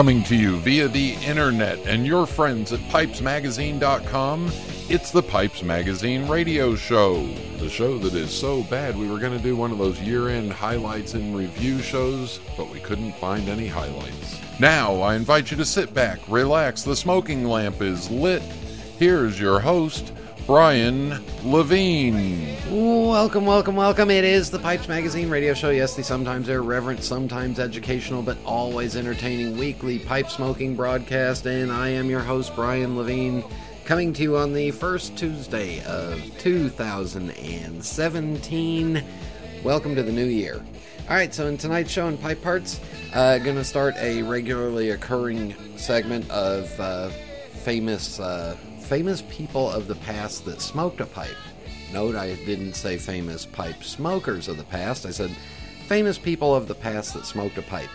Coming 0.00 0.24
to 0.24 0.34
you 0.34 0.56
via 0.56 0.88
the 0.88 1.12
internet 1.16 1.78
and 1.80 2.06
your 2.06 2.24
friends 2.24 2.72
at 2.72 2.80
pipesmagazine.com, 2.88 4.50
it's 4.88 5.10
the 5.10 5.22
Pipes 5.22 5.62
Magazine 5.62 6.26
radio 6.26 6.74
show. 6.74 7.26
The 7.58 7.68
show 7.68 7.98
that 7.98 8.14
is 8.14 8.30
so 8.30 8.62
bad 8.62 8.96
we 8.96 9.10
were 9.10 9.18
going 9.18 9.36
to 9.36 9.44
do 9.44 9.56
one 9.56 9.70
of 9.70 9.76
those 9.76 10.00
year 10.00 10.30
end 10.30 10.54
highlights 10.54 11.12
and 11.12 11.36
review 11.36 11.82
shows, 11.82 12.40
but 12.56 12.70
we 12.70 12.80
couldn't 12.80 13.12
find 13.16 13.46
any 13.50 13.66
highlights. 13.66 14.40
Now, 14.58 15.02
I 15.02 15.16
invite 15.16 15.50
you 15.50 15.58
to 15.58 15.66
sit 15.66 15.92
back, 15.92 16.18
relax, 16.28 16.82
the 16.82 16.96
smoking 16.96 17.44
lamp 17.44 17.82
is 17.82 18.10
lit. 18.10 18.40
Here's 18.98 19.38
your 19.38 19.60
host, 19.60 20.14
Brian 20.46 21.22
Levine. 21.44 22.56
Welcome, 22.70 23.46
welcome, 23.46 23.76
welcome. 23.76 24.10
It 24.10 24.24
is 24.24 24.50
the 24.50 24.58
Pipes 24.58 24.88
Magazine 24.88 25.30
radio 25.30 25.54
show. 25.54 25.70
Yes, 25.70 25.94
the 25.94 26.02
sometimes 26.02 26.48
irreverent, 26.48 27.02
sometimes 27.02 27.58
educational, 27.58 28.22
but 28.22 28.36
always 28.44 28.96
entertaining 28.96 29.56
weekly 29.56 29.98
pipe 29.98 30.28
smoking 30.28 30.76
broadcast. 30.76 31.46
And 31.46 31.70
I 31.70 31.88
am 31.88 32.10
your 32.10 32.20
host, 32.20 32.54
Brian 32.54 32.96
Levine, 32.96 33.44
coming 33.84 34.12
to 34.14 34.22
you 34.22 34.36
on 34.36 34.52
the 34.52 34.70
first 34.72 35.16
Tuesday 35.16 35.82
of 35.84 36.20
2017. 36.38 39.04
Welcome 39.62 39.94
to 39.94 40.02
the 40.02 40.12
new 40.12 40.26
year. 40.26 40.62
All 41.08 41.16
right, 41.16 41.34
so 41.34 41.46
in 41.46 41.58
tonight's 41.58 41.90
show 41.90 42.08
in 42.08 42.18
Pipe 42.18 42.42
Parts, 42.42 42.80
uh, 43.14 43.38
going 43.38 43.56
to 43.56 43.64
start 43.64 43.96
a 43.98 44.22
regularly 44.22 44.90
occurring 44.90 45.54
segment 45.76 46.30
of 46.30 46.78
uh, 46.78 47.08
famous. 47.64 48.20
Uh, 48.20 48.56
famous 48.90 49.22
people 49.28 49.70
of 49.70 49.86
the 49.86 49.94
past 49.94 50.44
that 50.44 50.60
smoked 50.60 51.00
a 51.00 51.06
pipe. 51.06 51.36
Note 51.92 52.16
I 52.16 52.34
didn't 52.34 52.72
say 52.72 52.98
famous 52.98 53.46
pipe 53.46 53.84
smokers 53.84 54.48
of 54.48 54.56
the 54.56 54.64
past, 54.64 55.06
I 55.06 55.12
said 55.12 55.30
famous 55.86 56.18
people 56.18 56.56
of 56.56 56.66
the 56.66 56.74
past 56.74 57.14
that 57.14 57.24
smoked 57.24 57.56
a 57.56 57.62
pipe. 57.62 57.88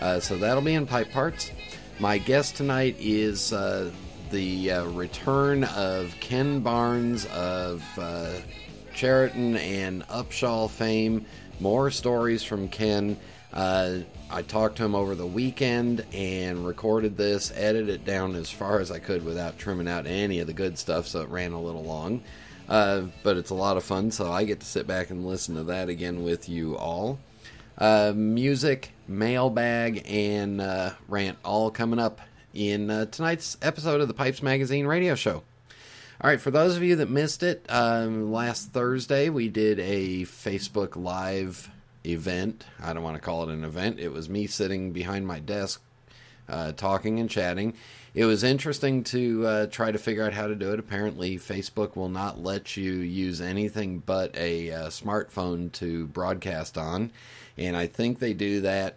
Uh, 0.00 0.18
so 0.18 0.36
that'll 0.36 0.60
be 0.60 0.74
in 0.74 0.88
pipe 0.88 1.12
parts. 1.12 1.52
My 2.00 2.18
guest 2.18 2.56
tonight 2.56 2.96
is 2.98 3.52
uh, 3.52 3.92
the 4.32 4.72
uh, 4.72 4.84
return 4.86 5.62
of 5.62 6.16
Ken 6.18 6.58
Barnes 6.58 7.26
of 7.26 7.84
uh, 7.96 8.32
Charatan 8.92 9.56
and 9.56 10.02
Upshall 10.08 10.68
fame. 10.68 11.26
More 11.60 11.92
stories 11.92 12.42
from 12.42 12.66
Ken. 12.66 13.16
Uh, 13.52 13.98
I 14.30 14.42
talked 14.42 14.76
to 14.76 14.84
him 14.84 14.94
over 14.94 15.14
the 15.14 15.26
weekend 15.26 16.04
and 16.12 16.64
recorded 16.64 17.16
this, 17.16 17.52
edited 17.54 17.88
it 17.88 18.04
down 18.04 18.36
as 18.36 18.50
far 18.50 18.80
as 18.80 18.90
I 18.90 19.00
could 19.00 19.24
without 19.24 19.58
trimming 19.58 19.88
out 19.88 20.06
any 20.06 20.38
of 20.38 20.46
the 20.46 20.52
good 20.52 20.78
stuff, 20.78 21.06
so 21.08 21.22
it 21.22 21.28
ran 21.28 21.52
a 21.52 21.60
little 21.60 21.82
long. 21.82 22.22
Uh, 22.68 23.02
but 23.24 23.36
it's 23.36 23.50
a 23.50 23.54
lot 23.54 23.76
of 23.76 23.82
fun, 23.82 24.12
so 24.12 24.30
I 24.30 24.44
get 24.44 24.60
to 24.60 24.66
sit 24.66 24.86
back 24.86 25.10
and 25.10 25.26
listen 25.26 25.56
to 25.56 25.64
that 25.64 25.88
again 25.88 26.22
with 26.22 26.48
you 26.48 26.76
all. 26.76 27.18
Uh, 27.76 28.12
music, 28.14 28.92
mailbag, 29.08 30.04
and 30.06 30.60
uh, 30.60 30.90
rant 31.08 31.38
all 31.44 31.70
coming 31.72 31.98
up 31.98 32.20
in 32.54 32.90
uh, 32.90 33.06
tonight's 33.06 33.56
episode 33.62 34.00
of 34.00 34.06
the 34.06 34.14
Pipes 34.14 34.42
Magazine 34.42 34.86
radio 34.86 35.16
show. 35.16 35.42
All 36.20 36.30
right, 36.30 36.40
for 36.40 36.50
those 36.50 36.76
of 36.76 36.82
you 36.82 36.96
that 36.96 37.08
missed 37.08 37.42
it, 37.42 37.64
um, 37.68 38.30
last 38.30 38.72
Thursday 38.72 39.30
we 39.30 39.48
did 39.48 39.80
a 39.80 40.22
Facebook 40.22 40.94
Live 40.94 41.70
event. 42.04 42.64
I 42.82 42.92
don't 42.92 43.02
want 43.02 43.16
to 43.16 43.22
call 43.22 43.48
it 43.48 43.52
an 43.52 43.64
event. 43.64 43.98
It 43.98 44.12
was 44.12 44.28
me 44.28 44.46
sitting 44.46 44.92
behind 44.92 45.26
my 45.26 45.38
desk 45.38 45.82
uh, 46.48 46.72
talking 46.72 47.20
and 47.20 47.30
chatting. 47.30 47.74
It 48.12 48.24
was 48.24 48.42
interesting 48.42 49.04
to 49.04 49.46
uh, 49.46 49.66
try 49.66 49.92
to 49.92 49.98
figure 49.98 50.24
out 50.24 50.32
how 50.32 50.48
to 50.48 50.56
do 50.56 50.72
it. 50.72 50.80
Apparently, 50.80 51.36
Facebook 51.36 51.94
will 51.94 52.08
not 52.08 52.42
let 52.42 52.76
you 52.76 52.92
use 52.92 53.40
anything 53.40 54.02
but 54.04 54.36
a 54.36 54.72
uh, 54.72 54.86
smartphone 54.88 55.70
to 55.72 56.06
broadcast 56.08 56.76
on, 56.76 57.12
and 57.56 57.76
I 57.76 57.86
think 57.86 58.18
they 58.18 58.34
do 58.34 58.62
that 58.62 58.96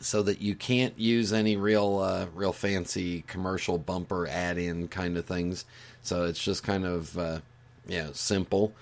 so 0.00 0.22
that 0.22 0.40
you 0.40 0.54
can't 0.54 0.98
use 0.98 1.32
any 1.32 1.56
real, 1.56 1.98
uh, 1.98 2.26
real 2.34 2.52
fancy 2.54 3.22
commercial 3.26 3.76
bumper 3.76 4.26
add-in 4.26 4.88
kind 4.88 5.18
of 5.18 5.26
things. 5.26 5.66
So 6.02 6.24
it's 6.24 6.42
just 6.42 6.64
kind 6.64 6.86
of, 6.86 7.18
uh, 7.18 7.40
yeah, 7.86 8.08
simple. 8.14 8.72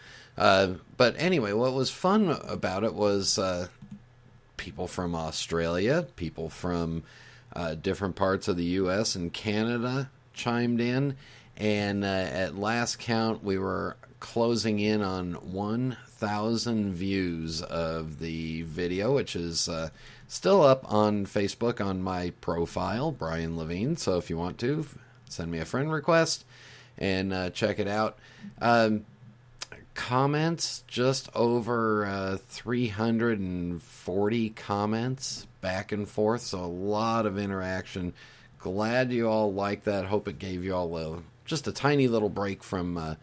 Uh, 0.41 0.73
but 0.97 1.15
anyway, 1.19 1.53
what 1.53 1.75
was 1.75 1.91
fun 1.91 2.31
about 2.49 2.83
it 2.83 2.95
was 2.95 3.39
uh, 3.39 3.69
people 4.57 4.87
from 4.87 5.15
Australia, 5.15 6.07
people 6.17 6.49
from 6.49 7.03
uh, 7.55 7.75
different 7.75 8.17
parts 8.17 8.49
of 8.49 8.57
the 8.57 8.65
U.S. 8.65 9.15
and 9.15 9.35
Canada 9.35 10.09
chimed 10.33 10.81
in, 10.81 11.15
and 11.59 12.05
uh, 12.05 12.07
at 12.07 12.57
last 12.57 12.99
count, 12.99 13.45
we 13.45 13.59
were 13.59 13.99
closing 14.19 14.81
in 14.81 15.03
on 15.03 15.35
1,000 15.35 16.95
views 16.95 17.61
of 17.61 18.19
the 18.19 18.63
video, 18.63 19.15
which 19.15 19.37
is 19.37 19.69
uh, 19.69 19.91
still 20.27 20.63
up 20.63 20.91
on 20.91 21.27
Facebook 21.27 21.85
on 21.85 22.01
my 22.01 22.31
profile, 22.41 23.13
Brian 23.13 23.59
Levine. 23.59 23.95
So 23.99 24.17
if 24.17 24.31
you 24.31 24.39
want 24.39 24.57
to, 24.61 24.87
send 25.29 25.51
me 25.51 25.59
a 25.59 25.67
friend 25.67 25.93
request 25.93 26.47
and 26.97 27.53
check 27.53 27.79
it 27.79 27.89
out. 27.89 28.19
Um, 28.63 29.05
comments, 30.01 30.83
just 30.87 31.29
over 31.35 32.07
uh, 32.07 32.39
340 32.49 34.51
comments 34.51 35.47
back 35.61 35.93
and 35.93 36.09
forth, 36.09 36.41
so 36.41 36.59
a 36.59 36.65
lot 36.65 37.27
of 37.27 37.39
interaction. 37.39 38.15
Glad 38.59 39.13
you 39.13 39.29
all 39.29 39.53
like 39.53 39.85
that. 39.85 40.07
Hope 40.07 40.27
it 40.27 40.39
gave 40.39 40.65
you 40.65 40.75
all 40.75 40.97
a, 40.97 41.19
just 41.45 41.69
a 41.69 41.73
tiny 41.73 42.09
little 42.09 42.31
break 42.31 42.65
from 42.65 42.97
uh, 42.97 43.17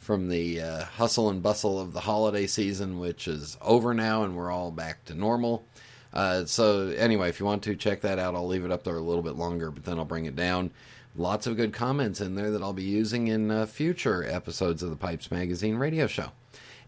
from 0.00 0.28
the 0.28 0.60
uh, 0.60 0.84
hustle 0.84 1.30
and 1.30 1.40
bustle 1.40 1.80
of 1.80 1.92
the 1.92 2.00
holiday 2.00 2.48
season, 2.48 2.98
which 2.98 3.28
is 3.28 3.56
over 3.62 3.94
now, 3.94 4.24
and 4.24 4.36
we're 4.36 4.50
all 4.50 4.72
back 4.72 5.04
to 5.04 5.14
normal. 5.14 5.64
Uh, 6.12 6.44
so 6.46 6.88
anyway, 6.88 7.28
if 7.28 7.38
you 7.38 7.46
want 7.46 7.62
to 7.62 7.76
check 7.76 8.00
that 8.00 8.18
out, 8.18 8.34
I'll 8.34 8.48
leave 8.48 8.64
it 8.64 8.72
up 8.72 8.82
there 8.82 8.96
a 8.96 9.00
little 9.00 9.22
bit 9.22 9.36
longer, 9.36 9.70
but 9.70 9.84
then 9.84 10.00
I'll 10.00 10.04
bring 10.04 10.26
it 10.26 10.34
down 10.34 10.72
lots 11.16 11.46
of 11.46 11.56
good 11.56 11.72
comments 11.72 12.20
in 12.20 12.34
there 12.34 12.50
that 12.50 12.62
I'll 12.62 12.72
be 12.72 12.82
using 12.82 13.28
in 13.28 13.50
uh, 13.50 13.66
future 13.66 14.24
episodes 14.24 14.82
of 14.82 14.90
the 14.90 14.96
Pipes 14.96 15.30
Magazine 15.30 15.76
radio 15.76 16.06
show. 16.06 16.32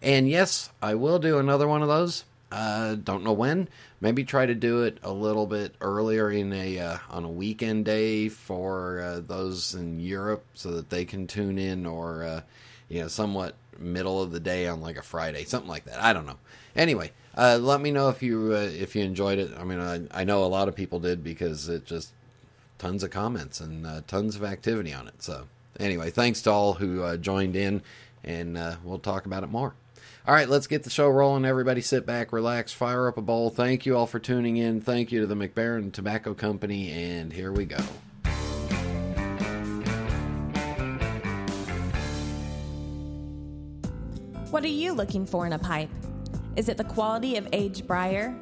And 0.03 0.29
yes, 0.29 0.71
I 0.83 0.95
will 0.95 1.19
do 1.19 1.39
another 1.39 1.67
one 1.69 1.83
of 1.83 1.89
those. 1.89 2.25
Uh, 2.51 2.95
don't 2.95 3.25
know 3.25 3.33
when. 3.33 3.69
Maybe 4.01 4.25
try 4.25 4.47
to 4.47 4.55
do 4.55 4.83
it 4.83 4.99
a 5.03 5.13
little 5.13 5.47
bit 5.47 5.75
earlier 5.81 6.31
in 6.31 6.53
a 6.53 6.79
uh, 6.79 6.99
on 7.11 7.25
a 7.25 7.31
weekend 7.31 7.85
day 7.85 8.29
for 8.29 9.01
uh, 9.01 9.21
those 9.21 9.75
in 9.75 9.99
Europe, 9.99 10.45
so 10.55 10.71
that 10.73 10.91
they 10.91 11.05
can 11.05 11.27
tune 11.27 11.59
in, 11.59 11.87
or 11.87 12.23
uh, 12.23 12.41
you 12.89 13.01
know, 13.01 13.09
somewhat 13.09 13.57
middle 13.79 14.23
of 14.23 14.31
the 14.31 14.41
day 14.41 14.69
on 14.69 14.81
like 14.81 14.97
a 14.97 15.03
Friday, 15.03 15.45
something 15.45 15.69
like 15.69 15.87
that. 15.87 16.01
I 16.01 16.13
don't 16.13 16.27
know. 16.27 16.39
Anyway, 16.77 17.11
uh, 17.37 17.59
let 17.61 17.81
me 17.81 17.91
know 17.91 18.11
if 18.11 18.23
you 18.23 18.53
if 18.53 18.95
you 18.95 19.03
enjoyed 19.03 19.39
it. 19.39 19.51
I 19.59 19.65
mean, 19.65 19.81
I, 19.81 20.03
I 20.13 20.25
know 20.25 20.45
a 20.45 20.47
lot 20.47 20.69
of 20.69 20.77
people 20.77 21.01
did 21.01 21.25
because 21.25 21.69
it 21.69 21.85
just 21.85 22.13
tons 22.79 23.03
of 23.03 23.11
comments 23.11 23.61
and 23.61 23.87
uh, 23.87 24.03
tons 24.07 24.37
of 24.37 24.45
activity 24.45 24.93
on 24.93 25.09
it. 25.09 25.23
So, 25.23 25.47
anyway, 25.79 26.11
thanks 26.11 26.43
to 26.43 26.51
all 26.51 26.75
who 26.75 27.03
uh, 27.03 27.17
joined 27.17 27.57
in, 27.57 27.83
and 28.25 28.57
uh, 28.57 28.77
we'll 28.85 28.99
talk 28.99 29.27
about 29.27 29.43
it 29.43 29.49
more. 29.49 29.75
All 30.27 30.35
right, 30.35 30.49
let's 30.49 30.67
get 30.67 30.83
the 30.83 30.91
show 30.91 31.09
rolling. 31.09 31.45
Everybody 31.45 31.81
sit 31.81 32.05
back, 32.05 32.33
relax, 32.33 32.73
fire 32.73 33.07
up 33.07 33.17
a 33.17 33.23
bowl. 33.23 33.49
Thank 33.49 33.87
you 33.87 33.97
all 33.97 34.09
for 34.09 34.19
tuning 34.19 34.57
in. 34.57 34.81
Thank 34.81 35.13
you 35.13 35.21
to 35.21 35.27
the 35.27 35.37
MacBaren 35.37 35.93
Tobacco 35.93 36.35
Company, 36.35 36.91
and 36.91 37.33
here 37.33 37.53
we 37.53 37.65
go. 37.65 37.79
What 44.51 44.65
are 44.65 44.69
you 44.69 44.95
looking 44.95 45.27
for 45.27 45.47
in 45.47 45.53
a 45.53 45.59
pipe? 45.59 45.91
Is 46.57 46.69
it 46.69 46.77
the 46.77 46.85
quality 46.85 47.37
of 47.37 47.47
aged 47.53 47.87
briar? 47.87 48.35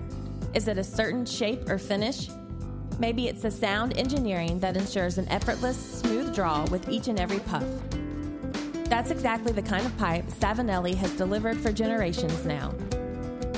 Is 0.55 0.69
it 0.69 0.79
a 0.79 0.85
certain 0.85 1.27
shape 1.27 1.69
or 1.69 1.77
finish? 1.77 2.31
Maybe 2.99 3.27
it's 3.27 3.43
the 3.43 3.51
sound 3.51 3.97
engineering 3.99 4.61
that 4.61 4.77
ensures 4.77 5.19
an 5.19 5.29
effortless, 5.29 5.77
smooth 5.77 6.35
draw 6.35 6.65
with 6.67 6.89
each 6.89 7.09
and 7.09 7.19
every 7.19 7.41
puff. 7.41 7.65
That's 8.85 9.11
exactly 9.11 9.53
the 9.53 9.63
kind 9.63 9.85
of 9.85 9.97
pipe 9.99 10.27
Savinelli 10.27 10.95
has 10.95 11.11
delivered 11.13 11.59
for 11.59 11.73
generations 11.73 12.45
now. 12.45 12.73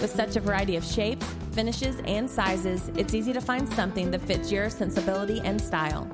With 0.00 0.12
such 0.14 0.36
a 0.36 0.40
variety 0.40 0.76
of 0.76 0.84
shapes, 0.84 1.26
finishes, 1.52 2.00
and 2.06 2.30
sizes, 2.30 2.90
it's 2.96 3.12
easy 3.12 3.32
to 3.32 3.40
find 3.40 3.68
something 3.68 4.10
that 4.10 4.22
fits 4.22 4.50
your 4.50 4.70
sensibility 4.70 5.40
and 5.40 5.60
style. 5.60 6.08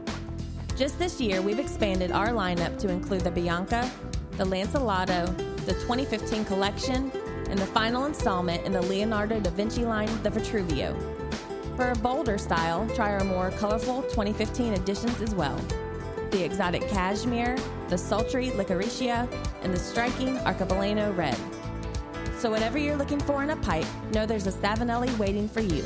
Just 0.76 0.98
this 0.98 1.20
year, 1.20 1.40
we've 1.42 1.58
expanded 1.60 2.10
our 2.10 2.28
lineup 2.28 2.78
to 2.78 2.88
include 2.88 3.20
the 3.20 3.30
Bianca, 3.30 3.88
the 4.32 4.44
Lancelotto, 4.44 5.26
the 5.66 5.74
2015 5.74 6.44
collection, 6.44 7.12
and 7.48 7.58
the 7.58 7.66
final 7.66 8.06
installment 8.06 8.64
in 8.64 8.72
the 8.72 8.82
Leonardo 8.82 9.38
da 9.38 9.50
Vinci 9.50 9.84
line, 9.84 10.10
the 10.22 10.30
Vitruvio. 10.30 11.21
For 11.82 11.90
a 11.90 11.96
bolder 11.96 12.38
style, 12.38 12.88
try 12.94 13.12
our 13.12 13.24
more 13.24 13.50
colorful 13.58 14.02
2015 14.02 14.74
editions 14.74 15.20
as 15.20 15.34
well. 15.34 15.60
The 16.30 16.44
exotic 16.44 16.86
cashmere, 16.88 17.58
the 17.88 17.98
sultry 17.98 18.50
licoricia, 18.50 19.28
and 19.64 19.74
the 19.74 19.78
striking 19.80 20.36
arcobaleno 20.36 21.16
red. 21.16 21.36
So 22.38 22.52
whatever 22.52 22.78
you're 22.78 22.94
looking 22.94 23.18
for 23.18 23.42
in 23.42 23.50
a 23.50 23.56
pipe, 23.56 23.84
know 24.12 24.26
there's 24.26 24.46
a 24.46 24.52
Savinelli 24.52 25.18
waiting 25.18 25.48
for 25.48 25.60
you. 25.60 25.82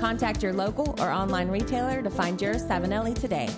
Contact 0.00 0.42
your 0.42 0.54
local 0.54 0.96
or 0.98 1.12
online 1.12 1.46
retailer 1.46 2.02
to 2.02 2.10
find 2.10 2.42
your 2.42 2.54
Savinelli 2.54 3.14
today. 3.14 3.48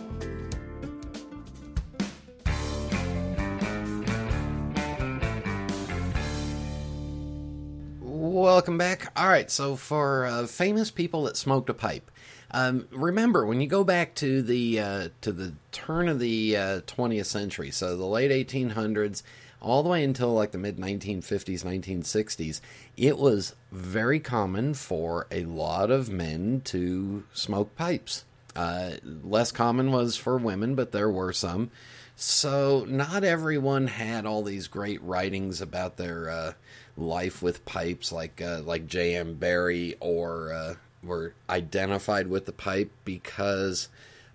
Welcome 8.45 8.77
back. 8.77 9.11
All 9.17 9.27
right, 9.27 9.51
so 9.51 9.75
for 9.75 10.27
uh, 10.27 10.47
famous 10.47 10.91
people 10.91 11.23
that 11.25 11.39
smoked 11.39 11.71
a 11.71 11.75
pipe, 11.75 12.11
Um, 12.51 12.87
remember, 12.91 13.47
when 13.47 13.63
you 13.63 13.67
go 13.67 13.85
back 13.85 14.15
to 14.17 14.43
the 14.43 14.81
uh, 14.81 15.09
to 15.23 15.33
the 15.33 15.55
turn 15.73 16.11
of 16.11 16.19
the 16.19 16.55
uh, 16.55 16.81
20th 16.83 17.25
century, 17.25 17.71
so 17.71 17.97
the 17.97 18.05
late 18.05 18.31
1800s, 18.31 19.23
all 19.63 19.83
the 19.83 19.89
way 19.89 20.05
until 20.05 20.35
like 20.35 20.51
the 20.53 20.59
mid 20.59 20.77
1950s, 20.77 21.65
1960s, 21.65 22.61
it 22.99 23.17
was 23.17 23.55
very 23.73 24.21
common 24.21 24.75
for 24.75 25.27
a 25.31 25.45
lot 25.45 25.91
of 25.91 26.11
men 26.11 26.61
to 26.67 27.25
smoke 27.33 27.75
pipes. 27.77 28.27
Uh, 28.55 28.91
less 29.23 29.53
common 29.53 29.91
was 29.91 30.19
for 30.19 30.37
women, 30.37 30.75
but 30.75 30.93
there 30.93 31.11
were 31.11 31.33
some. 31.33 31.71
So 32.17 32.85
not 32.87 33.25
everyone 33.25 33.87
had 33.89 34.27
all 34.27 34.43
these 34.43 34.69
great 34.69 35.03
writings 35.03 35.61
about 35.63 35.97
their 35.97 36.29
uh, 36.31 36.53
life 36.97 37.43
with 37.43 37.65
pipes, 37.65 38.13
like 38.13 38.41
uh, 38.41 38.61
like 38.65 38.87
J.M. 38.87 39.35
Barrie, 39.35 39.97
or 40.01 40.53
uh, 40.53 40.75
were 41.03 41.35
identified 41.49 42.29
with 42.29 42.47
the 42.47 42.53
pipe 42.53 42.91
because 43.05 43.89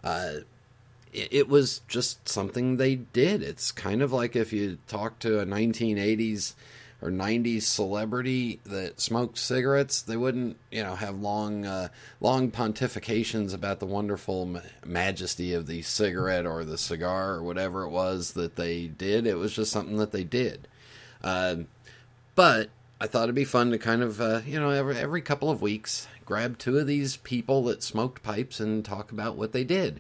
uh, 0.04 0.36
it, 1.14 1.30
it, 1.32 1.50
was 1.50 1.82
just 1.88 2.28
something 2.28 2.78
they 2.78 2.96
did. 2.96 3.42
It's 3.42 3.72
kind 3.72 4.02
of 4.02 4.12
like 4.12 4.36
if 4.36 4.54
you 4.54 4.78
talk 4.88 5.20
to 5.20 5.40
a 5.40 5.46
1980s 5.46 6.54
or 7.02 7.10
90s 7.10 7.64
celebrity 7.64 8.60
that 8.66 9.00
smoked 9.00 9.38
cigarettes, 9.38 10.02
they 10.02 10.18
wouldn't, 10.18 10.58
you 10.70 10.84
know, 10.84 10.96
have 10.96 11.20
long, 11.20 11.66
uh, 11.66 11.88
long 12.20 12.52
pontifications 12.52 13.54
about 13.54 13.80
the 13.80 13.86
wonderful 13.86 14.46
ma- 14.46 14.60
majesty 14.86 15.54
of 15.54 15.66
the 15.66 15.82
cigarette 15.82 16.46
or 16.46 16.66
the 16.66 16.78
cigar 16.78 17.36
or 17.36 17.44
whatever 17.44 17.84
it 17.84 17.90
was 17.90 18.34
that 18.34 18.58
they 18.58 18.88
did. 18.88 19.26
It 19.26 19.36
was 19.36 19.54
just 19.54 19.72
something 19.72 19.98
that 19.98 20.12
they 20.12 20.26
did. 20.26 20.68
Uh, 21.24 21.58
but 22.40 22.70
I 23.02 23.08
thought 23.08 23.24
it'd 23.24 23.36
be 23.36 23.44
fun 23.44 23.72
to 23.72 23.78
kind 23.78 24.02
of, 24.02 24.22
uh, 24.22 24.40
you 24.46 24.62
know, 24.62 24.70
every, 24.70 24.96
every 24.96 25.22
couple 25.22 25.50
of 25.50 25.62
weeks, 25.62 26.08
grab 26.24 26.58
two 26.58 26.78
of 26.78 26.88
these 26.88 27.18
people 27.18 27.66
that 27.66 27.84
smoked 27.84 28.24
pipes 28.24 28.62
and 28.62 28.86
talk 28.86 29.12
about 29.12 29.36
what 29.36 29.52
they 29.52 29.66
did. 29.66 30.00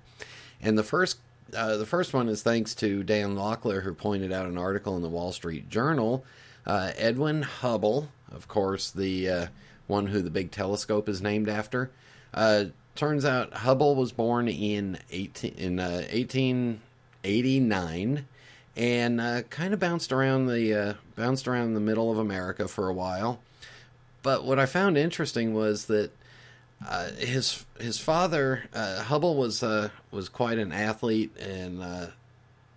And 0.61 0.77
the 0.77 0.83
first 0.83 1.17
uh, 1.53 1.75
the 1.75 1.85
first 1.85 2.13
one 2.13 2.29
is 2.29 2.41
thanks 2.41 2.73
to 2.75 3.03
Dan 3.03 3.35
Locklear, 3.35 3.83
who 3.83 3.93
pointed 3.93 4.31
out 4.31 4.45
an 4.45 4.57
article 4.57 4.95
in 4.95 5.01
the 5.01 5.09
Wall 5.09 5.33
Street 5.33 5.69
Journal 5.69 6.23
uh, 6.65 6.91
Edwin 6.95 7.41
Hubble, 7.41 8.07
of 8.31 8.47
course, 8.47 8.89
the 8.89 9.29
uh, 9.29 9.47
one 9.87 10.07
who 10.07 10.21
the 10.21 10.29
big 10.29 10.49
telescope 10.49 11.09
is 11.09 11.21
named 11.21 11.49
after. 11.49 11.91
Uh, 12.33 12.67
turns 12.95 13.25
out 13.25 13.53
Hubble 13.53 13.95
was 13.95 14.13
born 14.13 14.47
in 14.47 14.97
18, 15.11 15.55
in 15.55 15.75
1889 15.75 18.17
uh, 18.17 18.21
and 18.79 19.49
kind 19.49 19.73
of 19.73 19.79
bounced 19.81 20.13
around 20.13 20.45
the 20.45 20.95
bounced 21.19 21.47
around 21.47 21.73
the 21.73 21.79
middle 21.79 22.11
of 22.11 22.17
America 22.17 22.67
for 22.67 22.87
a 22.87 22.93
while. 22.93 23.39
But 24.23 24.43
what 24.43 24.59
I 24.59 24.65
found 24.65 24.97
interesting 24.97 25.53
was 25.53 25.85
that 25.85 26.11
uh, 26.87 27.11
his 27.11 27.65
his 27.79 27.99
father 27.99 28.63
uh, 28.73 29.03
Hubble 29.03 29.35
was 29.35 29.61
uh, 29.61 29.89
was 30.11 30.29
quite 30.29 30.57
an 30.57 30.71
athlete 30.71 31.37
and 31.37 31.83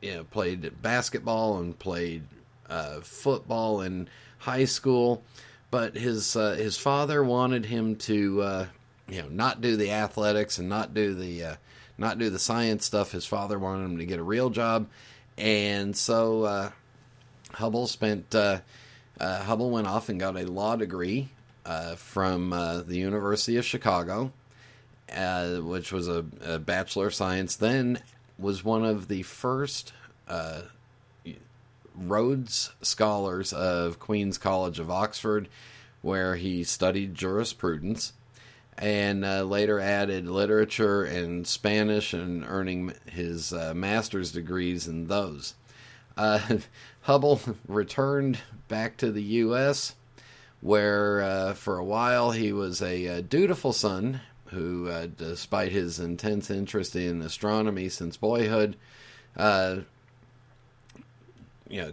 you 0.03 0.15
know 0.15 0.25
played 0.25 0.83
basketball 0.83 1.59
and 1.59 1.79
played 1.79 2.25
uh, 2.69 3.01
football 3.01 3.81
in 3.81 4.09
high 4.39 4.65
school, 4.65 5.23
but 5.71 5.97
his 5.97 6.37
uh, 6.37 6.55
his 6.55 6.77
father 6.77 7.23
wanted 7.23 7.65
him 7.65 7.97
to 7.97 8.43
uh, 8.43 8.67
you 9.09 9.23
know 9.23 9.29
not 9.29 9.61
do 9.61 9.77
the 9.77 9.93
athletics 9.93 10.59
and 10.59 10.69
not 10.69 10.93
do 10.93 11.15
the 11.15 11.45
uh, 11.45 11.57
not 11.97 12.19
do 12.19 12.29
the 12.29 12.39
science 12.39 12.85
stuff. 12.85 13.13
His 13.13 13.25
father 13.25 13.59
wanted 13.59 13.85
him 13.85 13.99
to 13.99 14.05
get 14.05 14.19
a 14.19 14.25
real 14.25 14.51
job, 14.51 14.89
and 15.39 15.97
so 15.97 16.45
uh, 16.45 16.71
Hubble 17.55 17.87
spent 17.87 18.35
uh, 18.35 18.61
Hubble 19.21 19.71
went 19.71 19.87
off 19.87 20.09
and 20.09 20.19
got 20.19 20.37
a 20.37 20.51
law 20.51 20.77
degree 20.77 21.29
from 21.97 22.51
the 22.51 22.97
University 22.97 23.57
of 23.57 23.65
Chicago, 23.65 24.33
which 25.09 25.93
was 25.93 26.09
a, 26.09 26.25
a, 26.45 26.59
bachelor 26.59 27.07
of 27.07 27.15
science. 27.15 27.57
Then 27.57 28.01
was 28.39 28.65
one 28.65 28.85
of 28.85 29.09
the 29.09 29.23
first 29.23 29.93
Rhodes 31.95 32.73
Scholars 32.83 33.53
of 33.53 33.99
Queen's 33.99 34.39
College 34.39 34.79
of 34.79 34.91
Oxford, 34.91 35.49
where 36.01 36.37
he 36.37 36.65
studied 36.65 37.15
jurisprudence 37.15 38.13
and 38.79 39.25
uh, 39.25 39.43
later 39.43 39.79
added 39.79 40.27
literature 40.27 41.05
and 41.05 41.47
Spanish 41.47 42.13
and 42.13 42.45
earning 42.47 42.95
his 43.07 43.53
uh, 43.53 43.73
master's 43.75 44.33
degrees 44.33 44.89
in 44.89 45.07
those. 45.07 45.55
Uh, 46.17 46.59
Hubble 47.03 47.41
returned 47.69 48.39
back 48.69 48.97
to 48.99 49.13
the 49.13 49.23
U.S., 49.23 49.95
where 50.61 51.23
uh, 51.23 51.55
for 51.55 51.79
a 51.79 51.85
while 51.85 52.31
he 52.31 52.53
was 52.53 52.81
a, 52.81 53.07
a 53.07 53.19
uh, 53.19 53.21
dutiful 53.21 53.73
son 53.73 54.21
who, 54.47 54.89
uh, 54.89 55.09
despite 55.17 55.73
his 55.73 55.99
intense 55.99 56.51
interest 56.51 56.95
in 56.95 57.23
astronomy 57.23 57.89
since 57.89 58.17
boyhood, 58.17 58.77
you 61.73 61.81
know, 61.81 61.93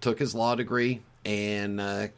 took 0.00 0.18
his 0.18 0.34
law 0.34 0.54
degree 0.54 1.00
and 1.24 1.80
uh, 1.80 2.08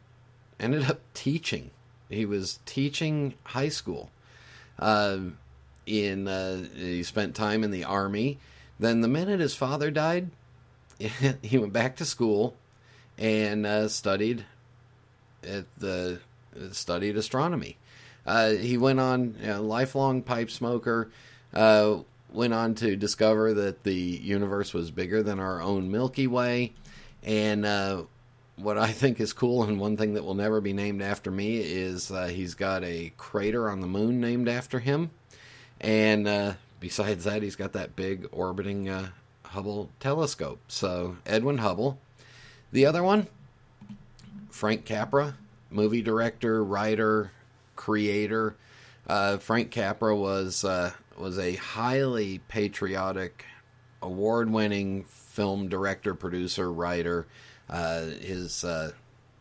ended 0.59 0.89
up 0.89 0.99
teaching. 1.13 1.71
He 2.09 2.25
was 2.25 2.59
teaching 2.65 3.35
high 3.43 3.69
school. 3.69 4.11
Uh, 4.77 5.19
in 5.85 6.27
uh, 6.27 6.65
he 6.75 7.03
spent 7.03 7.33
time 7.33 7.63
in 7.63 7.71
the 7.71 7.85
army. 7.85 8.39
Then 8.79 9.01
the 9.01 9.07
minute 9.07 9.39
his 9.39 9.55
father 9.55 9.89
died, 9.89 10.29
he 11.41 11.57
went 11.57 11.73
back 11.73 11.97
to 11.97 12.05
school 12.05 12.55
and 13.17 13.65
uh, 13.65 13.87
studied 13.87 14.45
at 15.43 15.65
the 15.77 16.19
studied 16.71 17.17
astronomy. 17.17 17.77
Uh, 18.25 18.51
he 18.51 18.77
went 18.77 18.99
on 18.99 19.35
a 19.39 19.41
you 19.41 19.47
know, 19.53 19.61
lifelong 19.61 20.21
pipe 20.21 20.51
smoker. 20.51 21.09
Uh, 21.53 21.99
went 22.31 22.53
on 22.53 22.75
to 22.75 22.95
discover 22.95 23.53
that 23.53 23.83
the 23.83 23.95
universe 23.95 24.73
was 24.73 24.91
bigger 24.91 25.23
than 25.23 25.39
our 25.39 25.61
own 25.61 25.89
Milky 25.89 26.27
Way. 26.27 26.73
And 27.23 27.65
uh, 27.65 28.03
what 28.57 28.77
I 28.77 28.91
think 28.91 29.19
is 29.19 29.33
cool, 29.33 29.63
and 29.63 29.79
one 29.79 29.97
thing 29.97 30.15
that 30.15 30.25
will 30.25 30.35
never 30.35 30.59
be 30.59 30.73
named 30.73 31.01
after 31.01 31.31
me, 31.31 31.57
is 31.57 32.11
uh, 32.11 32.27
he's 32.27 32.53
got 32.53 32.83
a 32.83 33.13
crater 33.17 33.69
on 33.69 33.79
the 33.79 33.87
moon 33.87 34.19
named 34.19 34.49
after 34.49 34.79
him. 34.79 35.11
And 35.79 36.27
uh, 36.27 36.53
besides 36.79 37.23
that, 37.23 37.43
he's 37.43 37.55
got 37.55 37.73
that 37.73 37.95
big 37.95 38.27
orbiting 38.31 38.89
Hubble 39.49 39.89
telescope. 39.99 40.59
So, 40.67 41.17
Edwin 41.25 41.59
Hubble. 41.59 41.99
The 42.71 42.85
other 42.85 43.01
one, 43.01 43.27
Frank 44.49 44.85
Capra, 44.85 45.35
movie 45.69 46.01
director, 46.01 46.63
writer, 46.63 47.31
creator. 47.75 48.55
Uh, 49.05 49.37
Frank 49.37 49.71
Capra 49.71 50.15
was 50.15 50.65
uh, 50.65 50.91
was 51.17 51.39
a 51.39 51.55
highly 51.55 52.39
patriotic, 52.49 53.45
award 54.01 54.49
winning 54.49 55.05
film 55.05 55.69
director, 55.69 56.13
producer, 56.13 56.71
writer. 56.71 57.25
Uh, 57.69 58.01
his 58.05 58.63
uh, 58.65 58.91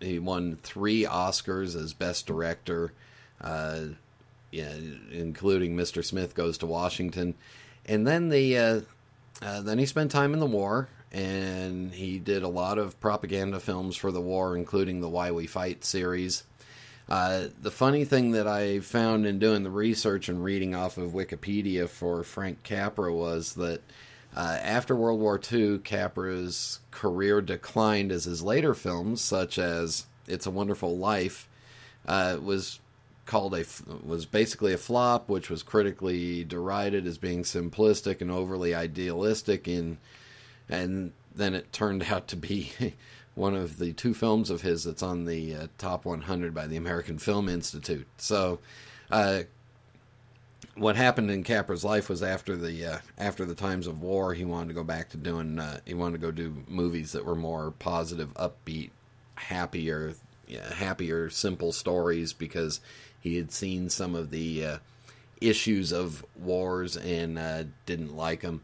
he 0.01 0.19
won 0.19 0.59
three 0.63 1.05
Oscars 1.05 1.75
as 1.75 1.93
best 1.93 2.27
director, 2.27 2.93
uh, 3.41 3.81
yeah, 4.53 4.75
including 5.11 5.77
Mr. 5.77 6.05
Smith 6.05 6.35
Goes 6.35 6.59
to 6.59 6.67
Washington, 6.67 7.35
and 7.87 8.07
then 8.07 8.29
the 8.29 8.85
uh, 9.43 9.61
then 9.62 9.78
he 9.78 9.87
spent 9.87 10.11
time 10.11 10.33
in 10.33 10.40
the 10.40 10.47
war. 10.47 10.88
And 11.12 11.93
he 11.93 12.19
did 12.19 12.43
a 12.43 12.49
lot 12.49 12.78
of 12.78 12.99
propaganda 13.00 13.61
films 13.61 13.97
for 13.97 14.11
the 14.11 14.21
war, 14.21 14.57
including 14.57 15.00
the 15.00 15.09
Why 15.09 15.31
We 15.31 15.47
Fight 15.47 15.85
series. 15.85 16.45
Uh, 17.09 17.47
the 17.62 17.71
funny 17.71 18.05
thing 18.05 18.33
that 18.33 18.49
I 18.49 18.81
found 18.81 19.25
in 19.26 19.38
doing 19.38 19.62
the 19.62 19.71
research 19.71 20.28
and 20.28 20.43
reading 20.43 20.75
off 20.75 20.99
of 20.99 21.12
Wikipedia 21.12 21.88
for 21.88 22.25
Frank 22.25 22.64
Capra 22.64 23.14
was 23.14 23.55
that 23.55 23.81
uh, 24.37 24.59
after 24.61 24.97
World 24.97 25.21
War 25.21 25.40
II, 25.50 25.78
Capra's 25.78 26.81
career 26.90 27.40
declined 27.40 28.11
as 28.11 28.25
his 28.25 28.43
later 28.43 28.75
films, 28.75 29.21
such 29.21 29.57
as 29.59 30.07
"It's 30.26 30.47
a 30.47 30.50
Wonderful 30.50 30.99
Life," 30.99 31.49
uh, 32.07 32.38
was 32.43 32.81
called 33.26 33.54
a 33.54 33.64
was 34.04 34.25
basically 34.25 34.73
a 34.73 34.78
flop, 34.78 35.28
which 35.28 35.50
was 35.50 35.62
critically 35.62 36.45
derided 36.45 37.06
as 37.06 37.18
being 37.18 37.42
simplistic 37.42 38.21
and 38.21 38.30
overly 38.30 38.75
idealistic. 38.75 39.68
In 39.68 39.99
and 40.68 41.12
then 41.35 41.54
it 41.54 41.73
turned 41.73 42.02
out 42.11 42.28
to 42.28 42.37
be 42.37 42.73
one 43.35 43.54
of 43.54 43.78
the 43.78 43.92
two 43.92 44.14
films 44.14 44.49
of 44.49 44.62
his 44.62 44.85
that's 44.85 45.02
on 45.02 45.26
the 45.26 45.54
uh, 45.54 45.66
top 45.76 46.04
100 46.04 46.54
by 46.54 46.66
the 46.66 46.76
American 46.76 47.18
Film 47.18 47.49
Institute. 47.49 48.06
So, 48.16 48.61
uh, 49.11 49.42
what 50.75 50.97
happened 50.97 51.30
in 51.30 51.42
Capra's 51.42 51.85
life 51.85 52.09
was 52.09 52.23
after 52.23 52.56
the 52.56 52.87
uh, 52.87 52.99
after 53.18 53.45
the 53.45 53.54
times 53.54 53.87
of 53.87 54.02
war, 54.02 54.35
he 54.35 54.45
wanted 54.45 54.68
to 54.68 54.75
go 54.75 54.85
back 54.85 55.09
to 55.11 55.16
doing 55.16 55.59
uh, 55.59 55.80
he 55.85 55.95
wanted 55.95 56.21
to 56.21 56.26
go 56.26 56.30
do 56.30 56.64
movies 56.68 57.12
that 57.12 57.25
were 57.25 57.35
more 57.35 57.73
positive, 57.73 58.33
upbeat, 58.35 58.90
happier, 59.37 60.14
yeah, 60.47 60.73
happier, 60.75 61.30
simple 61.30 61.73
stories 61.73 62.33
because 62.33 62.80
he 63.26 63.37
had 63.37 63.52
seen 63.52 63.88
some 63.88 64.14
of 64.14 64.30
the 64.30 64.64
uh, 64.64 64.78
issues 65.40 65.92
of 65.92 66.25
wars 66.37 66.97
and 66.97 67.38
uh, 67.38 67.64
didn't 67.85 68.16
like 68.16 68.40
them 68.40 68.62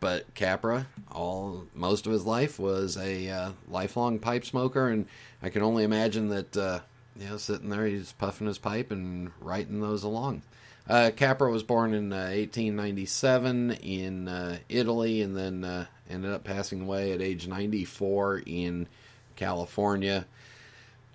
but 0.00 0.34
Capra, 0.34 0.86
all 1.12 1.66
most 1.74 2.06
of 2.06 2.12
his 2.12 2.24
life 2.24 2.58
was 2.58 2.96
a 2.96 3.28
uh, 3.28 3.50
lifelong 3.68 4.18
pipe 4.18 4.46
smoker, 4.46 4.88
and 4.88 5.06
I 5.42 5.50
can 5.50 5.62
only 5.62 5.84
imagine 5.84 6.28
that 6.30 6.56
uh, 6.56 6.80
you 7.20 7.28
know, 7.28 7.36
sitting 7.36 7.68
there, 7.68 7.86
he's 7.86 8.12
puffing 8.12 8.46
his 8.46 8.58
pipe 8.58 8.90
and 8.90 9.30
writing 9.40 9.80
those 9.80 10.02
along. 10.02 10.42
Uh, 10.88 11.10
Capra 11.14 11.50
was 11.50 11.62
born 11.62 11.92
in 11.92 12.12
uh, 12.12 12.32
1897 12.32 13.72
in 13.72 14.26
uh, 14.26 14.58
Italy 14.68 15.20
and 15.20 15.36
then 15.36 15.62
uh, 15.62 15.86
ended 16.08 16.32
up 16.32 16.42
passing 16.42 16.80
away 16.80 17.12
at 17.12 17.20
age 17.20 17.46
94 17.46 18.42
in 18.46 18.88
California. 19.36 20.26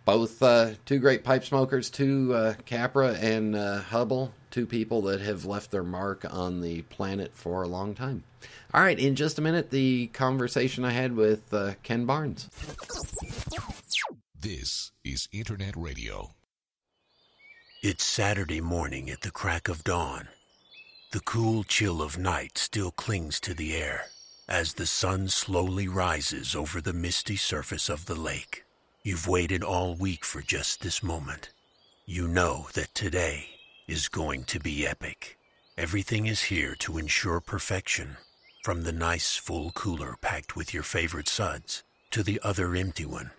Both 0.06 0.42
uh, 0.44 0.72
two 0.86 1.00
great 1.00 1.24
pipe 1.24 1.44
smokers, 1.44 1.90
two 1.90 2.34
uh, 2.34 2.54
Capra 2.66 3.14
and 3.16 3.56
Hubble, 3.56 4.32
two 4.52 4.66
people 4.66 5.02
that 5.04 5.20
have 5.20 5.46
left 5.46 5.72
their 5.72 5.84
mark 5.84 6.26
on 6.30 6.62
the 6.62 6.84
planet 6.84 7.32
for 7.34 7.64
a 7.64 7.68
long 7.68 7.96
time. 7.96 8.24
All 8.74 8.82
right, 8.82 9.00
in 9.00 9.16
just 9.16 9.40
a 9.40 9.42
minute, 9.42 9.72
the 9.72 10.08
conversation 10.08 10.86
I 10.86 10.92
had 10.92 11.16
with 11.16 11.54
Ken 11.82 12.06
Barnes. 12.06 12.50
This 14.40 14.92
is 15.04 15.28
Internet 15.32 15.76
Radio. 15.76 16.36
It's 17.82 18.04
Saturday 18.04 18.62
morning 18.62 19.10
at 19.10 19.22
the 19.22 19.32
crack 19.32 19.68
of 19.68 19.84
dawn. 19.84 20.28
The 21.12 21.20
cool 21.22 21.64
chill 21.64 22.02
of 22.02 22.18
night 22.18 22.58
still 22.58 22.92
clings 22.92 23.40
to 23.40 23.54
the 23.54 23.76
air 23.76 24.08
as 24.48 24.74
the 24.74 24.86
sun 24.86 25.30
slowly 25.30 25.88
rises 25.88 26.56
over 26.56 26.82
the 26.82 26.94
misty 26.94 27.36
surface 27.38 27.90
of 27.90 28.06
the 28.06 28.16
lake. 28.16 28.65
You've 29.06 29.28
waited 29.28 29.64
all 29.64 29.94
week 29.94 30.26
for 30.26 30.42
just 30.42 30.82
this 30.82 31.04
moment. 31.04 31.52
You 32.08 32.28
know 32.28 32.70
that 32.74 32.96
today 32.96 33.50
is 33.88 34.08
going 34.08 34.46
to 34.46 34.60
be 34.60 34.88
epic. 34.88 35.38
Everything 35.78 36.26
is 36.26 36.50
here 36.50 36.74
to 36.80 36.98
ensure 36.98 37.40
perfection, 37.40 38.18
from 38.64 38.82
the 38.82 38.92
nice 38.92 39.36
full 39.36 39.70
cooler 39.74 40.16
packed 40.22 40.56
with 40.56 40.74
your 40.74 40.82
favorite 40.82 41.30
suds 41.30 41.84
to 42.10 42.24
the 42.24 42.42
other 42.44 42.76
empty 42.76 43.06
one, 43.06 43.30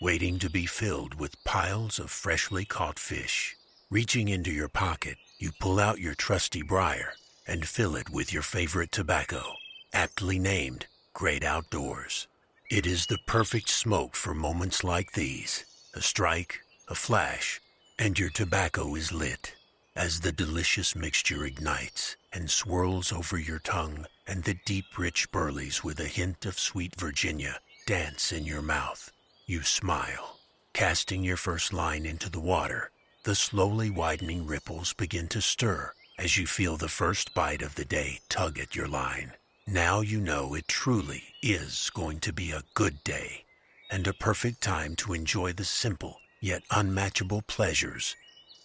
waiting 0.00 0.40
to 0.40 0.50
be 0.50 0.66
filled 0.66 1.20
with 1.20 1.44
piles 1.44 2.00
of 2.00 2.10
freshly 2.10 2.64
caught 2.64 2.98
fish. 2.98 3.54
Reaching 3.90 4.26
into 4.26 4.50
your 4.50 4.68
pocket, 4.68 5.18
you 5.38 5.52
pull 5.60 5.78
out 5.78 6.00
your 6.00 6.16
trusty 6.16 6.62
briar 6.62 7.12
and 7.46 7.68
fill 7.68 7.94
it 7.94 8.10
with 8.10 8.32
your 8.32 8.42
favorite 8.42 8.90
tobacco, 8.90 9.52
aptly 9.92 10.40
named 10.40 10.86
Great 11.12 11.44
Outdoors. 11.44 12.26
It 12.72 12.86
is 12.86 13.04
the 13.04 13.18
perfect 13.26 13.68
smoke 13.68 14.16
for 14.16 14.32
moments 14.32 14.82
like 14.82 15.12
these. 15.12 15.66
A 15.92 16.00
strike, 16.00 16.62
a 16.88 16.94
flash, 16.94 17.60
and 17.98 18.18
your 18.18 18.30
tobacco 18.30 18.94
is 18.94 19.12
lit 19.12 19.54
as 19.94 20.20
the 20.20 20.32
delicious 20.32 20.96
mixture 20.96 21.44
ignites 21.44 22.16
and 22.32 22.50
swirls 22.50 23.12
over 23.12 23.36
your 23.38 23.58
tongue 23.58 24.06
and 24.26 24.42
the 24.42 24.56
deep 24.64 24.86
rich 24.96 25.30
burleys 25.30 25.84
with 25.84 26.00
a 26.00 26.06
hint 26.06 26.46
of 26.46 26.58
sweet 26.58 26.98
Virginia 26.98 27.58
dance 27.86 28.32
in 28.32 28.46
your 28.46 28.62
mouth. 28.62 29.12
You 29.44 29.64
smile, 29.64 30.38
casting 30.72 31.22
your 31.22 31.36
first 31.36 31.74
line 31.74 32.06
into 32.06 32.30
the 32.30 32.40
water 32.40 32.90
the 33.24 33.34
slowly 33.34 33.90
widening 33.90 34.46
ripples 34.46 34.94
begin 34.94 35.28
to 35.28 35.42
stir 35.42 35.92
as 36.18 36.38
you 36.38 36.46
feel 36.46 36.78
the 36.78 36.88
first 36.88 37.34
bite 37.34 37.60
of 37.60 37.74
the 37.74 37.84
day 37.84 38.20
tug 38.30 38.58
at 38.58 38.74
your 38.74 38.88
line. 38.88 39.34
Now 39.66 40.00
you 40.00 40.20
know 40.20 40.54
it 40.54 40.66
truly 40.66 41.22
is 41.40 41.90
going 41.94 42.18
to 42.20 42.32
be 42.32 42.50
a 42.50 42.64
good 42.74 43.04
day 43.04 43.44
and 43.90 44.06
a 44.06 44.12
perfect 44.12 44.60
time 44.60 44.96
to 44.96 45.12
enjoy 45.12 45.52
the 45.52 45.64
simple 45.64 46.18
yet 46.40 46.62
unmatchable 46.70 47.42
pleasures 47.42 48.16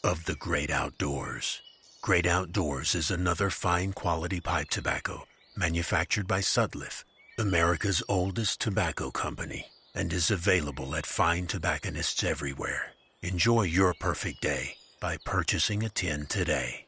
of 0.04 0.25
the 0.25 0.36
great 0.36 0.72
outdoors. 0.72 1.62
Great 2.01 2.25
Outdoors 2.25 2.96
is 2.96 3.12
another 3.12 3.50
fine 3.50 3.94
quality 3.94 4.39
pipe 4.39 4.70
tobacco 4.70 5.25
manufactured 5.56 6.27
by 6.27 6.39
Sutliff, 6.39 7.04
America's 7.38 8.01
oldest 8.08 8.60
tobacco 8.62 9.12
company, 9.12 9.68
and 9.94 10.12
is 10.13 10.32
available 10.32 10.96
at 10.96 11.06
fine 11.06 11.46
tobacconists 11.46 12.24
everywhere. 12.24 12.94
Enjoy 13.22 13.63
your 13.63 13.94
perfect 13.94 14.42
day 14.42 14.75
by 15.00 15.18
purchasing 15.25 15.84
a 15.84 15.89
tin 15.89 16.25
today. 16.27 16.86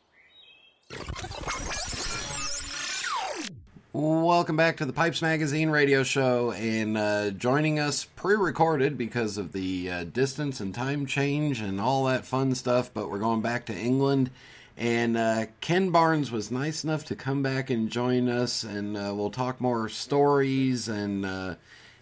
Welcome 3.91 4.55
back 4.55 4.77
to 4.77 4.86
the 4.86 4.93
Pipes 4.93 5.19
Magazine 5.24 5.72
radio 5.72 6.03
show. 6.03 6.51
And 6.51 6.96
uh, 6.96 7.31
joining 7.31 7.79
us 7.79 8.05
pre 8.05 8.36
recorded 8.36 9.00
because 9.00 9.39
of 9.39 9.51
the 9.51 9.89
uh, 9.89 10.03
distance 10.03 10.60
and 10.60 10.75
time 10.75 11.08
change 11.08 11.60
and 11.60 11.81
all 11.81 12.05
that 12.05 12.24
fun 12.24 12.53
stuff, 12.53 12.91
but 12.93 13.10
we're 13.10 13.17
going 13.17 13.41
back 13.41 13.65
to 13.65 13.74
England. 13.75 14.29
And 14.77 15.17
uh, 15.17 15.48
Ken 15.60 15.89
Barnes 15.89 16.31
was 16.31 16.51
nice 16.51 16.84
enough 16.84 17.03
to 17.05 17.15
come 17.15 17.41
back 17.41 17.72
and 17.72 17.89
join 17.89 18.29
us, 18.29 18.63
and 18.63 18.96
uh, 18.96 19.12
we'll 19.15 19.31
talk 19.31 19.60
more 19.60 19.89
stories 19.89 20.88
and 20.88 21.25
uh, 21.25 21.55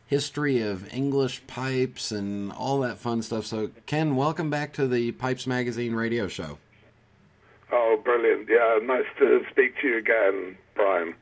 history 0.07 0.59
of 0.59 0.93
English 0.93 1.47
pipes 1.47 2.11
and 2.11 2.51
all 2.51 2.81
that 2.81 2.97
fun 2.97 3.21
stuff. 3.21 3.45
So, 3.45 3.69
Ken, 3.85 4.17
welcome 4.17 4.49
back 4.49 4.73
to 4.73 4.89
the 4.89 5.13
Pipes 5.13 5.47
Magazine 5.47 5.95
radio 5.95 6.27
show. 6.27 6.57
Oh, 7.71 7.97
brilliant! 8.03 8.49
Yeah, 8.49 8.79
nice 8.83 9.07
to 9.19 9.45
speak 9.49 9.79
to 9.79 9.87
you 9.87 9.97
again, 9.97 10.57
Brian. 10.75 11.15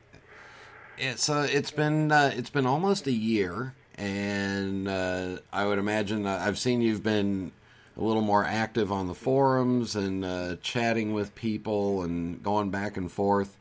Uh, 0.98 1.46
it's 1.50 1.70
been 1.70 2.10
uh, 2.10 2.32
it's 2.34 2.48
been 2.48 2.66
almost 2.66 3.06
a 3.06 3.12
year, 3.12 3.74
and 3.96 4.88
uh, 4.88 5.38
I 5.52 5.66
would 5.66 5.78
imagine 5.78 6.26
uh, 6.26 6.42
I've 6.42 6.58
seen 6.58 6.80
you've 6.80 7.02
been 7.02 7.52
a 7.98 8.02
little 8.02 8.22
more 8.22 8.44
active 8.44 8.90
on 8.90 9.06
the 9.06 9.14
forums 9.14 9.94
and 9.94 10.24
uh, 10.24 10.56
chatting 10.62 11.12
with 11.12 11.34
people 11.34 12.02
and 12.02 12.42
going 12.42 12.70
back 12.70 12.96
and 12.96 13.12
forth. 13.12 13.58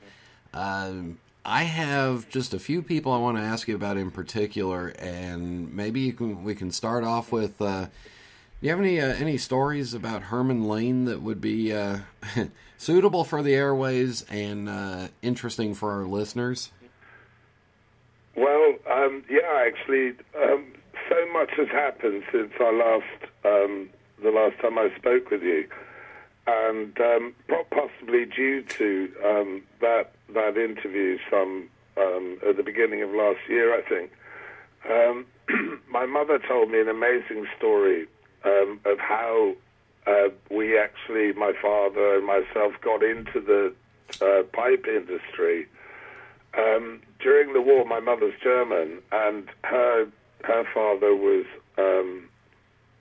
Um, 0.53 1.17
I 1.43 1.63
have 1.63 2.29
just 2.29 2.53
a 2.53 2.59
few 2.59 2.81
people 2.81 3.11
I 3.11 3.17
want 3.17 3.37
to 3.37 3.43
ask 3.43 3.67
you 3.67 3.75
about 3.75 3.97
in 3.97 4.11
particular, 4.11 4.93
and 4.97 5.73
maybe 5.73 6.11
can 6.13 6.41
we 6.43 6.55
can 6.55 6.71
start 6.71 7.03
off 7.03 7.33
with. 7.33 7.61
Uh, 7.61 7.85
do 7.85 7.89
you 8.61 8.69
have 8.69 8.79
any 8.79 9.01
uh, 9.01 9.13
any 9.13 9.37
stories 9.37 9.93
about 9.93 10.23
Herman 10.23 10.69
Lane 10.69 11.03
that 11.05 11.21
would 11.21 11.41
be 11.41 11.75
suitable 12.77 13.25
for 13.25 13.43
the 13.43 13.53
airways 13.53 14.25
and 14.29 15.09
interesting 15.21 15.73
for 15.73 15.91
our 15.91 16.05
listeners? 16.05 16.71
Well, 18.35 18.75
um, 18.91 19.23
yeah, 19.29 19.65
actually, 19.65 20.13
um, 20.41 20.73
so 21.09 21.15
much 21.31 21.51
has 21.57 21.67
happened 21.69 22.23
since 22.31 22.51
I 22.59 22.71
last 22.71 23.31
um, 23.45 23.89
the 24.21 24.31
last 24.31 24.59
time 24.59 24.77
I 24.77 24.89
spoke 24.97 25.29
with 25.29 25.43
you 25.43 25.67
and 26.47 26.99
um, 26.99 27.33
possibly 27.71 28.25
due 28.25 28.61
to 28.63 29.11
um, 29.25 29.63
that 29.81 30.11
that 30.33 30.57
interview, 30.57 31.17
some 31.29 31.69
um, 31.97 32.37
at 32.47 32.57
the 32.57 32.63
beginning 32.63 33.01
of 33.01 33.09
last 33.11 33.39
year, 33.49 33.73
I 33.75 33.81
think. 33.81 34.11
My 35.89 36.05
mother 36.05 36.39
told 36.39 36.71
me 36.71 36.79
an 36.79 36.89
amazing 36.89 37.45
story 37.57 38.07
of 38.43 38.99
how 38.99 39.53
uh, 40.05 40.29
we 40.51 40.77
actually, 40.77 41.33
my 41.33 41.53
father 41.61 42.15
and 42.15 42.25
myself, 42.25 42.73
got 42.81 43.01
into 43.01 43.39
the 43.39 43.73
uh, 44.21 44.43
pipe 44.53 44.85
industry. 44.87 45.67
Um, 47.19 47.23
during 47.23 47.53
the 47.53 47.61
war, 47.61 47.85
my 47.85 47.99
mother's 47.99 48.33
German, 48.41 49.01
and 49.11 49.47
her 49.63 50.07
her 50.43 50.63
father 50.73 51.15
was 51.15 51.45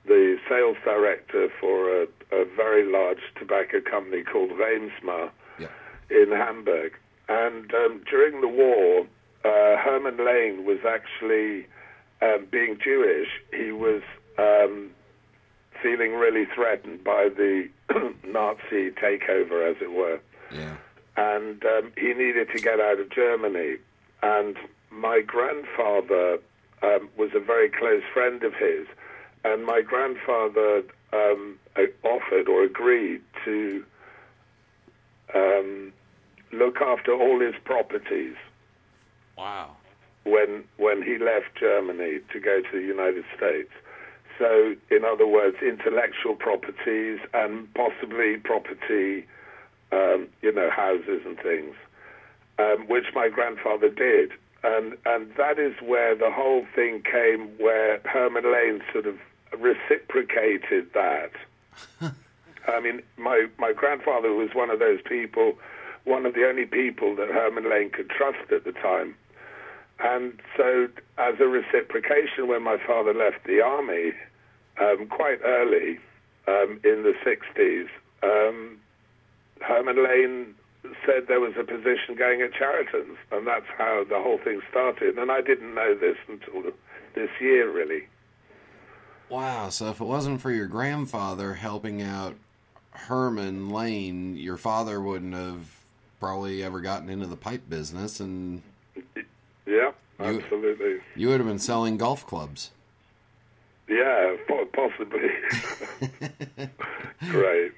the 0.06 0.36
sales 0.48 0.76
director 0.84 1.48
for 1.60 2.02
a, 2.02 2.06
a 2.32 2.44
very 2.56 2.90
large 2.90 3.20
tobacco 3.38 3.80
company 3.80 4.22
called 4.22 4.50
Reemtsma 4.50 5.30
yeah. 5.58 5.68
in 6.10 6.30
Hamburg. 6.30 6.92
And 7.28 7.72
um, 7.74 8.02
during 8.08 8.40
the 8.40 8.48
war, 8.48 9.06
uh, 9.44 9.76
Herman 9.78 10.24
Lane 10.24 10.64
was 10.66 10.78
actually, 10.86 11.66
um, 12.20 12.46
being 12.50 12.78
Jewish, 12.82 13.28
he 13.52 13.72
was 13.72 14.02
um, 14.38 14.90
feeling 15.82 16.14
really 16.14 16.44
threatened 16.54 17.02
by 17.02 17.28
the 17.34 17.68
Nazi 18.26 18.90
takeover, 18.90 19.68
as 19.70 19.76
it 19.80 19.92
were. 19.92 20.20
Yeah. 20.52 20.76
And 21.16 21.64
um, 21.64 21.92
he 21.96 22.12
needed 22.12 22.48
to 22.54 22.60
get 22.60 22.80
out 22.80 23.00
of 23.00 23.10
Germany. 23.10 23.76
And 24.24 24.56
my 24.90 25.20
grandfather 25.20 26.38
um, 26.82 27.08
was 27.16 27.30
a 27.34 27.40
very 27.40 27.68
close 27.68 28.02
friend 28.12 28.42
of 28.42 28.54
his 28.54 28.86
and 29.44 29.64
my 29.64 29.82
grandfather 29.82 30.82
um, 31.12 31.58
offered 32.02 32.48
or 32.48 32.64
agreed 32.64 33.20
to 33.44 33.84
um, 35.34 35.92
look 36.52 36.80
after 36.80 37.12
all 37.12 37.40
his 37.40 37.54
properties. 37.64 38.36
Wow. 39.36 39.76
When 40.24 40.64
when 40.78 41.02
he 41.02 41.18
left 41.18 41.56
Germany 41.60 42.20
to 42.32 42.40
go 42.40 42.62
to 42.62 42.80
the 42.80 42.86
United 42.86 43.24
States. 43.36 43.70
So, 44.38 44.74
in 44.90 45.04
other 45.04 45.26
words, 45.28 45.58
intellectual 45.62 46.34
properties 46.34 47.20
and 47.34 47.72
possibly 47.74 48.36
property, 48.38 49.26
um, 49.92 50.26
you 50.42 50.52
know, 50.52 50.70
houses 50.70 51.20
and 51.24 51.38
things, 51.38 51.76
um, 52.58 52.86
which 52.88 53.06
my 53.14 53.28
grandfather 53.28 53.88
did. 53.88 54.32
And, 54.62 54.96
and 55.04 55.30
that 55.36 55.58
is 55.58 55.74
where 55.82 56.14
the 56.14 56.30
whole 56.30 56.66
thing 56.74 57.02
came, 57.02 57.48
where 57.58 58.00
Herman 58.04 58.50
Lane 58.50 58.82
sort 58.92 59.06
of 59.06 59.16
reciprocated 59.58 60.92
that. 60.94 61.32
I 62.66 62.80
mean, 62.80 63.02
my 63.18 63.46
my 63.58 63.74
grandfather 63.74 64.32
was 64.32 64.50
one 64.54 64.70
of 64.70 64.78
those 64.78 65.00
people, 65.02 65.58
one 66.04 66.24
of 66.24 66.32
the 66.34 66.48
only 66.48 66.64
people 66.64 67.14
that 67.16 67.28
Herman 67.28 67.68
Lane 67.68 67.90
could 67.90 68.08
trust 68.08 68.50
at 68.50 68.64
the 68.64 68.72
time. 68.72 69.14
And 70.00 70.40
so, 70.56 70.88
as 71.18 71.34
a 71.40 71.46
reciprocation, 71.46 72.48
when 72.48 72.62
my 72.62 72.78
father 72.86 73.12
left 73.12 73.44
the 73.44 73.60
army 73.60 74.12
um, 74.80 75.06
quite 75.08 75.40
early, 75.44 75.98
um, 76.46 76.80
in 76.84 77.02
the 77.02 77.14
60s, 77.24 77.88
um, 78.22 78.78
Herman 79.60 80.02
Lane 80.02 80.54
said 81.06 81.26
there 81.28 81.40
was 81.40 81.54
a 81.58 81.64
position 81.64 82.14
going 82.16 82.42
at 82.42 82.52
Charatan's, 82.54 83.16
and 83.32 83.46
that's 83.46 83.66
how 83.78 84.04
the 84.08 84.20
whole 84.20 84.38
thing 84.38 84.60
started. 84.70 85.18
And 85.18 85.30
I 85.30 85.40
didn't 85.40 85.74
know 85.74 85.94
this 85.94 86.16
until 86.28 86.72
this 87.14 87.30
year, 87.40 87.70
really. 87.70 88.08
Wow. 89.28 89.70
So 89.70 89.88
if 89.88 90.00
it 90.00 90.04
wasn't 90.04 90.40
for 90.40 90.50
your 90.50 90.66
grandfather 90.66 91.54
helping 91.54 92.02
out 92.02 92.34
Herman 92.90 93.70
Lane, 93.70 94.36
your 94.36 94.56
father 94.56 95.00
wouldn't 95.00 95.34
have 95.34 95.80
probably 96.20 96.62
ever 96.62 96.80
gotten 96.80 97.08
into 97.08 97.26
the 97.26 97.36
pipe 97.36 97.68
business, 97.68 98.20
and 98.20 98.62
Yeah, 99.66 99.92
You- 100.20 100.40
absolutely. 100.40 101.00
you 101.16 101.28
would 101.28 101.40
have 101.40 101.46
been 101.48 101.58
selling 101.58 101.96
golf 101.96 102.26
clubs. 102.26 102.70
Yeah, 103.88 104.36
possibly. 104.72 105.30
Great. 107.30 107.72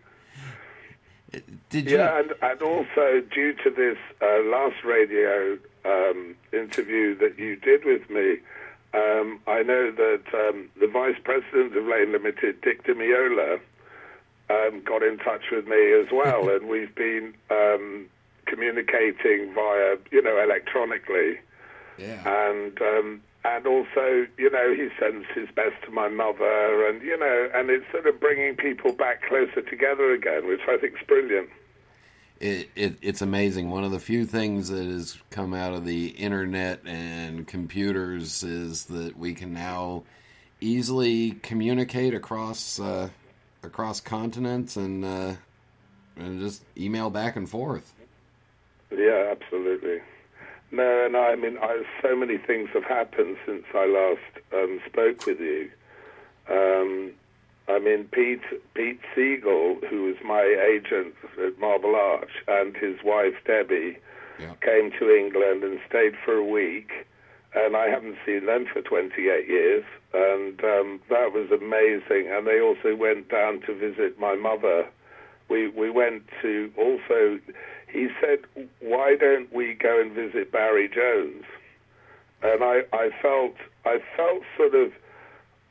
Did 1.71 1.91
you? 1.91 1.99
Yeah, 1.99 2.19
and, 2.19 2.33
and 2.41 2.63
also 2.63 3.23
due 3.33 3.55
to 3.65 3.71
this 3.71 3.99
uh, 4.23 4.43
last 4.45 4.85
radio 4.85 5.59
um, 5.85 6.35
interview 6.53 7.17
that 7.19 7.39
you 7.39 7.57
did 7.57 7.85
with 7.85 8.09
me, 8.09 8.39
um, 8.95 9.41
I 9.47 9.63
know 9.63 9.91
that 9.91 10.23
um, 10.33 10.71
the 10.81 10.87
vice 10.87 11.17
president 11.23 11.77
of 11.77 11.85
Lane 11.85 12.13
Limited, 12.13 12.61
Dick 12.63 12.85
DeMiola, 12.85 13.61
um, 14.49 14.83
got 14.85 15.03
in 15.03 15.19
touch 15.19 15.43
with 15.51 15.67
me 15.67 15.93
as 15.93 16.07
well, 16.13 16.49
and 16.55 16.69
we've 16.69 16.95
been 16.95 17.35
um, 17.51 18.07
communicating 18.47 19.53
via, 19.55 19.97
you 20.11 20.23
know, 20.23 20.39
electronically 20.43 21.39
yeah. 21.99 22.49
and 22.49 22.81
um, 22.81 23.23
and 23.55 23.67
also, 23.67 24.27
you 24.39 24.51
know, 24.51 24.75
he 24.75 24.89
sends 24.99 25.27
his 25.35 25.49
best 25.55 25.83
to 25.85 25.91
my 25.91 26.09
mother, 26.09 26.89
and 26.89 27.03
you 27.03 27.17
know, 27.17 27.49
and 27.55 27.71
it's 27.71 27.85
sort 27.93 28.07
of 28.07 28.19
bringing 28.21 28.57
people 28.57 28.93
back 28.93 29.23
closer 29.29 29.63
together 29.63 30.13
again, 30.13 30.47
which 30.47 30.61
I 30.69 30.77
think 30.79 30.95
is 30.95 31.07
brilliant. 31.07 31.51
It, 32.41 32.69
it 32.75 32.97
it's 33.01 33.23
amazing. 33.23 33.71
One 33.71 33.85
of 33.85 33.93
the 33.93 34.01
few 34.01 34.27
things 34.27 34.69
that 34.69 34.85
has 34.85 35.19
come 35.31 35.55
out 35.55 35.75
of 35.75 35.85
the 35.85 36.09
internet 36.09 36.81
and 36.85 37.47
computers 37.47 38.43
is 38.43 38.87
that 38.87 39.17
we 39.17 39.35
can 39.35 39.55
now 39.55 40.03
easily 40.61 41.33
communicate 41.43 42.15
across 42.15 42.81
uh, 42.81 43.09
across 43.63 44.01
continents 44.01 44.77
and 44.77 45.05
uh, 45.05 45.35
and 46.17 46.41
just 46.41 46.63
email 46.77 47.11
back 47.11 47.37
and 47.37 47.49
forth. 47.49 47.93
Yeah, 48.91 49.33
absolutely. 49.33 49.86
No, 50.73 51.09
no, 51.09 51.23
I 51.23 51.37
mean, 51.37 51.59
I, 51.59 51.83
so 52.03 52.17
many 52.17 52.39
things 52.39 52.69
have 52.75 52.85
happened 52.85 53.37
since 53.47 53.65
I 53.75 53.87
last 53.87 54.45
um, 54.53 54.81
spoke 54.87 55.25
with 55.27 55.41
you. 55.41 55.71
Um, 56.51 57.13
I 57.69 57.79
mean, 57.79 58.05
Pete 58.05 58.43
Pete 58.75 59.01
Siegel, 59.15 59.79
who 59.89 60.05
was 60.05 60.17
my 60.25 60.43
agent 60.43 61.15
at 61.45 61.59
Marble 61.59 61.95
Arch, 61.97 62.31
and 62.49 62.77
his 62.77 62.97
wife 63.05 63.35
Debbie 63.45 63.99
Yeah. 64.39 64.55
came 64.61 64.91
to 64.99 65.11
England 65.11 65.65
and 65.65 65.81
stayed 65.89 66.15
for 66.25 66.35
a 66.35 66.45
week, 66.45 66.91
and 67.55 67.77
I 67.77 67.89
haven't 67.89 68.19
seen 68.27 68.47
them 68.47 68.67
for 68.73 68.83
28 68.83 69.49
years, 69.49 69.85
and 70.13 70.63
um, 70.63 71.01
that 71.09 71.33
was 71.33 71.51
amazing. 71.51 72.31
And 72.31 72.47
they 72.47 72.61
also 72.61 72.95
went 72.95 73.29
down 73.29 73.61
to 73.63 73.75
visit 73.75 74.19
my 74.21 74.35
mother. 74.35 74.87
We 75.49 75.69
we 75.69 75.91
went 75.91 76.25
to 76.43 76.73
also. 76.77 77.39
He 77.89 78.09
said, 78.21 78.41
"Why 78.81 79.17
don't 79.17 79.53
we 79.53 79.75
go 79.75 80.01
and 80.01 80.13
visit 80.13 80.51
Barry 80.53 80.89
Jones?" 80.89 81.45
And 82.43 82.63
I 82.63 82.85
I 82.93 83.11
felt 83.23 83.55
I 83.85 84.01
felt 84.17 84.43
sort 84.57 84.75
of 84.75 84.93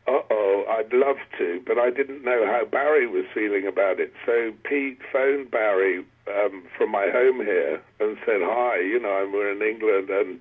uh 0.07 0.21
oh, 0.29 0.65
I'd 0.69 0.93
love 0.93 1.17
to, 1.37 1.61
but 1.65 1.77
I 1.79 1.89
didn't 1.89 2.23
know 2.23 2.45
how 2.45 2.65
Barry 2.65 3.07
was 3.07 3.25
feeling 3.33 3.65
about 3.65 3.99
it. 3.99 4.13
So 4.25 4.53
Pete 4.63 4.99
phoned 5.11 5.49
Barry 5.51 6.05
um, 6.27 6.63
from 6.77 6.91
my 6.91 7.09
home 7.09 7.37
here 7.43 7.81
and 7.99 8.17
said, 8.25 8.41
"Hi, 8.43 8.79
you 8.79 8.99
know, 8.99 9.11
I'm- 9.11 9.31
we're 9.31 9.51
in 9.51 9.61
England," 9.61 10.09
and 10.09 10.39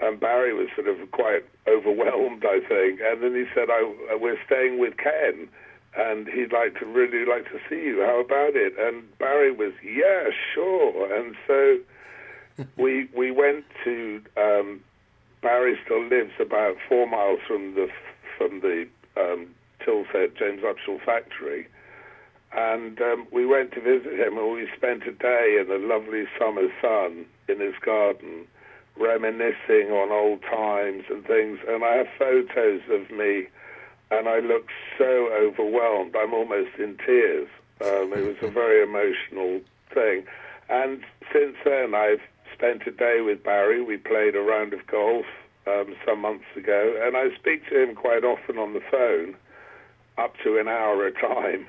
and 0.00 0.18
Barry 0.18 0.54
was 0.54 0.68
sort 0.74 0.88
of 0.88 1.10
quite 1.10 1.44
overwhelmed, 1.66 2.44
I 2.44 2.60
think. 2.60 3.00
And 3.02 3.22
then 3.22 3.34
he 3.34 3.44
said, 3.54 3.68
I, 3.70 3.82
"We're 4.14 4.40
staying 4.46 4.78
with 4.78 4.96
Ken." 4.96 5.48
And 5.96 6.28
he'd 6.28 6.52
like 6.52 6.78
to 6.78 6.86
really 6.86 7.26
like 7.26 7.46
to 7.46 7.58
see 7.68 7.82
you. 7.82 8.02
How 8.06 8.20
about 8.20 8.54
it? 8.54 8.74
And 8.78 9.02
Barry 9.18 9.50
was, 9.50 9.72
yeah, 9.82 10.30
sure. 10.54 11.12
And 11.12 11.34
so 11.46 11.78
we 12.76 13.08
we 13.16 13.30
went 13.30 13.64
to 13.84 14.22
um, 14.36 14.80
Barry 15.42 15.78
still 15.84 16.04
lives 16.04 16.32
about 16.40 16.76
four 16.88 17.06
miles 17.06 17.40
from 17.46 17.74
the 17.74 17.88
from 18.36 18.60
the 18.60 18.86
um, 19.16 19.48
Tilset 19.84 20.36
James 20.36 20.62
Upshall 20.62 21.02
factory, 21.04 21.66
and 22.52 23.00
um, 23.00 23.26
we 23.32 23.46
went 23.46 23.72
to 23.72 23.80
visit 23.80 24.18
him, 24.18 24.36
and 24.36 24.52
we 24.52 24.68
spent 24.76 25.04
a 25.04 25.12
day 25.12 25.58
in 25.60 25.68
the 25.68 25.78
lovely 25.78 26.24
summer 26.38 26.68
sun 26.80 27.24
in 27.48 27.60
his 27.60 27.74
garden, 27.84 28.46
reminiscing 28.98 29.90
on 29.90 30.10
old 30.10 30.42
times 30.42 31.04
and 31.10 31.24
things. 31.26 31.58
And 31.66 31.84
I 31.84 31.96
have 31.96 32.08
photos 32.18 32.82
of 32.90 33.10
me, 33.10 33.46
and 34.10 34.28
I 34.28 34.40
look 34.40 34.68
so 34.98 35.30
overwhelmed. 35.32 36.14
I'm 36.16 36.34
almost 36.34 36.76
in 36.78 36.96
tears. 37.04 37.48
Um, 37.80 38.12
it 38.12 38.26
was 38.26 38.36
a 38.42 38.50
very 38.50 38.82
emotional 38.82 39.60
thing. 39.94 40.24
And 40.68 41.02
since 41.32 41.56
then, 41.64 41.94
I've 41.94 42.20
spent 42.52 42.86
a 42.86 42.90
day 42.90 43.20
with 43.20 43.42
Barry. 43.42 43.82
We 43.82 43.96
played 43.96 44.36
a 44.36 44.40
round 44.40 44.72
of 44.72 44.86
golf 44.86 45.26
um, 45.66 45.94
some 46.04 46.20
months 46.20 46.44
ago, 46.56 47.00
and 47.02 47.16
I 47.16 47.34
speak 47.36 47.68
to 47.68 47.82
him 47.82 47.94
quite 47.94 48.24
often 48.24 48.58
on 48.58 48.74
the 48.74 48.82
phone, 48.90 49.36
up 50.18 50.34
to 50.44 50.58
an 50.58 50.68
hour 50.68 51.06
at 51.06 51.16
a 51.16 51.20
time. 51.20 51.66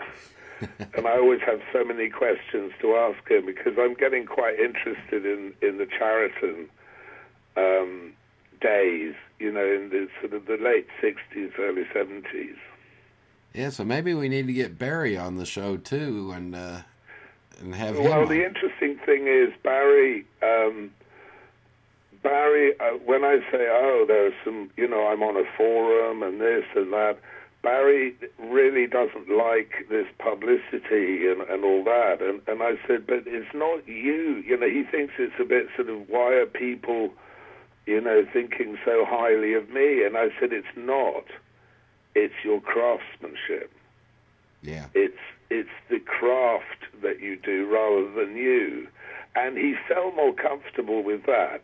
and 0.96 1.08
I 1.08 1.18
always 1.18 1.42
have 1.42 1.62
so 1.72 1.84
many 1.84 2.10
questions 2.10 2.74
to 2.82 2.96
ask 2.96 3.30
him 3.30 3.46
because 3.46 3.74
I'm 3.80 3.94
getting 3.96 4.26
quite 4.26 4.60
interested 4.60 5.26
in, 5.26 5.54
in 5.62 5.78
the 5.78 5.86
Charatan 5.86 6.70
um, 7.58 8.14
days, 8.62 9.16
you 9.40 9.52
know, 9.52 9.66
in 9.66 9.90
the 9.90 10.08
sort 10.20 10.34
of 10.34 10.46
the 10.46 10.58
late 10.58 10.88
60s, 11.02 11.52
early 11.60 11.84
70s. 11.94 12.56
Yeah, 13.54 13.70
so 13.70 13.84
maybe 13.84 14.14
we 14.14 14.30
need 14.30 14.48
to 14.48 14.54
get 14.54 14.78
Barry 14.78 15.18
on 15.18 15.36
the 15.36 15.46
show 15.46 15.76
too, 15.76 16.32
and 16.34 16.56
uh, 16.56 16.82
and 17.60 17.76
have 17.76 17.98
him. 17.98 18.06
Well, 18.06 18.26
the 18.26 18.46
interesting 18.46 18.98
thing 19.06 19.28
is 19.28 19.52
Barry. 19.62 20.26
Um, 20.42 20.92
Barry, 22.24 22.80
uh, 22.80 22.98
when 23.04 23.26
I 23.26 23.40
say, 23.52 23.68
"Oh, 23.70 24.06
there's 24.08 24.34
some," 24.46 24.70
you 24.78 24.88
know, 24.88 25.08
I'm 25.08 25.22
on 25.22 25.36
a 25.36 25.44
forum 25.58 26.24
and 26.24 26.40
this 26.40 26.64
and 26.76 26.94
that. 26.94 27.18
Barry 27.62 28.16
really 28.40 28.88
doesn't 28.88 29.30
like 29.30 29.86
this 29.90 30.08
publicity 30.18 31.28
and, 31.28 31.42
and 31.42 31.64
all 31.64 31.84
that. 31.84 32.18
And, 32.20 32.42
and 32.48 32.64
I 32.64 32.74
said, 32.88 33.06
but 33.06 33.24
it's 33.28 33.54
not 33.54 33.88
you. 33.88 34.44
You 34.46 34.58
know, 34.58 34.68
he 34.68 34.84
thinks 34.84 35.14
it's 35.20 35.40
a 35.40 35.46
bit 35.46 35.68
sort 35.76 35.90
of, 35.90 36.10
why 36.10 36.34
are 36.34 36.48
people, 36.48 37.12
you 37.86 38.02
know, 38.02 38.26
thinking 38.32 38.78
so 38.86 39.06
highly 39.08 39.54
of 39.54 39.70
me? 39.70 40.04
And 40.04 40.18
I 40.18 40.30
said, 40.40 40.54
it's 40.54 40.68
not. 40.76 41.26
It's 42.16 42.34
your 42.44 42.62
craftsmanship. 42.62 43.72
yeah, 44.62 44.88
It's 44.94 45.18
it's 45.50 45.70
the 45.90 46.00
craft 46.00 46.86
that 47.02 47.20
you 47.20 47.36
do 47.38 47.68
rather 47.68 48.10
than 48.12 48.36
you, 48.38 48.88
and 49.36 49.58
he 49.58 49.76
felt 49.88 50.16
more 50.16 50.34
comfortable 50.34 51.04
with 51.04 51.26
that. 51.26 51.62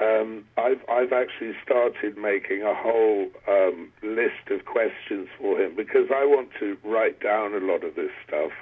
Um, 0.00 0.44
I've 0.56 0.82
I've 0.90 1.12
actually 1.12 1.54
started 1.62 2.16
making 2.18 2.62
a 2.62 2.74
whole 2.74 3.28
um, 3.48 3.92
list 4.02 4.50
of 4.50 4.64
questions 4.66 5.28
for 5.38 5.58
him 5.60 5.74
because 5.74 6.08
I 6.14 6.24
want 6.26 6.50
to 6.60 6.76
write 6.84 7.20
down 7.20 7.54
a 7.54 7.64
lot 7.64 7.82
of 7.82 7.94
this 7.94 8.10
stuff 8.26 8.52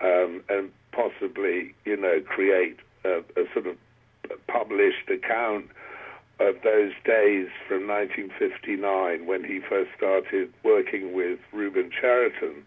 um, 0.00 0.42
and 0.48 0.70
possibly 0.92 1.74
you 1.84 1.96
know 1.96 2.20
create 2.26 2.78
a, 3.04 3.18
a 3.36 3.44
sort 3.52 3.66
of 3.66 3.76
published 4.48 5.08
account 5.08 5.66
of 6.38 6.56
those 6.62 6.92
days 7.04 7.48
from 7.66 7.86
1959 7.86 9.26
when 9.26 9.42
he 9.42 9.60
first 9.60 9.90
started 9.96 10.52
working 10.62 11.14
with 11.14 11.38
Reuben 11.52 11.90
Charatan 11.90 12.62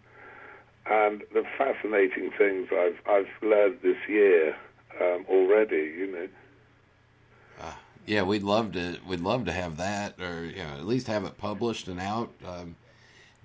and 0.86 1.22
the 1.32 1.44
fascinating 1.56 2.30
things 2.36 2.68
I've 2.72 3.00
I've 3.08 3.42
learned 3.42 3.78
this 3.82 3.98
year 4.08 4.56
um, 5.00 5.24
already. 5.28 5.94
You 5.96 6.12
know, 6.12 6.28
yeah, 8.06 8.22
we'd 8.22 8.42
love 8.42 8.72
to. 8.72 8.98
We'd 9.06 9.20
love 9.20 9.44
to 9.44 9.52
have 9.52 9.76
that, 9.76 10.20
or 10.20 10.44
you 10.44 10.56
know, 10.56 10.74
at 10.78 10.86
least 10.86 11.06
have 11.06 11.24
it 11.24 11.38
published 11.38 11.86
and 11.86 12.00
out. 12.00 12.32
Um, 12.44 12.76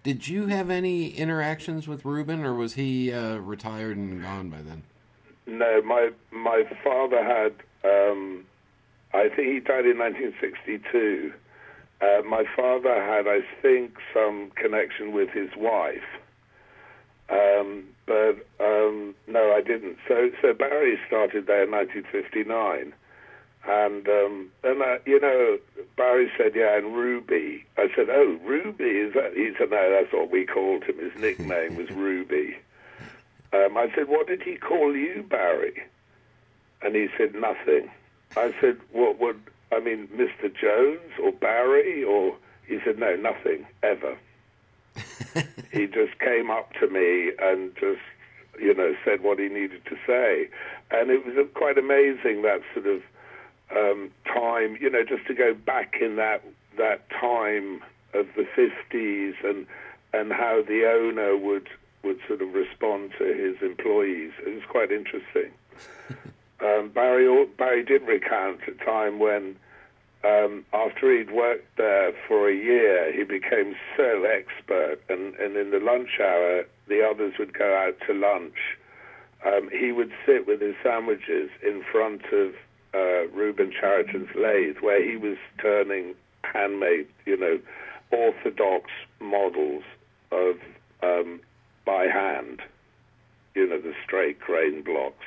did 0.03 0.27
you 0.27 0.47
have 0.47 0.69
any 0.69 1.09
interactions 1.09 1.88
with 1.88 2.03
Reuben, 2.05 2.43
or 2.43 2.53
was 2.55 2.73
he 2.73 3.11
uh, 3.11 3.38
retired 3.38 3.97
and 3.97 4.21
gone 4.21 4.49
by 4.49 4.61
then? 4.61 4.83
no, 5.45 5.81
my 5.81 6.11
my 6.31 6.63
father 6.83 7.23
had. 7.23 7.53
Um, 7.83 8.45
I 9.15 9.30
think 9.30 9.47
he 9.54 9.60
died 9.62 9.86
in 9.86 9.97
1962. 9.97 11.34
Uh, 12.01 12.21
my 12.28 12.43
father 12.56 13.01
had, 13.01 13.28
I 13.28 13.39
think, 13.62 13.97
some 14.13 14.51
connection 14.56 15.13
with 15.13 15.30
his 15.30 15.49
wife. 15.56 16.04
Um, 17.30 17.86
but 18.06 18.45
um, 18.60 19.15
no, 19.28 19.54
I 19.54 19.62
didn't. 19.62 19.97
So, 20.08 20.30
so 20.41 20.54
Barry 20.54 20.99
started 21.08 21.47
there 21.47 21.63
in 21.63 21.71
1959, 21.71 22.93
And 23.67 24.08
um, 24.08 24.51
and 24.63 24.82
uh, 24.82 24.97
you 25.06 25.19
know, 25.19 25.58
Barry 25.97 26.30
said, 26.38 26.51
"Yeah," 26.54 26.78
and 26.78 26.93
Ruby. 26.93 27.65
I 27.78 27.88
said, 27.95 28.10
"Oh, 28.10 28.38
Ruby 28.43 28.84
is 28.84 29.13
that?" 29.13 29.34
He 29.34 29.51
said, 29.58 29.71
"No, 29.71 29.89
that's 29.89 30.13
what 30.13 30.30
we 30.30 30.45
called 30.45 30.84
him. 30.84 30.99
His 30.99 31.15
nickname 31.19 31.75
was 31.75 31.89
Ruby." 32.08 32.58
Um, 33.54 33.78
I 33.78 33.91
said, 33.95 34.08
"What 34.08 34.28
did 34.28 34.43
he 34.43 34.58
call 34.58 34.95
you, 34.95 35.25
Barry?" 35.28 35.82
And 36.84 36.95
he 36.95 37.08
said, 37.17 37.34
"Nothing." 37.34 37.89
I 38.37 38.53
said, 38.59 38.77
"What 38.91 39.19
would 39.19 39.41
I 39.71 39.79
mean, 39.79 40.07
Mr. 40.07 40.53
Jones 40.53 41.11
or 41.21 41.31
Barry?" 41.31 42.03
Or 42.03 42.35
he 42.67 42.79
said, 42.83 42.99
"No, 42.99 43.15
nothing 43.15 43.65
ever." 43.83 44.17
he 45.71 45.87
just 45.87 46.17
came 46.19 46.49
up 46.49 46.73
to 46.79 46.87
me 46.87 47.31
and 47.39 47.75
just 47.75 48.01
you 48.59 48.73
know 48.73 48.95
said 49.03 49.21
what 49.21 49.39
he 49.39 49.49
needed 49.49 49.85
to 49.85 49.97
say, 50.07 50.49
and 50.91 51.09
it 51.09 51.25
was 51.25 51.47
quite 51.53 51.77
amazing 51.77 52.41
that 52.43 52.61
sort 52.73 52.87
of 52.87 53.01
um, 53.71 54.11
time, 54.25 54.77
you 54.79 54.89
know, 54.89 55.03
just 55.03 55.25
to 55.27 55.33
go 55.33 55.53
back 55.53 55.97
in 56.01 56.15
that 56.17 56.43
that 56.77 57.09
time 57.09 57.81
of 58.13 58.27
the 58.35 58.45
fifties 58.55 59.35
and 59.43 59.65
and 60.13 60.31
how 60.31 60.61
the 60.61 60.85
owner 60.85 61.35
would 61.35 61.69
would 62.03 62.19
sort 62.27 62.41
of 62.41 62.53
respond 62.53 63.11
to 63.17 63.25
his 63.25 63.61
employees. 63.61 64.31
It 64.45 64.53
was 64.53 64.63
quite 64.69 64.91
interesting. 64.91 65.51
um, 66.61 66.89
Barry 66.93 67.45
Barry 67.57 67.83
did 67.83 68.03
recount 68.03 68.61
a 68.67 68.83
time 68.83 69.19
when. 69.19 69.55
Um, 70.23 70.65
after 70.73 71.15
he'd 71.15 71.29
worked 71.29 71.77
there 71.77 72.11
for 72.27 72.49
a 72.49 72.55
year, 72.55 73.13
he 73.13 73.23
became 73.23 73.75
so 73.95 74.23
expert, 74.23 74.97
and, 75.07 75.35
and 75.35 75.55
in 75.55 75.69
the 75.69 75.79
lunch 75.79 76.19
hour, 76.19 76.65
the 76.87 77.07
others 77.07 77.33
would 77.37 77.53
go 77.53 77.75
out 77.75 77.95
to 78.07 78.13
lunch. 78.15 78.55
Um, 79.45 79.69
he 79.69 79.91
would 79.91 80.11
sit 80.25 80.47
with 80.47 80.61
his 80.61 80.73
sandwiches 80.81 81.51
in 81.61 81.83
front 81.91 82.25
of 82.33 82.55
uh, 82.95 83.27
Reuben 83.27 83.71
Charatan's 83.71 84.29
lathe, 84.35 84.77
where 84.79 85.07
he 85.07 85.15
was 85.15 85.37
turning 85.61 86.15
handmade, 86.41 87.07
you 87.25 87.37
know, 87.37 87.59
orthodox 88.11 88.89
models 89.19 89.83
of 90.31 90.55
um, 91.03 91.39
by 91.85 92.05
hand, 92.05 92.61
you 93.53 93.67
know, 93.67 93.79
the 93.79 93.93
straight 94.03 94.39
grain 94.39 94.81
blocks. 94.81 95.25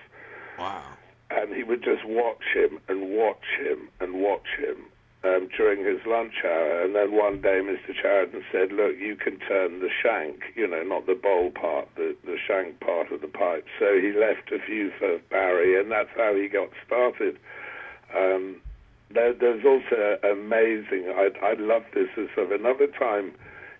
Wow. 0.58 0.82
And 1.30 1.54
he 1.54 1.62
would 1.62 1.82
just 1.82 2.04
watch 2.06 2.42
him 2.54 2.80
and 2.88 3.10
watch 3.10 3.44
him 3.60 3.88
and 4.00 4.14
watch 4.14 4.48
him 4.58 4.86
um, 5.24 5.48
during 5.56 5.84
his 5.84 6.04
lunch 6.06 6.44
hour. 6.44 6.82
And 6.82 6.94
then 6.94 7.12
one 7.12 7.40
day, 7.40 7.60
Mr. 7.60 7.94
Charatan 7.94 8.42
said, 8.52 8.72
"Look, 8.72 8.96
you 8.98 9.16
can 9.16 9.38
turn 9.40 9.80
the 9.80 9.90
shank, 9.90 10.54
you 10.54 10.66
know, 10.66 10.82
not 10.82 11.06
the 11.06 11.14
bowl 11.14 11.50
part, 11.50 11.88
the 11.96 12.16
the 12.24 12.38
shank 12.38 12.80
part 12.80 13.10
of 13.10 13.20
the 13.20 13.28
pipe." 13.28 13.66
So 13.78 13.98
he 14.00 14.12
left 14.12 14.52
a 14.52 14.58
few 14.58 14.90
for 14.98 15.18
Barry, 15.30 15.78
and 15.78 15.90
that's 15.90 16.10
how 16.16 16.34
he 16.34 16.48
got 16.48 16.70
started. 16.86 17.38
Um, 18.14 18.60
there, 19.10 19.32
there's 19.32 19.64
also 19.64 20.18
amazing. 20.22 21.10
I 21.10 21.30
I 21.42 21.54
love 21.54 21.84
this 21.94 22.10
as 22.16 22.28
of 22.36 22.52
another 22.52 22.86
time. 22.86 23.32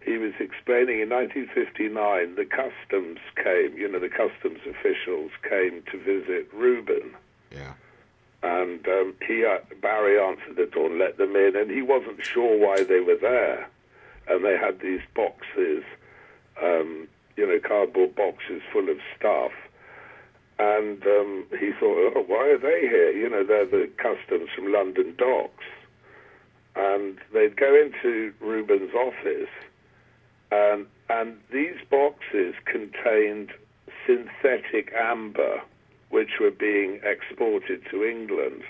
He 0.04 0.16
was 0.16 0.32
explaining 0.40 1.00
in 1.00 1.10
1959, 1.10 2.36
the 2.36 2.46
customs 2.46 3.18
came, 3.36 3.76
you 3.76 3.88
know, 3.88 3.98
the 3.98 4.08
customs 4.08 4.60
officials 4.64 5.32
came 5.42 5.82
to 5.90 5.98
visit 5.98 6.48
Reuben 6.54 7.14
Yeah. 7.50 7.72
and 8.42 8.86
um, 8.86 9.14
he 9.26 9.44
uh, 9.44 9.58
Barry 9.80 10.18
answered 10.20 10.56
the 10.56 10.66
door 10.66 10.86
and 10.90 10.98
let 10.98 11.16
them 11.18 11.34
in, 11.36 11.56
and 11.56 11.70
he 11.70 11.82
wasn't 11.82 12.24
sure 12.24 12.58
why 12.58 12.84
they 12.84 13.00
were 13.00 13.18
there, 13.20 13.68
and 14.28 14.44
they 14.44 14.56
had 14.56 14.80
these 14.80 15.00
boxes, 15.14 15.82
um, 16.62 17.08
you 17.36 17.46
know, 17.46 17.58
cardboard 17.66 18.14
boxes 18.14 18.62
full 18.72 18.88
of 18.88 18.98
stuff, 19.18 19.52
and 20.58 21.02
um, 21.06 21.44
he 21.58 21.70
thought, 21.78 22.12
oh, 22.16 22.24
why 22.26 22.48
are 22.48 22.58
they 22.58 22.80
here? 22.80 23.12
You 23.12 23.30
know, 23.30 23.44
they're 23.44 23.66
the 23.66 23.88
customs 23.96 24.50
from 24.54 24.72
London 24.72 25.14
docks, 25.16 25.64
and 26.76 27.18
they'd 27.32 27.56
go 27.56 27.74
into 27.74 28.32
Reuben's 28.40 28.94
office, 28.94 29.50
and 30.50 30.86
and 31.10 31.38
these 31.52 31.76
boxes 31.90 32.54
contained 32.66 33.50
synthetic 34.06 34.92
amber 34.94 35.62
which 36.10 36.38
were 36.40 36.50
being 36.50 37.00
exported 37.02 37.82
to 37.90 38.04
England. 38.04 38.62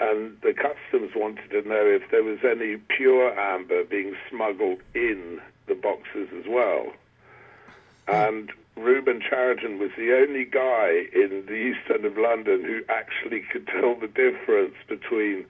And 0.00 0.36
the 0.40 0.54
customs 0.54 1.12
wanted 1.14 1.50
to 1.50 1.68
know 1.68 1.86
if 1.86 2.10
there 2.10 2.24
was 2.24 2.38
any 2.42 2.76
pure 2.76 3.38
amber 3.38 3.84
being 3.84 4.16
smuggled 4.30 4.78
in 4.94 5.40
the 5.66 5.74
boxes 5.74 6.28
as 6.38 6.46
well. 6.48 6.92
And 8.08 8.50
Reuben 8.76 9.20
Charatan 9.20 9.78
was 9.78 9.90
the 9.96 10.16
only 10.16 10.44
guy 10.44 11.04
in 11.12 11.44
the 11.46 11.54
east 11.54 11.90
end 11.92 12.04
of 12.04 12.16
London 12.16 12.64
who 12.64 12.80
actually 12.88 13.40
could 13.52 13.66
tell 13.66 13.94
the 13.94 14.08
difference 14.08 14.74
between 14.88 15.44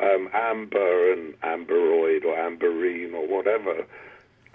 um, 0.00 0.28
amber 0.32 1.12
and 1.12 1.34
amberoid 1.40 2.24
or 2.24 2.36
amberine 2.36 3.14
or 3.14 3.26
whatever. 3.26 3.86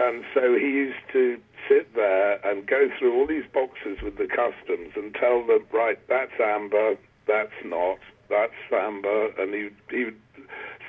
And 0.05 0.25
so 0.33 0.55
he 0.55 0.65
used 0.65 1.05
to 1.13 1.39
sit 1.69 1.95
there 1.95 2.45
and 2.45 2.67
go 2.67 2.89
through 2.99 3.17
all 3.17 3.25
these 3.25 3.45
boxes 3.53 4.01
with 4.03 4.17
the 4.17 4.27
customs 4.27 4.91
and 4.95 5.13
tell 5.15 5.45
them, 5.45 5.65
right, 5.71 5.97
that's 6.09 6.33
amber, 6.39 6.97
that's 7.25 7.53
not, 7.63 7.99
that's 8.29 8.51
amber, 8.71 9.27
and 9.39 9.53
he 9.53 9.69
he 9.89 10.09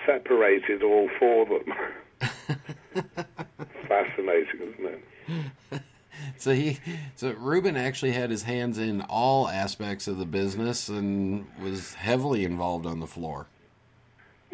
separated 0.05 0.83
all 0.83 1.09
for 1.19 1.47
them. 1.47 1.75
Fascinating, 3.89 4.61
isn't 4.61 4.87
it? 4.87 5.83
So 6.37 6.53
he, 6.53 6.79
so 7.17 7.33
Reuben 7.33 7.77
actually 7.77 8.13
had 8.13 8.31
his 8.31 8.43
hands 8.43 8.79
in 8.79 9.03
all 9.03 9.49
aspects 9.49 10.07
of 10.07 10.19
the 10.19 10.27
business 10.27 10.89
and 10.89 11.47
was 11.61 11.95
heavily 11.95 12.45
involved 12.45 12.87
on 12.87 13.01
the 13.01 13.07
floor. 13.07 13.47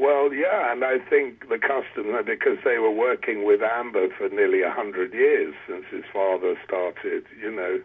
Well, 0.01 0.33
yeah, 0.33 0.73
and 0.73 0.83
I 0.83 0.99
think 0.99 1.51
the 1.51 1.59
customs, 1.59 2.25
because 2.25 2.57
they 2.65 2.79
were 2.79 2.91
working 2.91 3.45
with 3.45 3.61
amber 3.61 4.09
for 4.17 4.31
nearly 4.31 4.63
a 4.63 4.71
hundred 4.71 5.13
years 5.13 5.55
since 5.69 5.85
his 5.91 6.05
father 6.11 6.59
started, 6.65 7.27
you 7.39 7.51
know, 7.55 7.83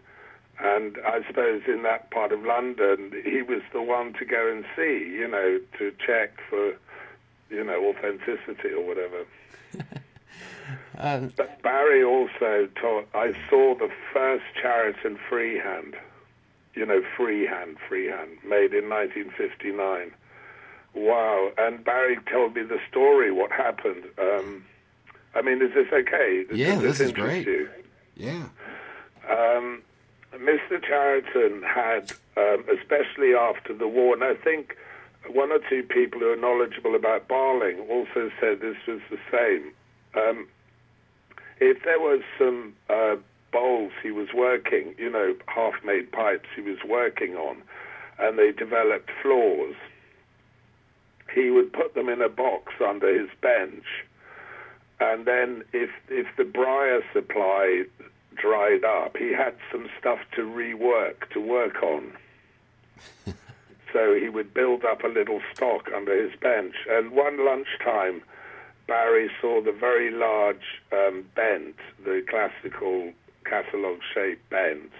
and 0.58 0.96
I 1.06 1.20
suppose 1.26 1.60
in 1.68 1.82
that 1.82 2.10
part 2.10 2.32
of 2.32 2.42
London, 2.42 3.12
he 3.22 3.42
was 3.42 3.60
the 3.74 3.82
one 3.82 4.14
to 4.14 4.24
go 4.24 4.50
and 4.50 4.64
see, 4.74 5.12
you 5.14 5.28
know, 5.28 5.60
to 5.76 5.92
check 6.04 6.40
for, 6.48 6.74
you 7.50 7.62
know, 7.62 7.84
authenticity 7.90 8.70
or 8.70 8.86
whatever. 8.86 9.26
Uh, 10.96 11.18
But 11.36 11.60
Barry 11.60 12.02
also 12.02 12.66
taught, 12.80 13.08
I 13.14 13.34
saw 13.50 13.74
the 13.74 13.90
first 14.14 14.44
Charatan 14.58 15.18
freehand, 15.28 15.94
you 16.74 16.86
know, 16.86 17.02
freehand, 17.14 17.76
freehand, 17.86 18.38
made 18.42 18.72
in 18.72 18.88
1959. 18.88 20.12
Wow. 20.96 21.52
And 21.58 21.84
Barry 21.84 22.18
told 22.30 22.56
me 22.56 22.62
the 22.62 22.78
story, 22.90 23.30
what 23.30 23.52
happened. 23.52 24.04
Um, 24.18 24.64
I 25.34 25.42
mean, 25.42 25.60
is 25.62 25.74
this 25.74 25.86
okay? 25.92 26.44
Does 26.48 26.58
Yeah, 26.58 26.76
this 26.76 26.98
is 27.00 27.12
great. 27.12 27.46
You? 27.46 27.68
yeah. 28.16 28.48
Um, 29.30 29.82
Mr. 30.34 30.82
Charatan 30.82 31.62
had, 31.62 32.12
um, 32.36 32.64
especially 32.72 33.34
after 33.34 33.74
the 33.74 33.86
war, 33.86 34.14
and 34.14 34.24
I 34.24 34.34
think 34.34 34.76
one 35.28 35.52
or 35.52 35.58
two 35.68 35.82
people 35.82 36.20
who 36.20 36.32
are 36.32 36.36
knowledgeable 36.36 36.94
about 36.94 37.28
barling 37.28 37.86
also 37.90 38.30
said 38.40 38.60
this 38.60 38.76
was 38.86 39.00
the 39.10 39.18
same. 39.30 39.72
Um, 40.14 40.46
if 41.60 41.82
there 41.84 41.98
was 41.98 42.22
some 42.38 42.74
uh, 42.88 43.16
bowls 43.52 43.92
he 44.02 44.10
was 44.10 44.28
working, 44.34 44.94
you 44.98 45.10
know, 45.10 45.34
half-made 45.46 46.12
pipes 46.12 46.48
he 46.54 46.62
was 46.62 46.78
working 46.86 47.34
on, 47.34 47.62
and 48.18 48.38
they 48.38 48.52
developed 48.52 49.10
flaws, 49.22 49.74
he 51.34 51.50
would 51.50 51.72
put 51.72 51.94
them 51.94 52.08
in 52.08 52.22
a 52.22 52.28
box 52.28 52.72
under 52.84 53.12
his 53.12 53.30
bench, 53.40 53.84
and 55.00 55.26
then 55.26 55.64
if 55.72 55.90
if 56.08 56.26
the 56.36 56.44
briar 56.44 57.02
supply 57.12 57.84
dried 58.36 58.84
up, 58.84 59.16
he 59.16 59.32
had 59.32 59.54
some 59.72 59.88
stuff 59.98 60.18
to 60.34 60.42
rework 60.42 61.28
to 61.32 61.40
work 61.40 61.82
on. 61.82 62.12
so 63.92 64.14
he 64.14 64.28
would 64.28 64.52
build 64.52 64.84
up 64.84 65.04
a 65.04 65.08
little 65.08 65.40
stock 65.54 65.88
under 65.94 66.14
his 66.14 66.38
bench. 66.38 66.74
And 66.88 67.12
one 67.12 67.44
lunchtime, 67.44 68.22
Barry 68.86 69.30
saw 69.40 69.62
the 69.62 69.72
very 69.72 70.10
large 70.10 70.82
um, 70.92 71.24
bent, 71.34 71.76
the 72.04 72.22
classical 72.28 73.12
catalogue-shaped 73.44 74.48
bent. 74.50 74.92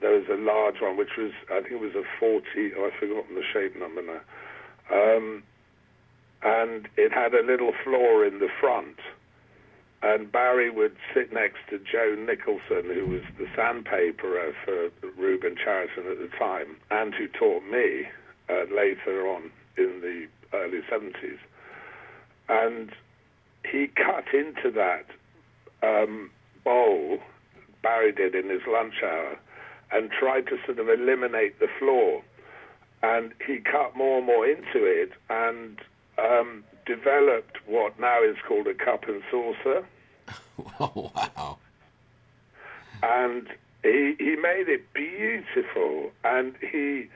There 0.00 0.12
was 0.12 0.28
a 0.30 0.36
large 0.36 0.80
one, 0.80 0.96
which 0.96 1.16
was, 1.16 1.32
I 1.50 1.60
think 1.60 1.72
it 1.72 1.80
was 1.80 1.94
a 1.94 2.04
40, 2.18 2.44
oh, 2.76 2.86
I've 2.86 2.98
forgotten 2.98 3.34
the 3.34 3.44
shape 3.52 3.76
number 3.76 4.02
now. 4.02 4.20
Um, 4.92 5.42
and 6.42 6.88
it 6.96 7.12
had 7.12 7.34
a 7.34 7.44
little 7.44 7.72
floor 7.82 8.24
in 8.24 8.38
the 8.38 8.48
front. 8.60 8.98
And 10.02 10.30
Barry 10.30 10.70
would 10.70 10.96
sit 11.14 11.32
next 11.32 11.58
to 11.70 11.78
Joe 11.78 12.14
Nicholson, 12.16 12.84
who 12.94 13.06
was 13.06 13.22
the 13.38 13.46
sandpaperer 13.56 14.52
for 14.64 14.90
Reuben 15.16 15.56
Charatan 15.56 16.10
at 16.10 16.18
the 16.18 16.30
time, 16.38 16.76
and 16.90 17.14
who 17.14 17.26
taught 17.28 17.64
me 17.64 18.04
uh, 18.48 18.64
later 18.74 19.26
on 19.26 19.50
in 19.76 20.00
the 20.00 20.28
early 20.56 20.80
70s. 20.90 21.38
And 22.48 22.92
he 23.70 23.88
cut 23.88 24.26
into 24.32 24.70
that 24.70 25.06
um, 25.82 26.30
bowl, 26.64 27.18
Barry 27.82 28.12
did 28.12 28.34
in 28.34 28.50
his 28.50 28.62
lunch 28.68 29.02
hour, 29.02 29.38
and 29.92 30.10
tried 30.10 30.46
to 30.48 30.58
sort 30.66 30.78
of 30.78 30.88
eliminate 30.88 31.58
the 31.58 31.68
floor. 31.78 32.22
And 33.02 33.32
he 33.46 33.58
cut 33.58 33.96
more 33.96 34.18
and 34.18 34.26
more 34.26 34.46
into 34.46 34.84
it 34.84 35.12
and 35.28 35.78
um, 36.18 36.64
developed 36.86 37.58
what 37.66 37.98
now 38.00 38.22
is 38.22 38.36
called 38.46 38.66
a 38.66 38.74
cup 38.74 39.04
and 39.08 39.22
saucer. 39.30 39.86
Oh, 40.80 41.12
wow. 41.36 41.58
and 43.02 43.48
he 43.82 44.16
he 44.18 44.36
made 44.36 44.68
it 44.68 44.92
beautiful 44.94 46.10
and 46.24 46.54
he 46.60 47.08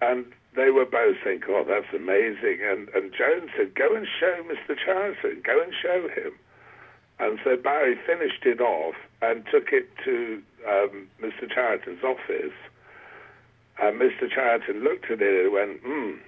and 0.00 0.24
they 0.56 0.70
were 0.70 0.84
both 0.86 1.16
saying, 1.24 1.42
God, 1.46 1.66
that's 1.68 1.92
amazing 1.94 2.60
and 2.62 2.88
and 2.90 3.12
Jones 3.12 3.50
said, 3.56 3.74
Go 3.74 3.94
and 3.94 4.06
show 4.18 4.42
Mr. 4.44 4.76
Charatan, 4.78 5.42
go 5.42 5.62
and 5.62 5.72
show 5.82 6.08
him. 6.08 6.32
And 7.18 7.38
so 7.44 7.56
Barry 7.56 7.96
finished 8.06 8.46
it 8.46 8.60
off 8.60 8.94
and 9.20 9.44
took 9.52 9.72
it 9.72 9.90
to 10.04 10.42
um, 10.66 11.06
Mr. 11.20 11.50
Charatan's 11.52 12.02
office. 12.02 12.56
And 13.80 13.98
Mr. 14.00 14.30
Charatan 14.30 14.82
looked 14.82 15.10
at 15.10 15.22
it 15.22 15.44
and 15.44 15.52
went, 15.52 15.80
hmm. 15.82 16.18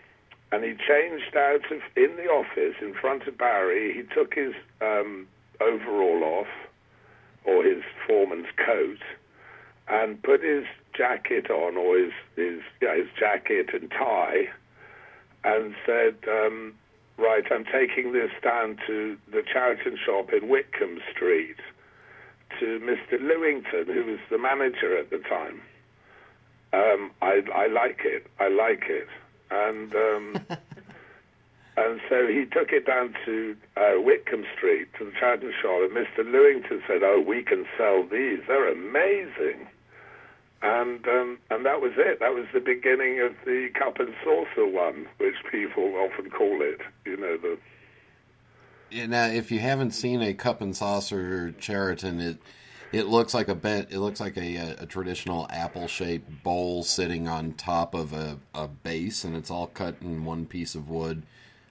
And 0.53 0.65
he 0.65 0.75
changed 0.75 1.37
out 1.37 1.65
of 1.71 1.81
in 1.97 2.17
the 2.17 2.29
office 2.29 2.77
in 2.81 2.95
front 2.95 3.27
of 3.27 3.39
Barry. 3.39 3.95
He 3.95 4.03
took 4.15 4.35
his 4.35 4.55
um, 4.81 5.27
overall 5.61 6.23
off, 6.25 6.47
or 7.45 7.65
his 7.65 7.83
foreman's 8.07 8.49
coat, 8.57 9.01
and 9.89 10.23
put 10.23 10.43
his 10.43 10.65
jacket 10.95 11.51
on, 11.51 11.79
or 11.79 11.97
his 11.97 12.13
his 12.37 12.61
yeah, 12.83 12.97
his 12.97 13.09
jacket 13.19 13.71
and 13.73 13.91
tie, 13.91 14.49
and 15.43 15.75
said, 15.87 16.17
um, 16.29 16.75
"Right, 17.17 17.45
I'm 17.51 17.65
taking 17.65 18.13
this 18.13 18.31
down 18.43 18.77
to 18.87 19.17
the 19.31 19.43
Charatan 19.43 19.97
shop 20.05 20.35
in 20.35 20.51
Whitcomb 20.51 21.01
Street, 21.11 21.57
to 22.61 22.79
Mr. 22.81 23.19
Lewington, 23.19 23.87
who 23.87 24.05
was 24.05 24.21
the 24.31 24.39
manager 24.39 24.99
at 24.99 25.09
the 25.09 25.19
time. 25.19 25.63
Um, 26.73 27.11
I 27.21 27.43
I 27.55 27.67
like 27.67 28.01
it. 28.05 28.27
I 28.39 28.49
like 28.49 28.85
it." 28.89 29.09
And 29.51 29.95
um, 29.95 30.47
and 31.77 32.01
so 32.09 32.27
he 32.27 32.45
took 32.47 32.71
it 32.73 32.87
down 32.87 33.15
to 33.25 33.57
uh, 33.77 34.01
Whitcomb 34.01 34.45
Street 34.57 34.89
to 34.99 35.05
the 35.05 35.13
Charatan 35.13 35.53
shop, 35.61 35.83
and 35.83 35.93
Mr. 35.93 36.25
Lewington 36.25 36.83
said, 36.87 37.03
"Oh, 37.03 37.23
we 37.27 37.43
can 37.43 37.67
sell 37.77 38.03
these. 38.03 38.41
They're 38.47 38.73
amazing." 38.73 39.67
And 40.63 41.07
um, 41.09 41.39
and 41.51 41.67
that 41.67 41.81
was 41.81 41.93
it. 41.97 42.21
That 42.21 42.35
was 42.35 42.47
the 42.55 42.61
beginning 42.61 43.21
of 43.21 43.35
the 43.45 43.69
cup 43.75 43.99
and 43.99 44.15
saucer 44.23 44.67
one, 44.67 45.07
which 45.19 45.35
people 45.51 45.95
often 45.97 46.31
call 46.31 46.63
it. 46.63 46.81
You 47.05 47.17
know 47.17 47.37
the. 47.37 47.59
Yeah, 48.91 49.07
Now, 49.07 49.27
if 49.27 49.51
you 49.51 49.59
haven't 49.59 49.93
seen 49.93 50.21
a 50.21 50.35
cup 50.35 50.61
and 50.61 50.77
saucer 50.77 51.55
Charatan, 51.59 52.21
it 52.21 52.39
it 52.93 53.07
looks 53.07 53.33
like 53.35 53.49
a 53.49 53.55
bent, 53.55 53.91
it 53.91 53.99
looks 54.01 54.21
like 54.21 54.37
a, 54.37 54.57
a, 54.57 54.77
a 54.81 54.87
traditional 54.87 55.47
apple 55.51 55.89
shaped 55.89 56.43
bowl 56.43 56.83
sitting 56.83 57.27
on 57.27 57.55
top 57.55 57.95
of 57.95 58.13
a, 58.13 58.39
a 58.55 58.69
base, 58.69 59.25
and 59.25 59.35
it's 59.35 59.51
all 59.51 59.67
cut 59.69 59.97
in 60.03 60.25
one 60.25 60.47
piece 60.47 60.75
of 60.75 60.89
wood. 60.91 61.23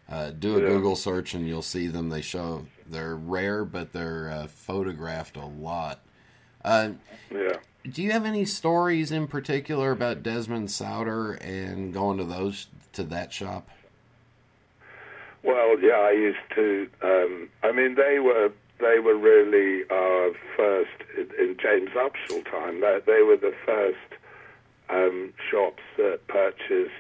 Uh, 0.10 0.32
do 0.32 0.58
a 0.58 0.62
Yeah. 0.62 0.68
Google 0.68 0.96
search 0.96 1.34
and 1.34 1.48
you'll 1.48 1.62
see 1.62 1.88
them. 1.88 2.10
They 2.10 2.22
show 2.22 2.66
they're 2.86 3.16
rare, 3.16 3.64
but 3.64 3.94
they're 3.94 4.30
uh, 4.30 4.48
photographed 4.48 5.38
a 5.38 5.46
lot. 5.46 6.00
Uh, 6.66 6.92
Yeah. 7.34 7.54
do 7.90 8.02
you 8.04 8.12
have 8.12 8.26
any 8.26 8.44
stories 8.44 9.12
in 9.12 9.28
particular 9.28 9.92
about 9.92 10.22
Desmond 10.22 10.68
Sautter 10.68 11.38
and 11.42 11.94
going 11.94 12.18
to 12.18 12.26
those 12.26 12.68
to 12.94 13.04
that 13.04 13.32
shop? 13.32 13.70
Well, 15.44 15.80
yeah, 15.80 15.94
I 15.96 16.12
used 16.12 16.38
to. 16.56 16.88
Um, 17.02 17.50
I 17.64 17.72
mean, 17.72 17.96
they 17.96 18.20
were 18.20 18.52
they 18.82 19.00
were 19.00 19.16
really 19.16 19.84
our 19.90 20.32
first 20.58 21.04
in, 21.18 21.30
in 21.40 21.58
James 21.62 21.90
Upshall 21.92 22.44
time. 22.50 22.82
They, 22.82 23.00
they 23.06 23.22
were 23.22 23.38
the 23.38 23.54
first 23.66 23.98
um, 24.90 25.34
shops 25.50 25.84
that 25.98 26.28
purchased 26.28 26.92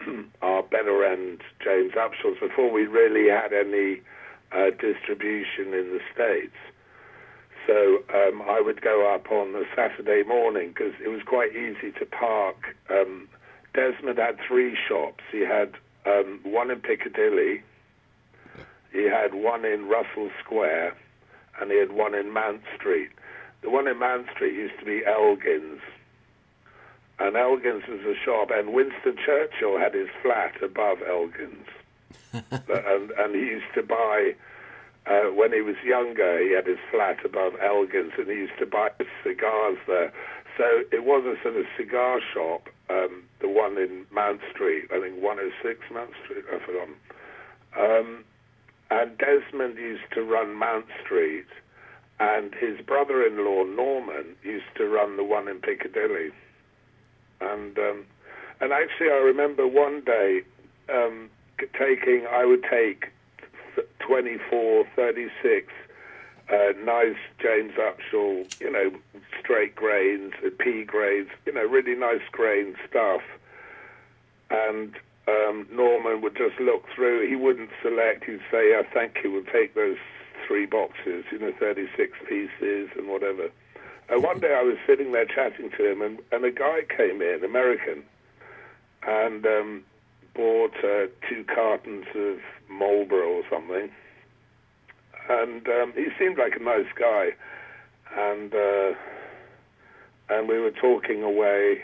our 0.42 0.62
better 0.62 1.04
end 1.04 1.42
James 1.62 1.92
Upshalls 1.98 2.38
before 2.40 2.70
we 2.70 2.86
really 2.86 3.28
had 3.28 3.52
any 3.52 4.00
uh, 4.52 4.70
distribution 4.70 5.74
in 5.74 5.90
the 5.92 6.00
states. 6.14 6.56
So 7.66 8.04
um, 8.14 8.42
I 8.48 8.60
would 8.60 8.80
go 8.80 9.12
up 9.12 9.30
on 9.32 9.54
a 9.56 9.64
Saturday 9.74 10.22
morning 10.22 10.68
because 10.68 10.94
it 11.04 11.08
was 11.08 11.22
quite 11.26 11.50
easy 11.56 11.90
to 11.98 12.06
park. 12.06 12.76
Um, 12.88 13.28
Desmond 13.74 14.18
had 14.18 14.38
three 14.46 14.76
shops. 14.88 15.24
He 15.32 15.40
had 15.40 15.74
um, 16.06 16.40
one 16.44 16.70
in 16.70 16.80
Piccadilly, 16.80 17.62
he 18.92 19.04
had 19.04 19.34
one 19.34 19.64
in 19.64 19.88
Russell 19.88 20.30
Square, 20.42 20.96
and 21.60 21.70
he 21.70 21.78
had 21.78 21.92
one 21.92 22.14
in 22.14 22.32
Mount 22.32 22.62
Street. 22.76 23.10
The 23.62 23.70
one 23.70 23.88
in 23.88 23.98
Mount 23.98 24.26
Street 24.34 24.54
used 24.54 24.78
to 24.78 24.84
be 24.84 25.02
Elgin's. 25.06 25.80
And 27.18 27.36
Elgin's 27.36 27.86
was 27.88 28.00
a 28.00 28.14
shop, 28.24 28.50
and 28.52 28.74
Winston 28.74 29.16
Churchill 29.24 29.78
had 29.78 29.94
his 29.94 30.08
flat 30.22 30.62
above 30.62 30.98
Elgin's. 31.08 31.66
and, 32.32 33.10
and 33.10 33.34
he 33.34 33.40
used 33.40 33.72
to 33.74 33.82
buy, 33.82 34.34
uh, 35.06 35.32
when 35.32 35.52
he 35.52 35.62
was 35.62 35.76
younger, 35.82 36.38
he 36.42 36.52
had 36.52 36.66
his 36.66 36.78
flat 36.90 37.24
above 37.24 37.54
Elgin's, 37.62 38.12
and 38.18 38.28
he 38.28 38.34
used 38.34 38.58
to 38.58 38.66
buy 38.66 38.90
cigars 39.24 39.78
there. 39.86 40.12
So 40.58 40.64
it 40.92 41.04
was 41.04 41.24
a 41.24 41.40
sort 41.42 41.56
of 41.56 41.64
cigar 41.76 42.20
shop, 42.32 42.68
um, 42.90 43.24
the 43.40 43.48
one 43.48 43.78
in 43.78 44.06
Mount 44.10 44.40
Street, 44.52 44.84
I 44.92 45.00
think 45.00 45.20
106 45.22 45.80
Mount 45.92 46.10
Street, 46.24 46.44
I've 46.52 46.62
forgotten. 46.62 46.94
Um, 47.78 48.24
and 48.90 49.18
Desmond 49.18 49.76
used 49.76 50.04
to 50.14 50.22
run 50.22 50.54
Mount 50.54 50.86
Street, 51.04 51.46
and 52.20 52.54
his 52.54 52.80
brother-in-law 52.80 53.64
Norman 53.64 54.36
used 54.42 54.74
to 54.76 54.86
run 54.86 55.16
the 55.16 55.24
one 55.24 55.48
in 55.48 55.60
Piccadilly. 55.60 56.30
And 57.40 57.78
um, 57.78 58.04
and 58.60 58.72
actually, 58.72 59.10
I 59.10 59.18
remember 59.18 59.66
one 59.66 60.02
day 60.02 60.42
um, 60.92 61.30
taking. 61.78 62.26
I 62.30 62.44
would 62.44 62.62
take 62.62 63.12
th- 63.74 63.88
24, 64.00 64.86
36 64.96 65.72
uh, 66.48 66.72
nice 66.84 67.16
James 67.40 67.72
Upshall, 67.74 68.60
you 68.60 68.70
know, 68.70 68.92
straight 69.40 69.74
grains, 69.74 70.32
uh, 70.44 70.50
pea 70.58 70.84
grades, 70.84 71.30
you 71.44 71.52
know, 71.52 71.64
really 71.64 71.94
nice 71.94 72.22
grain 72.30 72.76
stuff. 72.88 73.22
And 74.50 74.94
um, 75.28 75.66
Norman 75.72 76.20
would 76.22 76.36
just 76.36 76.58
look 76.60 76.84
through. 76.94 77.28
He 77.28 77.36
wouldn't 77.36 77.70
select. 77.82 78.24
He'd 78.24 78.40
say, 78.50 78.76
"I 78.76 78.82
thank 78.92 79.18
you. 79.22 79.32
We'll 79.32 79.44
take 79.44 79.74
those 79.74 79.98
three 80.46 80.66
boxes, 80.66 81.24
you 81.32 81.38
know, 81.38 81.52
36 81.58 82.12
pieces 82.28 82.90
and 82.96 83.08
whatever." 83.08 83.50
And 84.08 84.22
one 84.22 84.38
day 84.38 84.54
I 84.54 84.62
was 84.62 84.76
sitting 84.86 85.12
there 85.12 85.24
chatting 85.24 85.70
to 85.76 85.90
him, 85.90 86.00
and, 86.00 86.20
and 86.30 86.44
a 86.44 86.50
guy 86.52 86.82
came 86.96 87.20
in, 87.20 87.42
American, 87.44 88.04
and 89.02 89.44
um, 89.44 89.84
bought 90.34 90.76
uh, 90.84 91.06
two 91.28 91.44
cartons 91.52 92.06
of 92.14 92.38
Marlboro 92.68 93.28
or 93.28 93.42
something. 93.50 93.90
And 95.28 95.66
um, 95.68 95.92
he 95.96 96.06
seemed 96.18 96.38
like 96.38 96.54
a 96.54 96.62
nice 96.62 96.86
guy, 96.94 97.30
and 98.16 98.54
uh, 98.54 98.92
and 100.28 100.48
we 100.48 100.60
were 100.60 100.70
talking 100.70 101.24
away. 101.24 101.82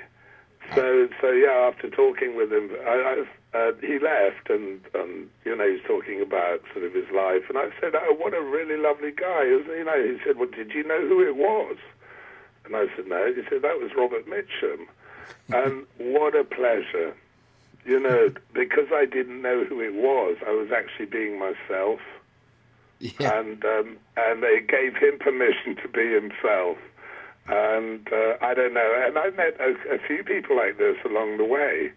So 0.75 1.09
so 1.21 1.31
yeah, 1.31 1.71
after 1.71 1.91
talking 1.91 2.37
with 2.37 2.53
him, 2.53 2.71
I, 2.87 3.25
I, 3.55 3.59
uh, 3.59 3.73
he 3.81 3.99
left, 3.99 4.49
and 4.49 4.81
and 4.95 5.29
you 5.45 5.55
know 5.57 5.69
he's 5.69 5.85
talking 5.87 6.23
about 6.23 6.63
sort 6.73 6.85
of 6.85 6.95
his 6.95 7.11
life, 7.15 7.43
and 7.49 7.59
I 7.59 7.69
said, 7.81 7.93
oh, 7.95 8.15
what 8.15 8.33
a 8.35 8.41
really 8.41 8.77
lovely 8.77 9.13
guy, 9.13 9.43
isn't 9.45 9.71
he? 9.71 9.79
You 9.79 9.85
know, 9.85 10.03
he 10.03 10.19
said, 10.25 10.39
well, 10.39 10.49
did 10.49 10.73
you 10.73 10.85
know 10.85 11.07
who 11.07 11.21
it 11.27 11.37
was? 11.37 11.77
And 12.65 12.77
I 12.77 12.87
said, 12.97 13.07
no. 13.09 13.27
He 13.27 13.43
said, 13.51 13.63
that 13.63 13.81
was 13.81 13.91
Robert 13.97 14.27
Mitchum. 14.27 14.87
and 15.49 15.87
what 15.99 16.35
a 16.35 16.45
pleasure. 16.45 17.15
You 17.85 17.99
know, 17.99 18.33
because 18.55 18.87
I 18.93 19.07
didn't 19.07 19.43
know 19.43 19.65
who 19.65 19.81
it 19.81 19.95
was, 19.95 20.37
I 20.47 20.53
was 20.53 20.71
actually 20.71 21.07
being 21.07 21.39
myself. 21.39 22.01
Yeah. 23.01 23.41
And 23.41 23.65
um, 23.65 23.97
and 24.17 24.43
they 24.43 24.61
gave 24.61 24.95
him 24.97 25.19
permission 25.19 25.75
to 25.83 25.89
be 25.89 26.15
himself. 26.15 26.79
And 27.49 28.07
uh, 28.13 28.37
I 28.41 28.55
don't 28.55 28.75
know. 28.75 29.03
And 29.07 29.19
I've 29.19 29.37
met 29.37 29.59
a, 29.61 29.75
a 29.95 29.99
few 30.07 30.23
people 30.23 30.57
like 30.57 30.79
this 30.79 30.97
along 31.05 31.39
the 31.39 31.45
way. 31.45 31.93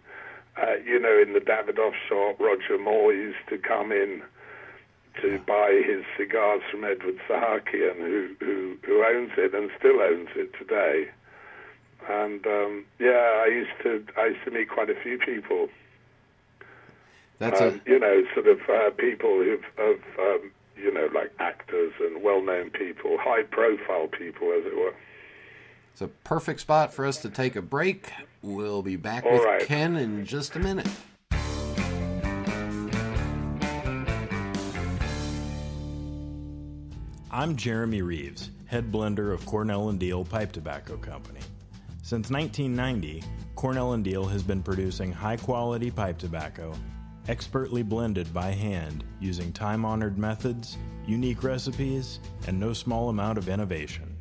Uh, 0.56 0.76
you 0.84 0.98
know, 0.98 1.20
in 1.20 1.34
the 1.34 1.40
Davidoff 1.40 1.92
shop, 2.08 2.40
Roger 2.40 2.78
Moore 2.78 3.12
used 3.12 3.46
to 3.50 3.58
come 3.58 3.92
in 3.92 4.22
to 5.22 5.38
buy 5.46 5.82
his 5.86 6.04
cigars 6.16 6.62
from 6.70 6.84
Edward 6.84 7.18
Sahakian, 7.28 7.96
who, 7.98 8.28
who 8.40 8.76
who 8.84 9.04
owns 9.04 9.32
it 9.36 9.54
and 9.54 9.70
still 9.78 10.00
owns 10.00 10.28
it 10.34 10.52
today. 10.58 11.08
And 12.08 12.46
um, 12.46 12.84
yeah, 12.98 13.42
I 13.44 13.48
used 13.48 13.82
to 13.82 14.04
I 14.18 14.26
used 14.26 14.44
to 14.44 14.50
meet 14.50 14.68
quite 14.68 14.90
a 14.90 15.00
few 15.02 15.18
people. 15.18 15.68
That's 17.38 17.60
um, 17.60 17.80
a 17.86 17.90
you 17.90 17.98
know, 17.98 18.22
sort 18.34 18.46
of 18.46 18.58
uh, 18.68 18.90
people 18.96 19.42
who've 19.42 19.64
of 19.78 20.00
um, 20.18 20.50
you 20.76 20.92
know 20.92 21.08
like 21.14 21.32
actors 21.38 21.92
and 22.00 22.22
well-known 22.22 22.70
people, 22.70 23.18
high-profile 23.20 24.08
people, 24.08 24.52
as 24.52 24.64
it 24.66 24.76
were. 24.76 24.94
It's 25.96 26.02
a 26.02 26.08
perfect 26.08 26.60
spot 26.60 26.92
for 26.92 27.06
us 27.06 27.22
to 27.22 27.30
take 27.30 27.56
a 27.56 27.62
break. 27.62 28.12
We'll 28.42 28.82
be 28.82 28.96
back 28.96 29.24
All 29.24 29.32
with 29.32 29.44
right. 29.44 29.62
Ken 29.62 29.96
in 29.96 30.26
just 30.26 30.54
a 30.54 30.58
minute. 30.58 30.86
I'm 37.30 37.56
Jeremy 37.56 38.02
Reeves, 38.02 38.50
head 38.66 38.92
blender 38.92 39.32
of 39.32 39.46
Cornell 39.46 39.88
and 39.88 39.98
Diehl 39.98 40.28
Pipe 40.28 40.52
Tobacco 40.52 40.98
Company. 40.98 41.40
Since 42.02 42.28
1990, 42.28 43.24
Cornell 43.54 43.94
and 43.94 44.04
Diehl 44.04 44.30
has 44.30 44.42
been 44.42 44.62
producing 44.62 45.10
high 45.10 45.38
quality 45.38 45.90
pipe 45.90 46.18
tobacco, 46.18 46.74
expertly 47.28 47.82
blended 47.82 48.34
by 48.34 48.50
hand 48.50 49.02
using 49.18 49.50
time 49.50 49.86
honored 49.86 50.18
methods, 50.18 50.76
unique 51.06 51.42
recipes, 51.42 52.20
and 52.46 52.60
no 52.60 52.74
small 52.74 53.08
amount 53.08 53.38
of 53.38 53.48
innovation. 53.48 54.15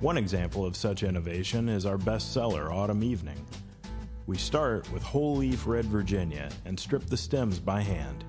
One 0.00 0.18
example 0.18 0.66
of 0.66 0.76
such 0.76 1.02
innovation 1.02 1.70
is 1.70 1.86
our 1.86 1.96
bestseller, 1.96 2.70
Autumn 2.70 3.02
Evening. 3.02 3.42
We 4.26 4.36
start 4.36 4.92
with 4.92 5.02
whole 5.02 5.36
leaf 5.36 5.66
red 5.66 5.86
Virginia 5.86 6.50
and 6.66 6.78
strip 6.78 7.06
the 7.06 7.16
stems 7.16 7.58
by 7.58 7.80
hand. 7.80 8.22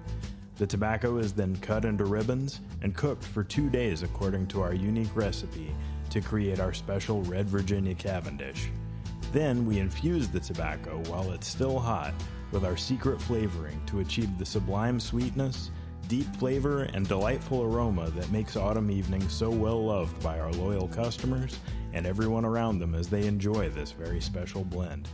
The 0.56 0.66
tobacco 0.66 1.18
is 1.18 1.34
then 1.34 1.58
cut 1.58 1.84
into 1.84 2.06
ribbons 2.06 2.62
and 2.82 2.96
cooked 2.96 3.22
for 3.22 3.44
two 3.44 3.70
days 3.70 4.02
according 4.02 4.48
to 4.48 4.62
our 4.62 4.74
unique 4.74 5.14
recipe 5.14 5.76
to 6.10 6.22
create 6.22 6.62
our 6.62 6.74
special 6.74 7.22
red 7.24 7.50
Virginia 7.50 7.96
Cavendish. 7.96 8.70
Then 9.34 9.66
we 9.66 9.80
infuse 9.80 10.30
the 10.30 10.40
tobacco 10.40 11.04
while 11.10 11.32
it's 11.34 11.48
still 11.48 11.80
hot 11.80 12.14
with 12.52 12.64
our 12.64 12.78
secret 12.78 13.22
flavoring 13.22 13.82
to 13.88 14.00
achieve 14.00 14.38
the 14.38 14.46
sublime 14.46 15.02
sweetness, 15.02 15.70
deep 16.08 16.34
flavor, 16.38 16.84
and 16.84 17.08
delightful 17.08 17.64
aroma 17.64 18.10
that 18.12 18.32
makes 18.32 18.56
Autumn 18.56 18.90
evenings 18.90 19.34
so 19.34 19.50
well 19.50 19.86
loved 19.86 20.22
by 20.24 20.40
our 20.40 20.52
loyal 20.54 20.88
customers 20.88 21.60
and 21.94 22.06
everyone 22.06 22.46
around 22.46 22.80
them 22.80 22.96
as 22.96 23.08
they 23.08 23.26
enjoy 23.26 23.70
this 23.70 23.92
very 23.92 24.22
special 24.22 24.64
blend. 24.64 25.10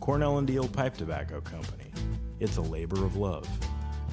Cornell 0.00 0.38
and 0.38 0.46
Diehl 0.46 0.72
Pipe 0.72 0.96
Tobacco 0.96 1.40
Company. 1.40 1.90
It's 2.38 2.58
a 2.58 2.62
labor 2.62 3.04
of 3.04 3.16
love. 3.16 3.48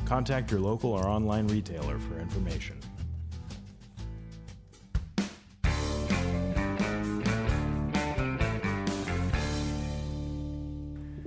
Contact 0.05 0.51
your 0.51 0.59
local 0.59 0.91
or 0.91 1.07
online 1.07 1.47
retailer 1.47 1.99
for 1.99 2.19
information. 2.19 2.79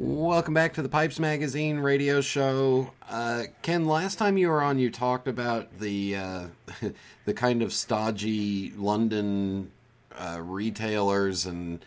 Welcome 0.07 0.55
back 0.55 0.75
to 0.75 0.83
the 0.83 0.89
Pipes 0.89 1.19
Magazine 1.19 1.81
radio 1.81 2.21
show. 2.21 2.93
Uh, 3.11 3.43
Ken, 3.63 3.87
last 3.87 4.19
time 4.19 4.39
you 4.39 4.47
were 4.47 4.63
on, 4.63 4.79
you 4.79 4.89
talked 4.89 5.27
about 5.27 5.81
the 5.81 6.15
uh, 6.15 6.45
the 7.25 7.35
kind 7.35 7.61
of 7.61 7.73
stodgy 7.73 8.71
London 8.77 9.73
uh, 10.17 10.39
retailers 10.41 11.45
and 11.45 11.85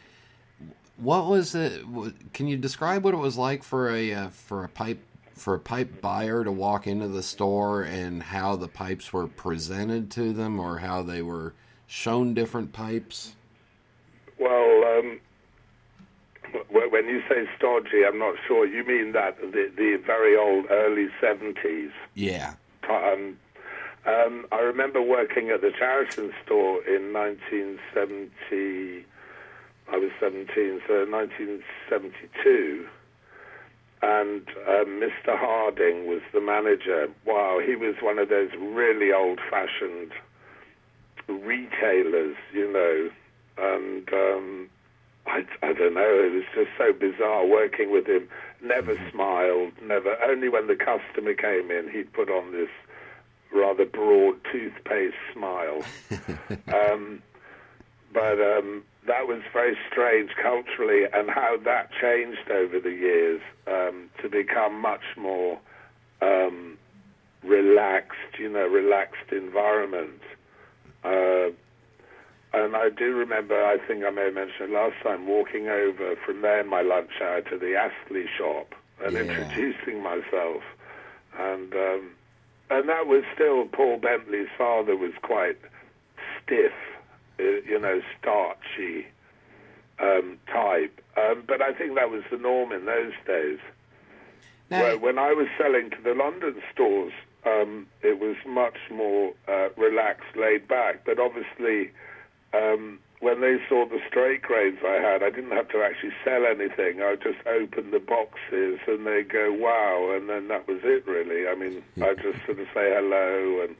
what 0.97 1.27
was 1.27 1.55
it? 1.55 1.81
Can 2.33 2.49
you 2.49 2.57
describe 2.57 3.05
what 3.05 3.13
it 3.13 3.17
was 3.17 3.37
like 3.37 3.63
for 3.63 3.89
a 3.89 4.13
uh, 4.13 4.29
for 4.31 4.65
a 4.65 4.67
pipe 4.67 4.99
for 5.33 5.53
a 5.53 5.59
pipe 5.59 6.01
buyer 6.01 6.43
to 6.43 6.51
walk 6.51 6.87
into 6.87 7.07
the 7.07 7.23
store 7.23 7.83
and 7.83 8.21
how 8.21 8.57
the 8.57 8.67
pipes 8.67 9.13
were 9.13 9.27
presented 9.27 10.11
to 10.11 10.33
them 10.33 10.59
or 10.59 10.79
how 10.79 11.03
they 11.03 11.21
were 11.21 11.53
shown 11.87 12.33
different 12.33 12.73
pipes? 12.73 13.37
Well, 14.37 14.83
um, 14.83 15.21
when 16.69 17.07
you 17.07 17.21
say 17.29 17.47
stodgy, 17.57 18.05
I'm 18.05 18.19
not 18.19 18.35
sure. 18.47 18.65
You 18.65 18.83
mean 18.85 19.11
that 19.13 19.39
the, 19.39 19.71
the 19.75 19.97
very 20.05 20.35
old 20.37 20.65
early 20.69 21.07
70s? 21.21 21.91
Yeah. 22.15 22.53
Um, 22.89 23.37
um, 24.05 24.45
I 24.51 24.59
remember 24.59 25.01
working 25.01 25.49
at 25.49 25.61
the 25.61 25.71
Charatan 25.71 26.31
store 26.45 26.83
in 26.85 27.13
1970. 27.13 29.05
I 29.91 29.97
was 29.97 30.11
17, 30.19 30.81
so 30.87 31.05
1972. 31.05 32.87
And 34.01 34.47
um, 34.67 35.01
Mr. 35.01 35.37
Harding 35.37 36.07
was 36.07 36.21
the 36.33 36.39
manager. 36.39 37.09
Wow, 37.25 37.59
he 37.65 37.75
was 37.75 37.95
one 38.01 38.17
of 38.17 38.29
those 38.29 38.51
really 38.57 39.11
old 39.11 39.39
fashioned 39.49 40.13
retailers, 41.27 42.37
you 42.53 42.71
know. 42.71 43.09
And 43.57 44.09
um, 44.13 44.69
I, 45.29 45.45
I 45.61 45.73
don't 45.73 45.93
know, 45.93 46.19
it 46.25 46.33
was 46.33 46.43
just 46.55 46.71
so 46.77 46.91
bizarre 46.91 47.45
working 47.45 47.91
with 47.91 48.07
him. 48.07 48.27
Never 48.63 48.95
smiled, 49.11 49.73
never. 49.81 50.17
Only 50.23 50.49
when 50.49 50.67
the 50.67 50.75
customer 50.75 51.33
came 51.33 51.69
in, 51.69 51.89
he'd 51.89 52.11
put 52.11 52.29
on 52.29 52.51
this 52.51 52.69
rather 53.53 53.85
broad 53.85 54.37
toothpaste 54.51 55.15
smile. 55.33 55.83
um, 56.73 57.21
but 58.11 58.41
um, 58.41 58.83
that 59.05 59.27
was 59.27 59.41
very 59.53 59.77
strange 59.91 60.31
culturally, 60.41 61.03
and 61.13 61.29
how 61.29 61.57
that 61.63 61.91
changed 62.01 62.49
over 62.49 62.79
the 62.79 62.91
years 62.91 63.41
um, 63.67 64.09
to 64.21 64.29
become 64.29 64.81
much 64.81 65.03
more 65.15 65.59
um, 66.21 66.77
relaxed, 67.43 68.39
you 68.39 68.49
know, 68.49 68.67
relaxed 68.67 69.31
environment. 69.31 70.21
Uh, 71.03 71.49
and 72.53 72.75
I 72.75 72.89
do 72.89 73.15
remember, 73.15 73.63
I 73.63 73.77
think 73.87 74.03
I 74.03 74.09
may 74.09 74.25
have 74.25 74.33
mentioned 74.33 74.69
it 74.69 74.71
last 74.71 74.95
time, 75.03 75.27
walking 75.27 75.67
over 75.67 76.15
from 76.25 76.41
there 76.41 76.61
in 76.61 76.67
my 76.67 76.81
lunch 76.81 77.11
hour 77.21 77.41
to 77.41 77.57
the 77.57 77.75
Astley 77.75 78.25
shop 78.37 78.73
and 79.03 79.15
Yeah. 79.15 79.21
introducing 79.21 80.01
myself. 80.01 80.63
And 81.37 81.73
um, 81.73 82.11
and 82.71 82.89
that 82.89 83.07
was 83.07 83.23
still 83.33 83.65
Paul 83.65 83.97
Bentley's 83.97 84.49
father 84.57 84.95
was 84.95 85.13
quite 85.21 85.57
stiff, 86.41 86.73
uh, 87.39 87.43
you 87.43 87.79
know, 87.79 88.01
starchy 88.19 89.07
um, 89.99 90.37
type. 90.47 91.01
Um, 91.17 91.43
but 91.47 91.61
I 91.61 91.73
think 91.73 91.95
that 91.95 92.09
was 92.09 92.23
the 92.31 92.37
norm 92.37 92.71
in 92.71 92.85
those 92.85 93.13
days. 93.25 93.59
Well, 94.69 94.99
when 94.99 95.17
I 95.17 95.33
was 95.33 95.47
selling 95.57 95.89
to 95.91 95.97
the 96.03 96.13
London 96.13 96.61
stores, 96.71 97.11
um, 97.43 97.87
it 98.03 98.19
was 98.19 98.35
much 98.45 98.77
more 98.91 99.33
uh, 99.47 99.69
relaxed, 99.77 100.35
laid 100.35 100.67
back. 100.67 101.05
But 101.05 101.19
obviously, 101.19 101.91
um, 102.53 102.99
when 103.19 103.41
they 103.41 103.57
saw 103.67 103.85
the 103.85 103.99
straight 104.07 104.41
grades 104.41 104.77
I 104.85 105.01
had, 105.01 105.23
I 105.23 105.29
didn't 105.29 105.51
have 105.51 105.69
to 105.69 105.83
actually 105.83 106.13
sell 106.23 106.45
anything. 106.45 107.01
I 107.01 107.15
just 107.15 107.45
opened 107.45 107.91
the 107.91 107.99
boxes 107.99 108.79
and 108.87 109.05
they 109.05 109.23
go, 109.23 109.51
wow, 109.51 110.15
and 110.15 110.29
then 110.29 110.47
that 110.47 110.67
was 110.67 110.79
it, 110.83 111.05
really. 111.05 111.47
I 111.47 111.55
mean, 111.55 111.83
I 112.01 112.13
just 112.13 112.45
sort 112.45 112.59
of 112.59 112.67
say 112.73 112.93
hello 112.93 113.63
and 113.63 113.75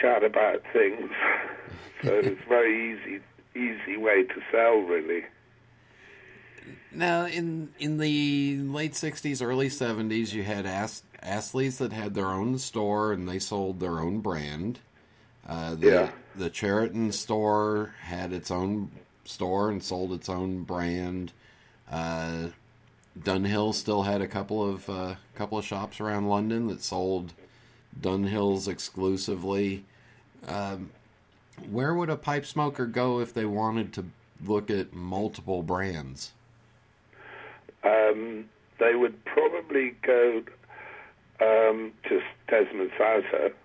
chat 0.00 0.22
about 0.22 0.62
things. 0.72 1.10
so 2.02 2.14
it's 2.14 2.40
a 2.40 2.48
very 2.48 2.92
easy, 2.92 3.20
easy 3.54 3.96
way 3.96 4.22
to 4.22 4.40
sell, 4.52 4.78
really. 4.78 5.24
Now, 6.92 7.26
in 7.26 7.70
in 7.78 7.98
the 7.98 8.58
late 8.62 8.92
'60s, 8.92 9.44
early 9.44 9.68
'70s, 9.68 10.32
you 10.32 10.42
had 10.42 10.64
As- 10.64 11.02
Astley's 11.22 11.78
that 11.78 11.92
had 11.92 12.14
their 12.14 12.28
own 12.28 12.58
store 12.58 13.12
and 13.12 13.28
they 13.28 13.38
sold 13.38 13.80
their 13.80 14.00
own 14.00 14.20
brand. 14.20 14.80
Uh, 15.48 15.74
the, 15.74 15.86
Yeah. 15.86 16.10
the 16.34 16.50
Charatan 16.50 17.12
store 17.12 17.94
had 18.02 18.32
its 18.32 18.50
own 18.50 18.90
store 19.24 19.70
and 19.70 19.82
sold 19.82 20.12
its 20.12 20.28
own 20.28 20.62
brand. 20.62 21.32
Uh, 21.90 22.48
Dunhill 23.18 23.72
still 23.74 24.02
had 24.02 24.20
a 24.20 24.26
couple 24.28 24.68
of 24.68 24.90
uh, 24.90 25.14
couple 25.34 25.56
of 25.58 25.64
shops 25.64 26.00
around 26.00 26.28
London 26.28 26.66
that 26.68 26.82
sold 26.82 27.32
Dunhills 27.98 28.68
exclusively. 28.68 29.84
Um, 30.46 30.90
where 31.70 31.94
would 31.94 32.10
a 32.10 32.16
pipe 32.16 32.44
smoker 32.44 32.86
go 32.86 33.20
if 33.20 33.32
they 33.32 33.46
wanted 33.46 33.92
to 33.94 34.04
look 34.44 34.70
at 34.70 34.92
multiple 34.92 35.62
brands? 35.62 36.32
Um, 37.82 38.46
they 38.78 38.94
would 38.94 39.24
probably 39.24 39.94
go 40.02 40.42
um, 41.40 41.92
to 42.08 42.20
Desmond 42.48 42.90
Yep. 42.98 43.56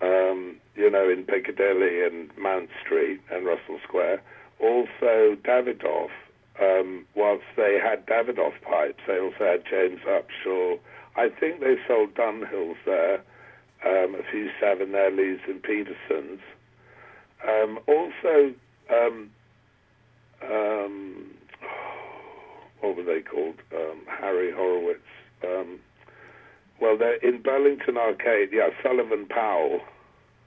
Um, 0.00 0.56
you 0.74 0.90
know, 0.90 1.08
in 1.08 1.24
Piccadilly 1.24 2.04
and 2.04 2.30
Mount 2.36 2.68
Street 2.84 3.20
and 3.30 3.46
Russell 3.46 3.78
Square. 3.86 4.22
Also, 4.60 5.36
Davidoff. 5.44 6.10
Um, 6.60 7.04
whilst 7.16 7.44
they 7.56 7.78
had 7.82 8.06
Davidoff 8.06 8.60
pipes, 8.62 9.02
they 9.06 9.18
also 9.18 9.38
had 9.40 9.64
James 9.68 10.00
Upshall. 10.06 10.78
I 11.16 11.28
think 11.28 11.60
they 11.60 11.76
sold 11.86 12.14
Dunhills 12.14 12.76
there, 12.86 13.22
um, 13.84 14.14
a 14.14 14.22
few 14.30 14.50
Savinellis 14.62 15.40
and 15.48 15.62
Petersons. 15.62 16.40
Um, 17.46 17.78
also, 17.86 18.54
um, 18.88 19.30
um, 20.48 21.30
what 22.80 22.96
were 22.96 23.02
they 23.02 23.20
called? 23.20 23.56
Um, 23.74 24.02
Harry 24.06 24.52
Horowitz. 24.52 25.00
Well, 26.84 26.98
they're 26.98 27.14
in 27.16 27.40
Burlington 27.40 27.96
Arcade. 27.96 28.50
Yeah, 28.52 28.68
Sullivan 28.82 29.24
Powell 29.24 29.80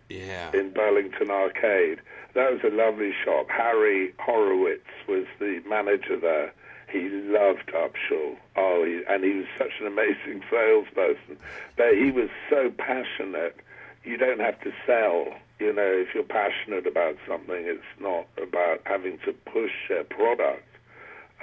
Yeah. 0.08 0.52
in 0.54 0.70
Burlington 0.70 1.32
Arcade. 1.32 2.00
That 2.36 2.52
was 2.52 2.62
a 2.64 2.70
lovely 2.70 3.12
shop. 3.26 3.50
Harry 3.50 4.14
Horowitz 4.20 4.86
was 5.08 5.26
the 5.40 5.64
manager 5.68 6.16
there. 6.16 6.54
He 6.92 7.10
loved 7.10 7.72
Upshall. 7.74 8.38
Oh, 8.56 8.84
he, 8.86 9.02
and 9.10 9.24
he 9.24 9.32
was 9.34 9.48
such 9.58 9.72
an 9.82 9.88
amazing 9.88 10.44
salesperson. 10.52 11.40
But 11.76 11.96
he 11.96 12.12
was 12.12 12.30
so 12.52 12.70
passionate. 12.70 13.56
You 14.04 14.18
don't 14.18 14.40
have 14.40 14.62
to 14.62 14.72
sell. 14.86 15.34
You 15.58 15.74
know, 15.74 15.92
if 15.92 16.14
you're 16.14 16.24
passionate 16.24 16.86
about 16.86 17.18
something, 17.28 17.64
it's 17.66 17.82
not 18.00 18.28
about 18.40 18.82
having 18.86 19.18
to 19.26 19.34
push 19.34 19.90
a 19.90 20.04
product. 20.04 20.68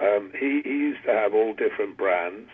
Um, 0.01 0.31
he, 0.39 0.63
he 0.63 0.71
used 0.71 1.03
to 1.07 1.11
have 1.11 1.35
all 1.35 1.53
different 1.53 1.97
brands. 1.97 2.49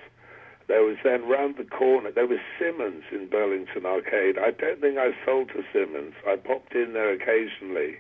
There 0.71 0.85
was 0.85 0.99
then 1.03 1.27
round 1.27 1.57
the 1.57 1.65
corner, 1.65 2.13
there 2.13 2.29
was 2.29 2.39
Simmons 2.57 3.03
in 3.11 3.27
Burlington 3.27 3.85
Arcade. 3.85 4.39
I 4.39 4.53
don't 4.53 4.81
think 4.81 4.99
I 4.99 5.11
sold 5.27 5.49
to 5.49 5.65
Simmons. 5.73 6.15
I 6.25 6.37
popped 6.37 6.77
in 6.77 6.93
there 6.93 7.11
occasionally. 7.11 7.99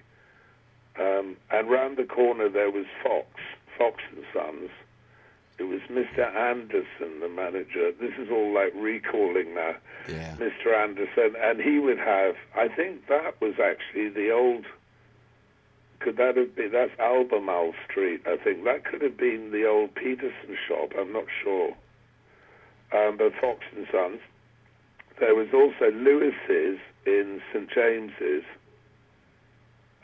Um, 0.96 1.36
and 1.50 1.68
round 1.68 1.96
the 1.96 2.04
corner 2.04 2.48
there 2.48 2.70
was 2.70 2.86
Fox, 3.02 3.26
Fox 3.76 3.96
and 4.14 4.24
Sons. 4.32 4.70
It 5.58 5.64
was 5.64 5.80
Mr. 5.90 6.32
Anderson, 6.32 7.18
the 7.18 7.28
manager. 7.28 7.90
This 7.90 8.14
is 8.16 8.30
all 8.30 8.54
like 8.54 8.72
recalling 8.76 9.52
now. 9.52 9.74
Yeah. 10.08 10.36
Mr. 10.36 10.72
Anderson, 10.72 11.34
and 11.42 11.60
he 11.60 11.80
would 11.80 11.98
have. 11.98 12.36
I 12.54 12.68
think 12.68 13.08
that 13.08 13.40
was 13.40 13.54
actually 13.58 14.10
the 14.10 14.30
old. 14.30 14.64
Could 15.98 16.18
that 16.18 16.36
have 16.36 16.54
been? 16.54 16.70
That's 16.70 16.96
Albemarle 17.00 17.74
Street. 17.90 18.20
I 18.28 18.36
think 18.36 18.62
that 18.62 18.84
could 18.84 19.02
have 19.02 19.16
been 19.16 19.50
the 19.50 19.66
old 19.66 19.92
Peterson 19.96 20.56
shop. 20.68 20.92
I'm 20.96 21.12
not 21.12 21.26
sure. 21.42 21.74
Um, 22.92 23.16
but 23.16 23.32
Fox 23.40 23.60
and 23.76 23.86
Sons. 23.92 24.20
There 25.18 25.34
was 25.34 25.48
also 25.52 25.92
Lewis's 25.92 26.78
in 27.06 27.40
St 27.52 27.70
James's. 27.70 28.44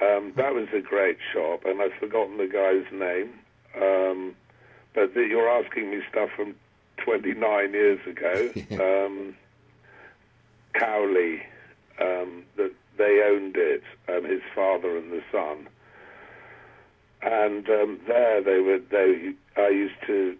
Um, 0.01 0.33
that 0.37 0.55
was 0.55 0.69
a 0.75 0.81
great 0.81 1.17
shop, 1.33 1.65
and 1.65 1.81
I've 1.81 1.95
forgotten 1.95 2.37
the 2.37 2.47
guy's 2.47 2.93
name. 2.93 3.31
Um, 3.81 4.35
but 4.95 5.15
the, 5.15 5.23
you're 5.23 5.49
asking 5.49 5.91
me 5.91 6.01
stuff 6.11 6.31
from 6.37 6.55
29 6.99 7.73
years 7.73 8.01
ago. 8.07 8.51
um, 9.07 9.35
Cowley, 10.75 11.43
um, 12.01 12.45
that 12.57 12.73
they 12.99 13.23
owned 13.27 13.57
it, 13.57 13.83
um, 14.09 14.25
his 14.25 14.43
father 14.55 14.97
and 14.97 15.11
the 15.13 15.23
son. 15.33 15.69
And 17.23 17.69
um, 17.69 18.01
there 18.07 18.43
they 18.43 18.61
were. 18.61 18.79
They 18.79 19.33
I 19.57 19.69
used 19.69 20.01
to 20.07 20.37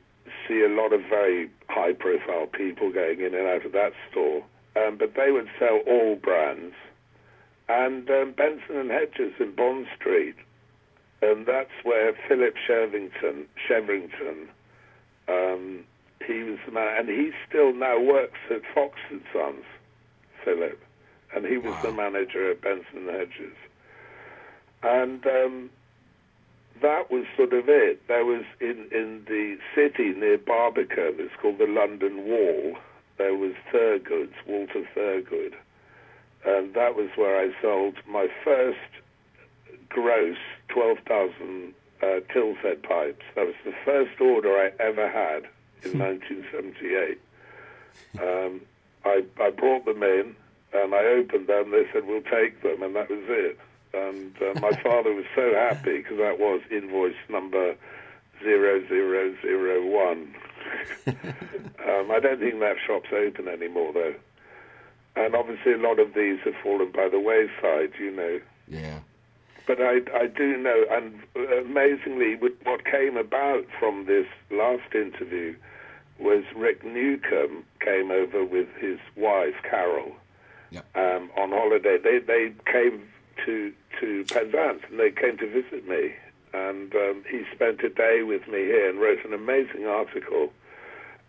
see 0.47 0.63
a 0.63 0.69
lot 0.69 0.93
of 0.93 1.01
very 1.09 1.51
high-profile 1.69 2.47
people 2.47 2.93
going 2.93 3.21
in 3.21 3.35
and 3.35 3.47
out 3.47 3.65
of 3.67 3.73
that 3.73 3.93
store. 4.11 4.45
Um, 4.77 4.97
but 4.99 5.15
they 5.15 5.31
would 5.31 5.49
sell 5.59 5.81
all 5.87 6.17
brands. 6.17 6.75
And 7.69 8.09
um, 8.11 8.33
Benson 8.37 8.77
and 8.77 8.91
Hedges 8.91 9.33
in 9.41 9.55
Bond 9.57 9.87
Street, 9.99 10.37
and 11.23 11.47
that's 11.47 11.71
where 11.83 12.13
Philip 12.29 12.55
Shervington, 12.69 13.47
Shevington, 13.69 14.49
um, 15.29 15.85
he 16.25 16.43
was 16.43 16.59
the 16.67 16.73
man, 16.73 16.99
and 16.99 17.09
he 17.09 17.33
still 17.49 17.73
now 17.75 17.99
works 17.99 18.39
at 18.51 18.63
Fox 18.75 18.99
and 19.11 19.23
Sons, 19.33 19.65
Philip, 20.45 20.81
and 21.35 21.45
he 21.45 21.57
was 21.57 21.75
the 21.83 21.93
manager 21.93 22.51
at 22.51 22.61
Benson 22.61 23.09
and 23.09 23.11
Hedges. 23.11 23.57
And 24.83 25.27
um, 25.27 25.71
that 26.83 27.11
was 27.11 27.25
sort 27.37 27.53
of 27.53 27.69
it. 27.69 28.07
There 28.09 28.25
was 28.25 28.45
in, 28.61 28.89
in 28.93 29.25
the 29.27 29.59
city 29.75 30.13
near 30.19 30.39
Barbican, 30.39 31.17
it's 31.19 31.35
called 31.41 31.59
the 31.59 31.67
London 31.67 32.25
Wall, 32.25 32.77
there 33.19 33.35
was 33.35 33.53
Thurgood's, 33.73 34.35
Walter 34.47 34.87
Thurgood. 34.95 35.55
And 36.45 36.75
that 36.75 36.95
was 36.95 37.09
where 37.17 37.41
I 37.41 37.51
sold 37.61 37.95
my 38.07 38.29
first 38.45 38.79
gross 39.89 40.37
12,000 40.69 41.75
uh, 42.03 42.07
Tilshead 42.33 42.83
pipes. 42.83 43.25
That 43.35 43.47
was 43.47 43.55
the 43.65 43.75
first 43.85 44.21
order 44.21 44.51
I 44.51 44.71
ever 44.79 45.09
had 45.09 45.49
in 45.83 45.99
1978. 45.99 47.21
Um, 48.21 48.61
I, 49.05 49.25
I 49.41 49.51
brought 49.51 49.85
them 49.87 50.03
in 50.03 50.37
and 50.73 50.95
I 50.95 51.05
opened 51.05 51.47
them. 51.47 51.71
They 51.71 51.87
said, 51.93 52.07
we'll 52.07 52.23
take 52.23 52.63
them, 52.63 52.83
and 52.83 52.95
that 52.97 53.09
was 53.09 53.25
it. 53.29 53.59
And 53.97 54.35
uh, 54.43 54.61
my 54.61 54.73
father 54.83 55.13
was 55.15 55.25
so 55.35 55.55
happy 55.55 55.99
because 55.99 56.19
that 56.19 56.39
was 56.39 56.61
invoice 56.71 57.15
number 57.29 57.75
0001. 58.43 60.35
um, 61.07 62.11
I 62.11 62.19
don't 62.21 62.39
think 62.41 62.61
that 62.61 62.77
shop's 62.87 63.09
open 63.13 63.49
anymore, 63.49 63.93
though. 63.93 64.15
And 65.17 65.35
obviously, 65.35 65.73
a 65.73 65.79
lot 65.79 65.99
of 65.99 66.13
these 66.15 66.39
have 66.45 66.55
fallen 66.63 66.91
by 66.93 67.09
the 67.09 67.19
wayside, 67.21 67.93
you 67.99 68.11
know. 68.11 68.41
Yeah. 68.69 68.99
But 69.67 69.81
I, 69.81 70.01
I 70.15 70.27
do 70.27 70.57
know, 70.59 70.85
and 70.91 71.21
amazingly, 71.67 72.37
what 72.65 72.85
came 72.85 73.17
about 73.17 73.65
from 73.81 74.07
this 74.07 74.27
last 74.51 74.95
interview 74.95 75.57
was 76.19 76.45
Rick 76.55 76.85
Newcomb 76.85 77.65
came 77.81 78.11
over 78.11 78.45
with 78.45 78.69
his 78.79 78.99
wife, 79.17 79.55
Carol, 79.69 80.13
Yep. 80.71 80.85
um, 80.97 81.31
on 81.37 81.51
holiday. 81.51 81.99
They, 82.03 82.19
they 82.19 82.53
came 82.71 83.03
to, 83.45 83.73
to 84.01 84.25
Penzance 84.25 84.83
and 84.91 84.99
they 84.99 85.11
came 85.11 85.37
to 85.39 85.49
visit 85.49 85.87
me. 85.89 86.15
And 86.53 86.95
um, 86.95 87.25
he 87.31 87.43
spent 87.55 87.83
a 87.83 87.89
day 87.89 88.23
with 88.23 88.47
me 88.49 88.59
here 88.59 88.89
and 88.89 88.99
wrote 89.01 89.25
an 89.25 89.35
amazing 89.35 89.87
article 89.87 90.53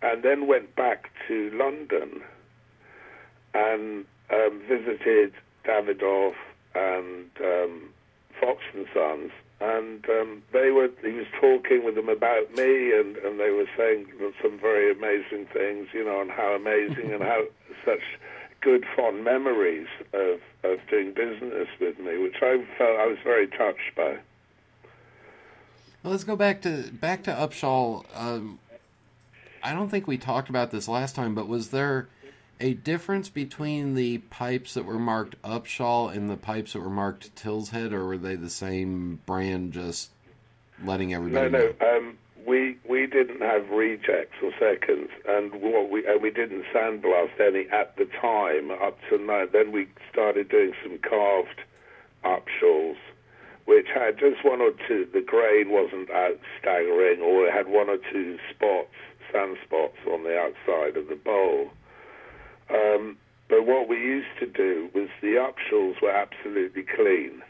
and 0.01 0.23
then 0.23 0.47
went 0.47 0.75
back 0.75 1.09
to 1.27 1.49
London 1.51 2.21
and 3.53 4.05
um, 4.31 4.61
visited 4.67 5.33
Davidoff 5.65 6.35
and 6.75 7.29
um, 7.43 7.89
Fox 8.39 8.61
and 8.73 8.85
Sons, 8.93 9.31
and 9.59 10.05
um, 10.09 10.43
they 10.53 10.69
were. 10.71 10.89
He 11.03 11.13
was 11.13 11.25
talking 11.39 11.83
with 11.83 11.95
them 11.95 12.09
about 12.09 12.53
me, 12.55 12.93
and, 12.93 13.17
and 13.17 13.39
they 13.39 13.49
were 13.49 13.67
saying 13.75 14.07
some 14.41 14.59
very 14.59 14.91
amazing 14.91 15.47
things, 15.51 15.87
you 15.93 16.05
know, 16.05 16.21
and 16.21 16.29
how 16.29 16.53
amazing 16.53 17.11
and 17.11 17.23
how 17.23 17.43
such 17.83 18.03
good 18.67 18.85
fond 18.97 19.23
memories 19.23 19.87
of 20.11 20.41
of 20.65 20.79
doing 20.89 21.13
business 21.13 21.69
with 21.79 21.97
me, 21.99 22.17
which 22.17 22.35
I 22.41 22.65
felt 22.77 22.99
I 22.99 23.05
was 23.05 23.17
very 23.23 23.47
touched 23.47 23.95
by. 23.95 24.17
Well, 26.03 26.11
let's 26.11 26.25
go 26.25 26.35
back 26.35 26.61
to 26.63 26.91
back 26.91 27.23
to 27.23 27.31
Upshall. 27.31 28.03
Um, 28.13 28.59
I 29.63 29.73
don't 29.73 29.87
think 29.87 30.05
we 30.05 30.17
talked 30.17 30.49
about 30.49 30.71
this 30.71 30.89
last 30.89 31.15
time, 31.15 31.33
but 31.33 31.47
was 31.47 31.69
there 31.69 32.09
a 32.59 32.73
difference 32.73 33.29
between 33.29 33.93
the 33.93 34.17
pipes 34.17 34.73
that 34.73 34.83
were 34.83 34.99
marked 34.99 35.41
Upshall 35.43 36.13
and 36.13 36.29
the 36.29 36.35
pipes 36.35 36.73
that 36.73 36.81
were 36.81 36.89
marked 36.89 37.33
Tilshead, 37.41 37.93
or 37.93 38.05
were 38.05 38.17
they 38.17 38.35
the 38.35 38.49
same 38.49 39.21
brand? 39.25 39.71
Just 39.71 40.09
letting 40.83 41.13
everybody 41.13 41.49
no. 41.49 41.73
know. 41.79 41.97
Um, 41.97 42.17
we 42.47 42.77
we 42.89 43.05
didn't 43.05 43.41
have 43.41 43.69
rejects 43.69 44.37
or 44.41 44.51
seconds, 44.57 45.09
and 45.27 45.51
what 45.61 45.91
we 45.91 46.07
and 46.07 46.21
we 46.21 46.31
didn't 46.31 46.63
sandblast 46.73 47.39
any 47.39 47.67
at 47.69 47.95
the 47.97 48.05
time 48.19 48.71
up 48.71 48.97
to 49.09 49.17
now. 49.17 49.45
Then 49.51 49.71
we 49.73 49.87
started 50.11 50.49
doing 50.49 50.71
some 50.81 50.97
carved 50.97 51.61
Upshalls, 52.23 52.97
which 53.65 53.87
had 53.93 54.17
just 54.17 54.45
one 54.45 54.61
or 54.61 54.71
two. 54.87 55.05
The 55.13 55.21
grain 55.21 55.69
wasn't 55.69 56.09
out 56.09 56.39
staggering, 56.59 57.21
or 57.21 57.47
it 57.47 57.53
had 57.53 57.67
one 57.67 57.89
or 57.89 57.97
two 58.11 58.37
spots, 58.49 58.95
sand 59.31 59.57
spots 59.65 59.97
on 60.09 60.23
the 60.23 60.39
outside 60.39 60.95
of 60.95 61.09
the 61.09 61.15
bowl. 61.17 61.69
Um, 62.69 63.17
but 63.49 63.65
what 63.65 63.89
we 63.89 63.97
used 63.97 64.39
to 64.39 64.45
do 64.45 64.89
was 64.93 65.09
the 65.21 65.37
Upshalls 65.37 65.97
were 66.01 66.11
absolutely 66.11 66.83
clean. 66.83 67.41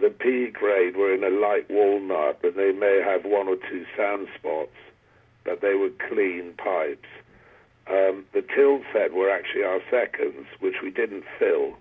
The 0.00 0.10
P 0.10 0.48
grade 0.48 0.96
were 0.96 1.12
in 1.14 1.22
a 1.22 1.30
light 1.30 1.70
walnut, 1.70 2.38
but 2.42 2.56
they 2.56 2.72
may 2.72 3.00
have 3.04 3.24
one 3.24 3.48
or 3.48 3.56
two 3.56 3.84
sand 3.96 4.28
spots, 4.38 4.74
but 5.44 5.60
they 5.60 5.74
were 5.74 5.90
clean 6.08 6.54
pipes. 6.56 7.08
Um, 7.88 8.24
the 8.32 8.42
Tilshead 8.42 9.12
were 9.12 9.30
actually 9.30 9.64
our 9.64 9.80
seconds, 9.90 10.46
which 10.60 10.76
we 10.82 10.90
didn't 10.90 11.24
fill, 11.38 11.76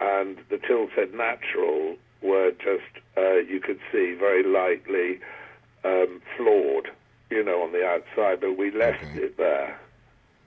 and 0.00 0.38
the 0.50 0.58
Tilshead 0.58 1.14
Natural 1.14 1.96
were 2.22 2.52
just, 2.52 3.04
uh, 3.16 3.36
you 3.36 3.60
could 3.60 3.80
see, 3.90 4.14
very 4.14 4.42
lightly 4.42 5.20
um, 5.84 6.20
flawed, 6.36 6.88
you 7.30 7.42
know, 7.42 7.62
on 7.62 7.72
the 7.72 7.84
outside, 7.84 8.40
but 8.40 8.56
we 8.56 8.70
left 8.70 9.02
Okay. 9.02 9.24
it 9.24 9.36
there. 9.36 9.78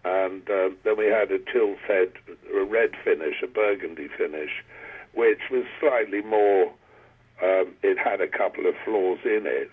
And 0.03 0.47
um, 0.49 0.77
then 0.83 0.97
we 0.97 1.05
had 1.07 1.31
a 1.31 1.39
Tilshead, 1.39 2.11
a 2.53 2.63
red 2.63 2.91
finish, 3.03 3.41
a 3.43 3.47
burgundy 3.47 4.07
finish, 4.07 4.51
which 5.15 5.49
was 5.51 5.65
slightly 5.79 6.21
more. 6.21 6.71
Um, 7.43 7.73
it 7.83 7.97
had 7.97 8.21
a 8.21 8.27
couple 8.27 8.65
of 8.65 8.75
flaws 8.85 9.19
in 9.25 9.43
it, 9.45 9.71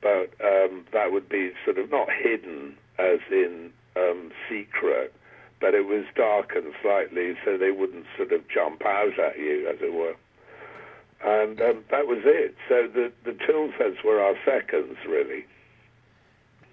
but 0.00 0.32
um, 0.44 0.86
that 0.92 1.12
would 1.12 1.28
be 1.28 1.52
sort 1.64 1.78
of 1.78 1.90
not 1.90 2.08
hidden 2.10 2.74
as 2.98 3.20
in 3.30 3.70
um, 3.96 4.30
secret, 4.48 5.14
but 5.60 5.74
it 5.74 5.86
was 5.86 6.04
darkened 6.16 6.72
slightly 6.82 7.34
so 7.44 7.56
they 7.56 7.70
wouldn't 7.70 8.06
sort 8.16 8.32
of 8.32 8.40
jump 8.48 8.84
out 8.84 9.18
at 9.18 9.38
you, 9.38 9.68
as 9.68 9.76
it 9.80 9.92
were. 9.92 10.16
And 11.22 11.60
um, 11.60 11.84
that 11.90 12.06
was 12.06 12.22
it. 12.24 12.54
So 12.68 12.88
the 12.88 13.12
the 13.24 13.32
Tilsheads 13.32 14.02
were 14.04 14.20
our 14.20 14.36
seconds, 14.44 14.96
really 15.06 15.44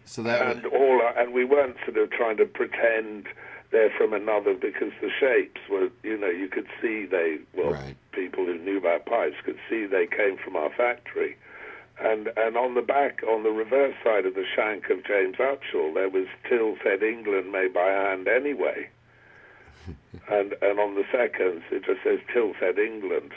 So 0.05 0.23
that 0.23 0.41
and 0.41 0.65
all 0.67 1.01
our, 1.01 1.17
and 1.19 1.33
we 1.33 1.43
weren't 1.43 1.75
sort 1.85 1.97
of 1.97 2.09
trying 2.11 2.37
to 2.37 2.45
pretend 2.45 3.27
they're 3.71 3.89
from 3.97 4.13
another 4.13 4.53
because 4.53 4.91
the 5.01 5.09
shapes 5.19 5.61
were 5.69 5.89
you 6.03 6.17
know 6.17 6.29
you 6.29 6.47
could 6.47 6.67
see 6.81 7.05
they 7.05 7.37
well 7.53 7.71
Right. 7.73 7.95
people 8.11 8.45
who 8.45 8.57
knew 8.59 8.77
about 8.77 9.05
pipes 9.05 9.35
could 9.43 9.59
see 9.69 9.85
they 9.85 10.07
came 10.07 10.37
from 10.37 10.55
our 10.55 10.69
factory. 10.69 11.35
And 11.99 12.29
and 12.37 12.55
on 12.57 12.75
the 12.75 12.81
back 12.81 13.21
on 13.27 13.43
the 13.43 13.51
reverse 13.51 13.95
side 14.03 14.25
of 14.25 14.35
the 14.35 14.45
shank 14.55 14.89
of 14.89 15.03
James 15.03 15.35
Upshall 15.37 15.93
there 15.93 16.09
was 16.09 16.27
Tilshead 16.49 17.01
England 17.03 17.51
made 17.51 17.73
by 17.73 17.89
hand 17.89 18.27
anyway. 18.27 18.89
And 20.29 20.53
and 20.61 20.79
on 20.79 20.95
the 20.95 21.05
seconds 21.11 21.63
it 21.71 21.85
just 21.85 22.03
says 22.03 22.19
Tilshead 22.33 22.77
England. 22.77 23.31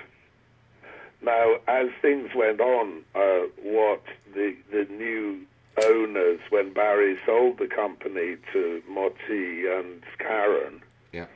Now, 1.23 1.57
as 1.69 1.89
things 2.01 2.31
went 2.35 2.61
on, 2.61 3.03
uh, 3.15 3.43
what 3.63 4.03
the 4.35 4.57
the 4.73 4.87
new 4.91 5.41
owners, 5.85 6.41
when 6.51 6.73
Barry 6.73 7.19
sold 7.25 7.59
the 7.59 7.67
company 7.67 8.37
to 8.53 8.83
Motti 8.91 9.79
and 9.79 10.03
Karen, 10.19 10.83
yeah. 11.13 11.27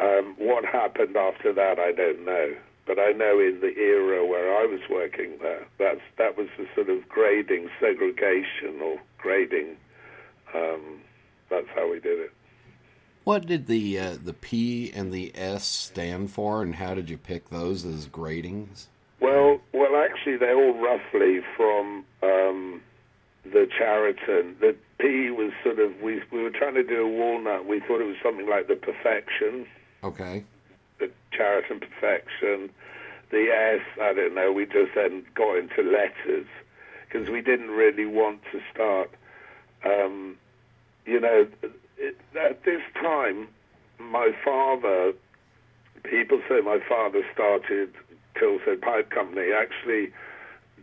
um, 0.00 0.34
what 0.38 0.64
happened 0.64 1.16
after 1.16 1.52
that, 1.52 1.78
I 1.78 1.92
don't 1.92 2.24
know. 2.24 2.54
but 2.86 2.98
I 2.98 3.12
know 3.12 3.38
in 3.38 3.60
the 3.60 3.74
era 3.78 4.26
where 4.26 4.56
I 4.56 4.66
was 4.66 4.80
working 4.90 5.38
there, 5.40 5.66
that's 5.78 6.00
that 6.18 6.36
was 6.36 6.48
the 6.58 6.66
sort 6.74 6.88
of 6.88 7.08
grading 7.08 7.70
segregation 7.80 8.80
or 8.82 8.98
grading. 9.18 9.76
Um, 10.54 11.00
that's 11.48 11.68
how 11.74 11.90
we 11.90 12.00
did 12.00 12.18
it. 12.18 12.32
What 13.24 13.46
did 13.46 13.66
the 13.66 13.98
uh, 13.98 14.16
the 14.22 14.32
P 14.32 14.90
and 14.92 15.12
the 15.12 15.32
S 15.34 15.64
stand 15.64 16.32
for, 16.32 16.62
and 16.62 16.74
how 16.74 16.94
did 16.94 17.08
you 17.08 17.16
pick 17.16 17.50
those 17.50 17.84
as 17.84 18.08
gradings? 18.08 18.86
Well, 19.20 19.60
well, 19.72 19.96
actually, 19.96 20.36
they're 20.36 20.56
all 20.56 20.78
roughly 20.82 21.40
from 21.56 22.04
um, 22.22 22.82
the 23.44 23.66
Charatan. 23.78 24.58
The 24.60 24.74
P 24.98 25.30
was 25.30 25.52
sort 25.64 25.78
of 25.78 26.00
we 26.00 26.22
we 26.32 26.42
were 26.42 26.50
trying 26.50 26.74
to 26.74 26.82
do 26.82 27.02
a 27.02 27.08
walnut. 27.08 27.66
We 27.66 27.80
thought 27.80 28.00
it 28.00 28.06
was 28.06 28.16
something 28.22 28.48
like 28.48 28.68
the 28.68 28.76
Perfection, 28.76 29.66
Okay. 30.04 30.44
the 30.98 31.10
Charatan 31.36 31.80
Perfection. 31.80 32.70
The 33.30 33.48
S, 33.50 33.80
I 34.00 34.12
don't 34.12 34.34
know. 34.34 34.52
We 34.52 34.66
just 34.66 34.94
then 34.94 35.24
got 35.34 35.56
into 35.56 35.82
letters 35.82 36.46
because 37.08 37.30
we 37.30 37.40
didn't 37.40 37.70
really 37.70 38.04
want 38.04 38.40
to 38.52 38.60
start. 38.72 39.10
Um, 39.84 40.36
you 41.06 41.18
know, 41.18 41.46
it, 41.96 42.16
at 42.38 42.64
this 42.64 42.82
time, 42.94 43.48
my 43.98 44.30
father. 44.44 45.12
People 46.04 46.42
say 46.48 46.60
my 46.60 46.80
father 46.88 47.22
started 47.32 47.92
Tilshead 48.34 48.80
Pipe 48.80 49.10
Company. 49.10 49.52
Actually, 49.52 50.12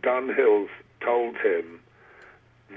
Dunhills 0.00 0.68
told 1.04 1.36
him 1.36 1.79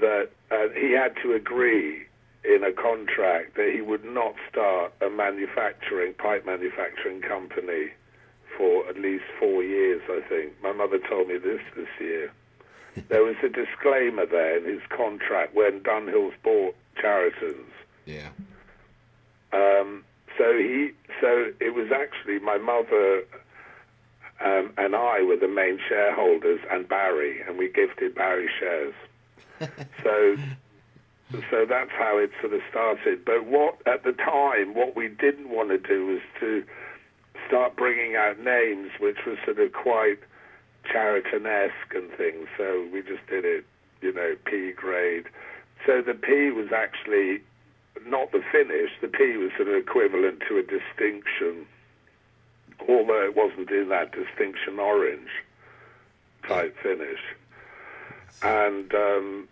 that 0.00 0.30
uh, 0.50 0.68
he 0.74 0.92
had 0.92 1.14
to 1.22 1.32
agree 1.32 2.06
in 2.44 2.62
a 2.62 2.72
contract 2.72 3.56
that 3.56 3.70
he 3.72 3.80
would 3.80 4.04
not 4.04 4.34
start 4.50 4.92
a 5.00 5.08
manufacturing 5.08 6.12
pipe 6.14 6.44
manufacturing 6.44 7.20
company 7.22 7.90
for 8.56 8.88
at 8.88 8.98
least 8.98 9.24
four 9.38 9.62
years. 9.62 10.02
I 10.08 10.20
think 10.28 10.52
my 10.62 10.72
mother 10.72 10.98
told 10.98 11.28
me 11.28 11.38
this 11.38 11.60
this 11.76 11.88
year. 12.00 12.32
there 13.08 13.24
was 13.24 13.36
a 13.42 13.48
disclaimer 13.48 14.26
there 14.26 14.58
in 14.58 14.64
his 14.64 14.82
contract 14.88 15.54
when 15.54 15.80
Dunhills 15.80 16.34
bought 16.42 16.76
Charatan's. 17.00 17.72
Yeah. 18.06 18.28
Um, 19.52 20.04
so 20.38 20.56
he, 20.56 20.90
so 21.20 21.52
it 21.60 21.74
was 21.74 21.90
actually 21.92 22.38
my 22.40 22.58
mother 22.58 23.24
um, 24.40 24.72
and 24.76 24.94
I 24.94 25.22
were 25.22 25.36
the 25.36 25.48
main 25.48 25.78
shareholders, 25.88 26.60
and 26.70 26.88
Barry, 26.88 27.40
and 27.46 27.56
we 27.56 27.70
gifted 27.70 28.14
Barry 28.14 28.48
shares. 28.58 28.94
So, 30.02 30.36
so 31.50 31.66
that's 31.68 31.90
how 31.92 32.18
it 32.18 32.30
sort 32.40 32.52
of 32.52 32.60
started. 32.70 33.24
But 33.24 33.46
what 33.46 33.78
at 33.86 34.04
the 34.04 34.12
time, 34.12 34.74
what 34.74 34.94
we 34.94 35.08
didn't 35.08 35.48
want 35.48 35.70
to 35.70 35.78
do 35.78 36.06
was 36.06 36.20
to 36.40 36.64
start 37.46 37.76
bringing 37.76 38.16
out 38.16 38.38
names 38.38 38.90
which 38.98 39.18
was 39.26 39.36
sort 39.44 39.58
of 39.58 39.72
quite 39.72 40.18
Charatan-esque 40.90 41.94
and 41.94 42.10
things. 42.12 42.46
So 42.56 42.86
we 42.92 43.02
just 43.02 43.26
did 43.28 43.44
it, 43.44 43.64
you 44.02 44.12
know, 44.12 44.36
P 44.44 44.72
grade. 44.72 45.26
So 45.86 46.02
the 46.02 46.14
P 46.14 46.50
was 46.50 46.72
actually 46.72 47.40
not 48.06 48.32
the 48.32 48.42
finish. 48.52 48.90
The 49.00 49.08
P 49.08 49.36
was 49.36 49.50
sort 49.56 49.68
of 49.68 49.74
equivalent 49.74 50.42
to 50.48 50.58
a 50.58 50.62
distinction, 50.62 51.66
although 52.88 53.24
it 53.24 53.36
wasn't 53.36 53.70
in 53.70 53.88
that 53.88 54.12
distinction 54.12 54.78
orange 54.78 55.30
type 56.46 56.76
finish. 56.82 57.20
And 58.42 58.92
um, 58.94 59.48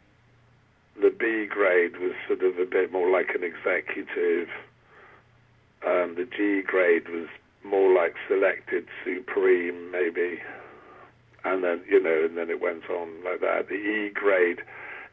the 1.01 1.11
B 1.11 1.47
grade 1.47 1.97
was 1.99 2.13
sort 2.27 2.43
of 2.43 2.59
a 2.59 2.67
bit 2.67 2.93
more 2.93 3.11
like 3.11 3.31
an 3.35 3.43
executive. 3.43 4.49
Um, 5.87 6.15
the 6.17 6.29
G 6.31 6.63
grade 6.63 7.09
was 7.09 7.29
more 7.65 7.95
like 7.95 8.15
selected 8.29 8.87
supreme, 9.05 9.91
maybe. 9.91 10.41
And 11.45 11.65
then, 11.65 11.83
you 11.89 12.01
know, 12.03 12.25
and 12.25 12.37
then 12.37 12.51
it 12.51 12.61
went 12.61 12.89
on 12.89 13.09
like 13.25 13.41
that. 13.41 13.69
The 13.69 13.75
E 13.75 14.11
grade, 14.11 14.61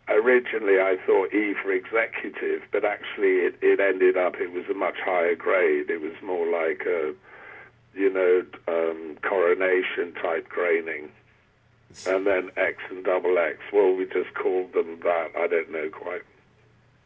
originally 0.08 0.80
I 0.80 0.98
thought 1.06 1.34
E 1.34 1.56
for 1.62 1.72
executive, 1.72 2.62
but 2.72 2.86
actually 2.86 3.46
it, 3.48 3.56
it 3.62 3.80
ended 3.80 4.18
up, 4.18 4.36
it 4.40 4.52
was 4.52 4.66
a 4.70 4.74
much 4.74 4.98
higher 5.04 5.36
grade. 5.36 5.90
It 5.90 6.02
was 6.02 6.14
more 6.24 6.46
like 6.46 6.86
a, 6.86 7.14
you 7.96 8.14
know, 8.14 8.44
um, 8.68 9.18
coronation 9.24 10.14
type 10.22 10.50
graining. 10.50 11.10
And 12.08 12.26
then 12.26 12.52
X 12.56 12.78
and 12.90 13.04
double 13.04 13.38
X, 13.38 13.58
well, 13.74 13.94
we 13.96 14.06
just 14.06 14.34
called 14.36 14.74
them 14.74 15.00
that. 15.04 15.32
I 15.38 15.48
don't 15.48 15.72
know 15.72 15.90
quite. 15.90 16.22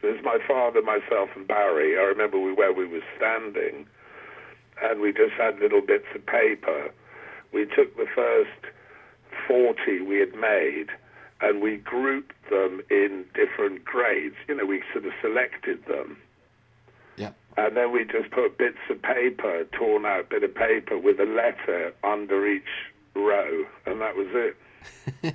There's 0.02 0.22
my 0.22 0.38
father, 0.46 0.82
myself, 0.82 1.30
and 1.34 1.48
Barry. 1.48 1.98
I 1.98 2.02
remember 2.02 2.38
we, 2.38 2.52
where 2.52 2.72
we 2.72 2.86
were 2.86 3.02
standing, 3.16 3.86
and 4.82 5.00
we 5.00 5.12
just 5.12 5.32
had 5.32 5.58
little 5.58 5.80
bits 5.80 6.04
of 6.14 6.26
paper. 6.26 6.90
We 7.52 7.64
took 7.64 7.96
the 7.96 8.06
first 8.14 8.74
40 9.48 10.02
we 10.02 10.18
had 10.18 10.34
made, 10.34 10.88
and 11.40 11.62
we 11.62 11.78
grouped 11.78 12.34
them 12.50 12.82
in 12.90 13.24
different 13.34 13.84
grades. 13.84 14.36
You 14.46 14.56
know, 14.56 14.66
we 14.66 14.82
sort 14.92 15.06
of 15.06 15.12
selected 15.22 15.86
them. 15.86 16.18
Yeah. 17.16 17.30
And 17.56 17.76
then 17.76 17.90
we 17.92 18.04
just 18.04 18.30
put 18.30 18.58
bits 18.58 18.78
of 18.90 19.00
paper, 19.00 19.64
torn 19.72 20.04
out 20.04 20.28
bit 20.28 20.42
of 20.42 20.54
paper 20.54 20.98
with 20.98 21.18
a 21.20 21.24
letter 21.24 21.94
under 22.04 22.46
each 22.46 22.62
row, 23.14 23.64
and 23.86 24.00
that 24.02 24.16
was 24.16 24.26
it. 24.32 24.56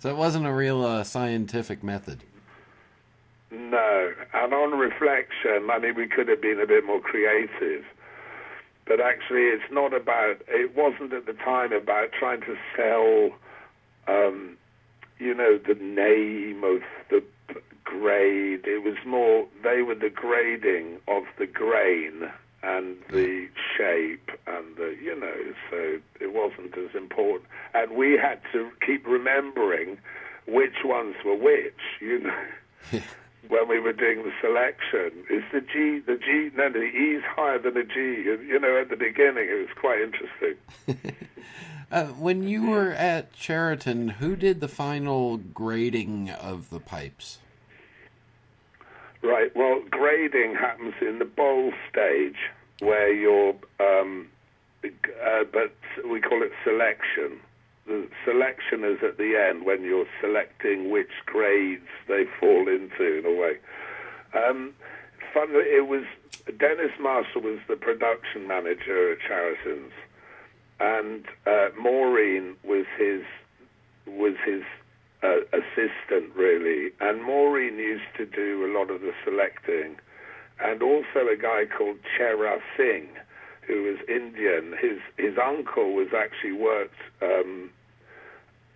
So 0.00 0.10
it 0.10 0.16
wasn't 0.16 0.46
a 0.46 0.52
real 0.52 0.84
uh, 0.84 1.04
scientific 1.04 1.84
method. 1.84 2.24
No, 3.52 4.12
and 4.34 4.52
on 4.52 4.78
reflection, 4.78 5.70
I 5.70 5.78
mean, 5.78 5.94
we 5.94 6.08
could 6.08 6.28
have 6.28 6.42
been 6.42 6.60
a 6.60 6.66
bit 6.66 6.84
more 6.84 7.00
creative. 7.00 7.84
But 8.86 9.00
actually, 9.00 9.42
it's 9.42 9.70
not 9.70 9.94
about, 9.94 10.38
it 10.48 10.76
wasn't 10.76 11.12
at 11.12 11.26
the 11.26 11.34
time 11.34 11.72
about 11.72 12.10
trying 12.12 12.40
to 12.42 12.56
sell, 12.76 13.36
um, 14.08 14.56
you 15.18 15.34
know, 15.34 15.58
the 15.58 15.74
name 15.74 16.64
of 16.64 16.82
the 17.08 17.22
grade. 17.84 18.66
It 18.66 18.82
was 18.82 18.96
more, 19.06 19.46
they 19.62 19.82
were 19.82 19.94
the 19.94 20.10
grading 20.10 20.98
of 21.06 21.24
the 21.38 21.46
grain 21.46 22.28
and 22.62 22.96
the 23.10 23.48
shape 23.76 24.30
and 24.46 24.76
the, 24.76 24.96
you 25.02 25.18
know, 25.18 25.54
so 25.70 25.98
it 26.20 26.32
wasn't 26.32 26.76
as 26.76 26.94
important. 26.94 27.48
And 27.74 27.92
we 27.92 28.18
had 28.18 28.40
to 28.52 28.70
keep 28.84 29.06
remembering 29.06 29.98
which 30.46 30.84
ones 30.84 31.16
were 31.24 31.36
which, 31.36 31.80
you 32.00 32.20
know. 32.20 33.00
when 33.48 33.68
we 33.68 33.80
were 33.80 33.92
doing 33.92 34.22
the 34.22 34.32
selection. 34.40 35.24
Is 35.28 35.42
the 35.52 35.60
G, 35.60 36.00
the 36.00 36.16
G, 36.16 36.50
no, 36.56 36.70
the 36.70 36.82
E's 36.82 37.22
higher 37.24 37.58
than 37.58 37.74
the 37.74 37.82
G. 37.82 38.22
You 38.22 38.58
know, 38.60 38.80
at 38.80 38.90
the 38.90 38.96
beginning, 38.96 39.48
it 39.48 39.58
was 39.58 39.68
quite 39.76 40.00
interesting. 40.00 41.16
Uh, 41.92 42.04
when 42.06 42.46
you 42.46 42.70
were 42.70 42.92
at 42.92 43.32
Charatan, 43.34 44.12
who 44.12 44.36
did 44.36 44.60
the 44.60 44.68
final 44.68 45.38
grading 45.38 46.30
of 46.30 46.70
the 46.70 46.78
pipes? 46.78 47.38
Right, 49.22 49.54
well, 49.54 49.82
grading 49.90 50.54
happens 50.54 50.94
in 51.00 51.18
the 51.18 51.26
bowl 51.26 51.72
stage 51.90 52.38
where 52.80 53.12
you're, 53.12 53.54
um, 53.78 54.28
uh, 54.82 55.44
but 55.52 55.74
we 56.10 56.20
call 56.20 56.42
it 56.42 56.52
selection. 56.64 57.38
The 57.86 58.08
selection 58.24 58.84
is 58.84 58.98
at 59.02 59.18
the 59.18 59.36
end 59.36 59.66
when 59.66 59.82
you're 59.82 60.06
selecting 60.22 60.90
which 60.90 61.10
grades 61.26 61.88
they 62.08 62.24
fall 62.38 62.66
into, 62.68 63.18
in 63.18 63.26
a 63.26 63.34
way. 63.34 63.58
Um, 64.32 64.72
it 65.34 65.86
was 65.86 66.04
Dennis 66.58 66.92
Marshall 67.00 67.42
was 67.42 67.58
the 67.68 67.76
production 67.76 68.46
manager 68.46 69.12
at 69.12 69.18
Charatan's, 69.20 69.92
and 70.78 71.26
uh, 71.46 71.68
Maureen 71.78 72.56
was 72.64 72.86
his 72.98 73.22
was 74.06 74.34
his 74.44 74.62
uh, 75.22 75.40
assistant 75.52 76.34
really, 76.34 76.92
and 77.00 77.22
Maureen 77.22 77.76
used 77.76 78.10
to 78.16 78.24
do 78.24 78.64
a 78.64 78.70
lot 78.76 78.90
of 78.90 79.00
the 79.00 79.12
selecting, 79.24 79.96
and 80.60 80.82
also 80.82 81.28
a 81.30 81.36
guy 81.36 81.64
called 81.66 81.98
Chera 82.16 82.58
Singh, 82.76 83.08
who 83.66 83.82
was 83.82 83.98
Indian. 84.08 84.74
His 84.80 84.98
his 85.16 85.36
uncle 85.38 85.94
was 85.94 86.08
actually 86.16 86.52
worked 86.52 87.00
um, 87.22 87.70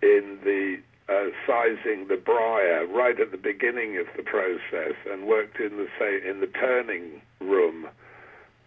in 0.01 0.37
the 0.43 0.77
uh, 1.09 1.29
sizing 1.47 2.07
the 2.07 2.17
briar 2.17 2.85
right 2.87 3.19
at 3.19 3.31
the 3.31 3.37
beginning 3.37 3.97
of 3.97 4.07
the 4.15 4.23
process, 4.23 4.95
and 5.09 5.25
worked 5.25 5.59
in 5.59 5.77
the 5.77 5.87
say 5.97 6.27
in 6.27 6.41
the 6.41 6.47
turning 6.47 7.21
room 7.39 7.87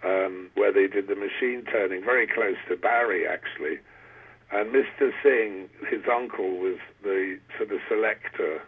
um, 0.05 0.51
where 0.55 0.73
they 0.73 0.87
did 0.87 1.09
the 1.09 1.17
machine 1.17 1.65
turning, 1.71 2.05
very 2.05 2.27
close 2.27 2.57
to 2.69 2.77
Barry 2.77 3.27
actually. 3.27 3.79
And 4.51 4.73
Mr. 4.73 5.13
Singh, 5.23 5.69
his 5.91 6.03
uncle, 6.11 6.59
was 6.59 6.79
the 7.03 7.39
sort 7.59 7.71
of 7.71 7.81
selector 7.89 8.63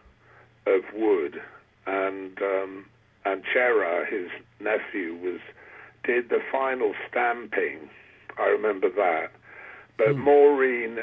of 0.66 0.82
wood, 0.94 1.40
and 1.86 2.40
um, 2.42 2.86
and 3.24 3.42
Chera, 3.44 4.06
his 4.06 4.28
nephew, 4.60 5.14
was 5.14 5.40
did 6.04 6.28
the 6.28 6.40
final 6.52 6.94
stamping. 7.08 7.88
I 8.38 8.46
remember 8.46 8.90
that. 8.90 9.30
But 9.96 10.16
Maureen, 10.16 11.00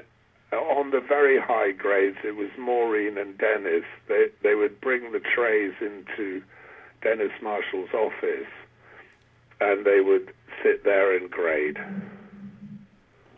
on 0.52 0.92
the 0.92 1.02
very 1.02 1.40
high 1.40 1.72
grades, 1.72 2.18
it 2.24 2.36
was 2.36 2.50
Maureen 2.58 3.18
and 3.18 3.38
Dennis. 3.38 3.84
They 4.08 4.28
they 4.44 4.56
would 4.56 4.80
bring 4.80 5.12
the 5.12 5.20
trays 5.20 5.74
into 5.82 6.42
Dennis 7.02 7.32
Marshall's 7.42 7.94
office, 7.94 8.52
and 9.60 9.86
they 9.86 10.02
would 10.02 10.34
sit 10.64 10.84
there 10.84 11.16
and 11.16 11.30
grade. 11.30 11.78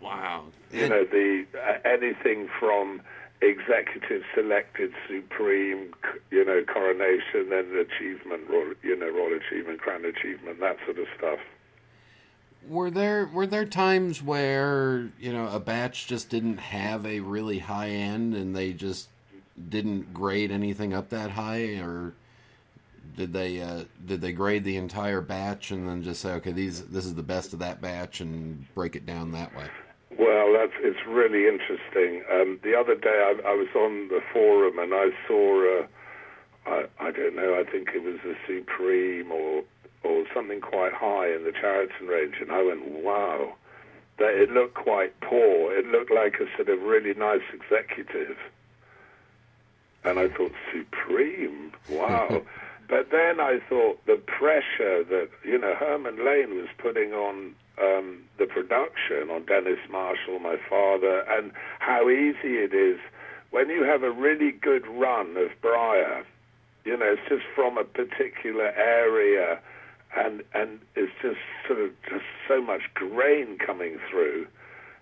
Wow. 0.01 0.45
You 0.71 0.87
know, 0.87 1.03
the 1.03 1.45
uh, 1.55 1.77
anything 1.83 2.49
from 2.59 3.01
executive 3.41 4.23
selected 4.35 4.91
supreme, 5.07 5.93
you 6.31 6.43
know, 6.45 6.63
coronation, 6.63 7.49
then 7.49 7.65
achievement, 7.75 8.49
royal, 8.49 8.73
you 8.83 8.95
know, 8.95 9.09
royal 9.09 9.37
achievement, 9.37 9.79
crown 9.79 10.05
achievement, 10.05 10.59
that 10.59 10.77
sort 10.85 10.99
of 10.99 11.07
stuff. 11.17 11.39
Were 12.67 12.91
there 12.91 13.25
were 13.33 13.47
there 13.47 13.65
times 13.65 14.21
where 14.21 15.09
you 15.19 15.31
know 15.31 15.47
a 15.47 15.59
batch 15.59 16.07
just 16.07 16.29
didn't 16.29 16.57
have 16.57 17.05
a 17.05 17.21
really 17.21 17.59
high 17.59 17.89
end 17.89 18.35
and 18.35 18.55
they 18.55 18.73
just 18.73 19.07
didn't 19.69 20.13
grade 20.13 20.51
anything 20.51 20.93
up 20.93 21.09
that 21.09 21.31
high, 21.31 21.79
or 21.79 22.13
did 23.15 23.31
they 23.31 23.61
uh, 23.61 23.85
did 24.05 24.19
they 24.19 24.33
grade 24.33 24.65
the 24.65 24.75
entire 24.75 25.21
batch 25.21 25.71
and 25.71 25.87
then 25.87 26.03
just 26.03 26.21
say 26.21 26.33
okay 26.33 26.51
these 26.51 26.83
this 26.83 27.05
is 27.05 27.15
the 27.15 27.23
best 27.23 27.53
of 27.53 27.59
that 27.59 27.81
batch 27.81 28.19
and 28.19 28.71
break 28.75 28.95
it 28.95 29.05
down 29.05 29.31
that 29.31 29.55
way? 29.55 29.67
Well, 30.19 30.51
that's 30.51 30.73
it's 30.81 30.99
really 31.07 31.47
interesting. 31.47 32.23
Um, 32.29 32.59
the 32.61 32.75
other 32.77 32.93
day, 32.93 33.07
I, 33.07 33.51
I 33.51 33.53
was 33.53 33.69
on 33.73 34.09
the 34.09 34.19
forum 34.33 34.77
and 34.77 34.93
I 34.93 35.11
saw, 35.25 35.79
uh, 35.79 35.87
I, 36.65 36.85
I 36.99 37.11
don't 37.11 37.37
know, 37.37 37.55
I 37.55 37.63
think 37.63 37.91
it 37.95 38.03
was 38.03 38.19
a 38.25 38.35
Supreme 38.45 39.31
or 39.31 39.63
or 40.03 40.25
something 40.33 40.59
quite 40.59 40.91
high 40.93 41.33
in 41.33 41.45
the 41.45 41.51
Charatan 41.51 42.07
range, 42.07 42.35
and 42.41 42.51
I 42.51 42.61
went, 42.63 42.85
wow, 42.85 43.53
that 44.17 44.33
it 44.33 44.51
looked 44.51 44.75
quite 44.75 45.17
poor. 45.21 45.73
It 45.73 45.85
looked 45.87 46.11
like 46.11 46.35
a 46.35 46.47
sort 46.55 46.67
of 46.69 46.81
really 46.83 47.13
nice 47.13 47.43
executive, 47.53 48.37
and 50.03 50.19
I 50.19 50.27
thought 50.27 50.51
Supreme, 50.73 51.71
wow. 51.89 52.41
but 52.89 53.11
then 53.11 53.39
I 53.39 53.59
thought 53.69 54.03
the 54.07 54.15
pressure 54.25 55.03
that 55.03 55.29
you 55.45 55.57
know 55.59 55.75
Herman 55.75 56.25
Lane 56.25 56.55
was 56.55 56.67
putting 56.77 57.13
on 57.13 57.53
um, 57.81 58.23
the 58.37 58.45
production 58.45 59.29
on 59.29 59.45
Dennis 59.45 59.79
Marshall, 59.89 60.39
my 60.39 60.57
father, 60.69 61.23
and 61.29 61.51
how 61.79 62.09
easy 62.09 62.57
it 62.57 62.73
is 62.73 62.99
when 63.51 63.69
you 63.69 63.83
have 63.83 64.03
a 64.03 64.11
really 64.11 64.51
good 64.51 64.85
run 64.87 65.37
of 65.37 65.49
Briar. 65.61 66.25
You 66.83 66.97
know, 66.97 67.13
it's 67.13 67.29
just 67.29 67.43
from 67.55 67.77
a 67.77 67.83
particular 67.83 68.71
area, 68.75 69.59
and 70.17 70.41
and 70.53 70.79
it's 70.95 71.13
just 71.21 71.39
sort 71.67 71.79
of 71.79 71.91
just 72.09 72.25
so 72.47 72.61
much 72.61 72.81
grain 72.95 73.57
coming 73.63 73.99
through, 74.09 74.47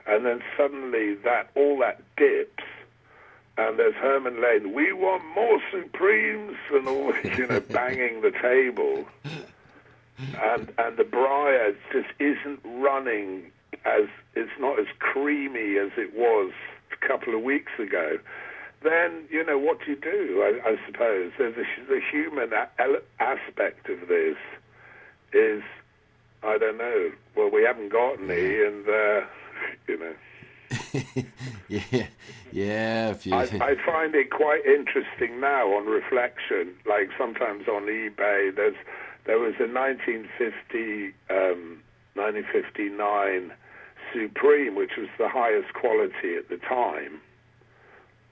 and 0.05 0.25
then 0.25 0.41
suddenly 0.57 1.15
that 1.23 1.49
all 1.55 1.79
that 1.79 2.01
dips. 2.17 2.63
And 3.57 3.79
there's 3.79 3.95
Herman 3.95 4.41
Lane. 4.41 4.73
We 4.73 4.93
want 4.93 5.23
more 5.33 5.59
Supremes, 5.71 6.57
and 6.71 6.87
all 6.87 7.13
you 7.23 7.47
know, 7.47 7.59
banging 7.69 8.21
the 8.21 8.31
table 8.31 9.05
and 10.41 10.71
and 10.77 10.97
the 10.97 11.03
Briar 11.03 11.75
just 11.91 12.09
isn't 12.19 12.59
running 12.63 13.51
as 13.85 14.07
it's 14.35 14.51
not 14.59 14.79
as 14.79 14.87
creamy 14.99 15.77
as 15.77 15.91
it 15.97 16.15
was 16.15 16.51
a 16.91 17.07
couple 17.07 17.35
of 17.35 17.41
weeks 17.41 17.71
ago. 17.79 18.17
Then 18.83 19.25
you 19.29 19.45
know 19.45 19.57
what 19.57 19.79
do 19.79 19.91
you 19.91 19.97
do? 19.97 20.41
I, 20.43 20.69
I 20.71 20.77
suppose 20.85 21.31
there's 21.37 21.55
a, 21.57 21.87
the 21.87 22.01
human 22.11 22.51
a- 22.53 23.01
aspect 23.19 23.89
of 23.89 24.07
this 24.07 24.37
is 25.33 25.63
I 26.43 26.57
don't 26.57 26.77
know. 26.77 27.11
Well, 27.35 27.49
we 27.51 27.63
haven't 27.63 27.89
got 27.89 28.19
any, 28.19 28.63
and 28.63 28.87
uh, 28.87 29.21
you 29.87 29.99
know. 29.99 30.13
yeah, 31.67 32.07
yeah. 32.51 33.15
You, 33.23 33.35
I, 33.35 33.43
I 33.61 33.75
find 33.85 34.15
it 34.15 34.29
quite 34.31 34.65
interesting 34.65 35.39
now 35.39 35.73
on 35.73 35.85
reflection. 35.85 36.73
Like 36.85 37.09
sometimes 37.17 37.67
on 37.67 37.83
eBay, 37.83 38.55
there's 38.55 38.75
there 39.25 39.39
was 39.39 39.55
a 39.59 39.67
1950, 39.67 41.13
um, 41.29 41.83
1959 42.15 43.51
Supreme, 44.13 44.75
which 44.75 44.91
was 44.97 45.09
the 45.17 45.27
highest 45.27 45.73
quality 45.73 46.35
at 46.37 46.47
the 46.47 46.57
time, 46.57 47.19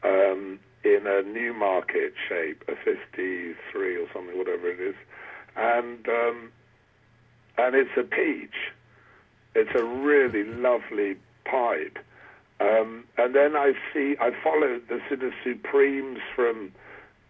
um, 0.03 0.57
in 0.85 1.05
a 1.05 1.21
Newmarket 1.21 2.13
shape, 2.29 2.63
a 2.69 2.75
53 2.77 3.97
or 3.97 4.07
something, 4.13 4.37
whatever 4.37 4.69
it 4.69 4.79
is, 4.79 4.95
and 5.57 6.07
um, 6.07 6.51
and 7.57 7.75
it's 7.75 7.91
a 7.97 8.03
peach. 8.03 8.71
It's 9.53 9.71
a 9.75 9.83
really 9.83 10.43
lovely 10.43 11.15
pipe. 11.45 11.97
Um, 12.59 13.03
and 13.17 13.35
then 13.35 13.55
I 13.55 13.73
see, 13.93 14.15
I 14.19 14.31
followed 14.43 14.83
the 14.87 14.99
sort 15.09 15.23
of 15.23 15.33
Supremes 15.43 16.19
from 16.35 16.71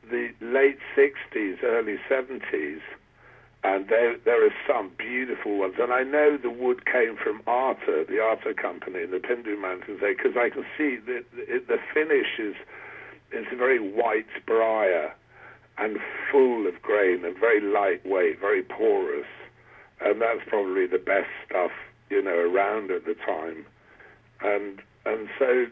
the 0.10 0.30
late 0.40 0.78
60s, 0.96 1.64
early 1.64 1.98
70s, 2.10 2.82
and 3.64 3.88
there, 3.88 4.16
there 4.24 4.46
are 4.46 4.54
some 4.68 4.92
beautiful 4.96 5.58
ones. 5.58 5.76
And 5.80 5.92
I 5.92 6.04
know 6.04 6.38
the 6.38 6.52
wood 6.52 6.86
came 6.86 7.18
from 7.18 7.42
Arta, 7.48 8.06
the 8.08 8.20
Arta 8.20 8.54
company 8.54 9.02
in 9.02 9.10
the 9.10 9.18
Pindu 9.18 9.60
Mountains 9.60 10.00
there, 10.02 10.16
because 10.16 10.38
I 10.38 10.50
can 10.50 10.66
see 10.78 10.98
that 10.98 11.26
the, 11.36 11.64
the 11.68 11.80
finish 11.92 12.38
is, 12.38 12.56
is 13.32 13.48
a 13.52 13.56
very 13.56 13.80
white 13.80 14.28
briar 14.46 15.16
and 15.80 15.98
full 16.32 16.68
of 16.68 16.80
grain 16.84 17.26
and 17.26 17.36
very 17.40 17.60
lightweight, 17.60 18.40
very 18.40 18.62
porous. 18.62 19.26
And 20.00 20.22
that's 20.22 20.42
probably 20.48 20.86
the 20.86 21.00
best 21.00 21.30
stuff, 21.50 21.72
you 22.12 22.22
know, 22.22 22.38
around 22.38 22.92
at 22.92 23.06
the 23.06 23.16
time. 23.16 23.66
And 24.42 24.80
and 25.06 25.28
so, 25.38 25.68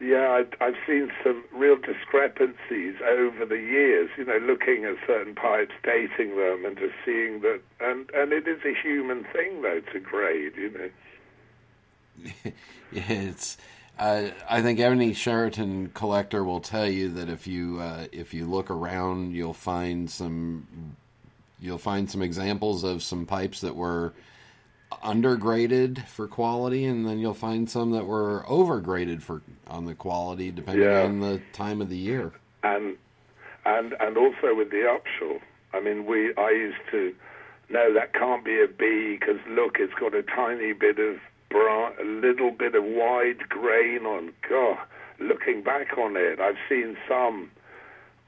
yeah, 0.00 0.42
I, 0.60 0.64
I've 0.64 0.76
seen 0.86 1.10
some 1.22 1.44
real 1.52 1.76
discrepancies 1.76 2.94
over 3.08 3.44
the 3.46 3.56
years. 3.56 4.10
You 4.16 4.24
know, 4.24 4.38
looking 4.38 4.84
at 4.84 4.96
certain 5.06 5.34
pipes, 5.34 5.72
dating 5.82 6.36
them, 6.36 6.64
and 6.64 6.76
just 6.76 6.94
seeing 7.04 7.40
that. 7.40 7.60
And 7.80 8.10
and 8.14 8.32
it 8.32 8.46
is 8.46 8.60
a 8.64 8.74
human 8.74 9.24
thing, 9.32 9.62
though, 9.62 9.80
to 9.92 10.00
grade. 10.00 10.52
You 10.56 10.70
know. 10.70 12.52
yeah, 12.92 13.02
it's. 13.08 13.56
Uh, 13.98 14.30
I 14.48 14.62
think 14.62 14.80
any 14.80 15.12
Charatan 15.12 15.92
collector 15.92 16.42
will 16.42 16.60
tell 16.60 16.88
you 16.88 17.10
that 17.10 17.28
if 17.28 17.46
you 17.46 17.78
uh, 17.78 18.06
if 18.10 18.34
you 18.34 18.46
look 18.46 18.70
around, 18.70 19.34
you'll 19.34 19.52
find 19.52 20.10
some 20.10 20.96
you'll 21.60 21.78
find 21.78 22.10
some 22.10 22.22
examples 22.22 22.82
of 22.82 23.02
some 23.02 23.24
pipes 23.24 23.60
that 23.60 23.76
were 23.76 24.12
undergraded 25.02 26.06
for 26.06 26.26
quality, 26.28 26.84
and 26.84 27.06
then 27.06 27.18
you'll 27.18 27.34
find 27.34 27.68
some 27.70 27.90
that 27.92 28.06
were 28.06 28.44
overgraded 28.48 29.22
for 29.22 29.42
on 29.66 29.84
the 29.86 29.94
quality, 29.94 30.50
depending 30.50 30.84
Yeah. 30.88 31.02
on 31.04 31.20
the 31.20 31.40
time 31.52 31.80
of 31.80 31.88
the 31.88 31.96
year. 31.96 32.32
and 32.62 32.96
and 33.64 33.94
and 34.00 34.16
also 34.16 34.54
with 34.54 34.70
the 34.70 34.78
Upshall. 34.98 35.40
I 35.72 35.80
mean, 35.80 36.04
we 36.06 36.34
I 36.36 36.50
used 36.50 36.78
to 36.90 37.14
no, 37.68 37.92
that 37.94 38.12
can't 38.12 38.44
be 38.44 38.60
a 38.62 38.68
B 38.68 39.16
because 39.18 39.38
look, 39.48 39.78
it's 39.78 39.94
got 39.94 40.14
a 40.14 40.22
tiny 40.22 40.72
bit 40.72 40.98
of 40.98 41.16
bra- 41.48 41.92
a 42.00 42.04
little 42.04 42.50
bit 42.50 42.74
of 42.74 42.84
wide 42.84 43.48
grain 43.48 44.04
on. 44.04 44.32
God, 44.48 44.78
looking 45.18 45.62
back 45.62 45.96
on 45.96 46.16
it, 46.16 46.38
I've 46.40 46.58
seen 46.68 46.96
some 47.08 47.50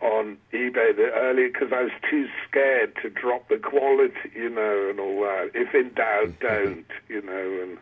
on 0.01 0.37
eBay 0.53 0.97
the 0.97 1.11
early 1.15 1.49
because 1.49 1.73
I 1.73 1.83
was 1.83 1.93
too 2.11 2.29
scared 2.49 2.95
to 3.03 3.11
drop 3.11 3.49
the 3.49 3.59
quality, 3.59 4.31
you 4.35 4.51
know, 4.51 4.89
and 4.91 5.01
all 5.01 5.21
that. 5.23 5.51
If 5.55 5.75
in 5.75 5.95
doubt, 5.95 6.39
don't, 6.41 6.87
you 7.09 7.23
know, 7.23 7.63
and 7.63 7.79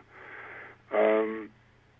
um, 0.93 1.49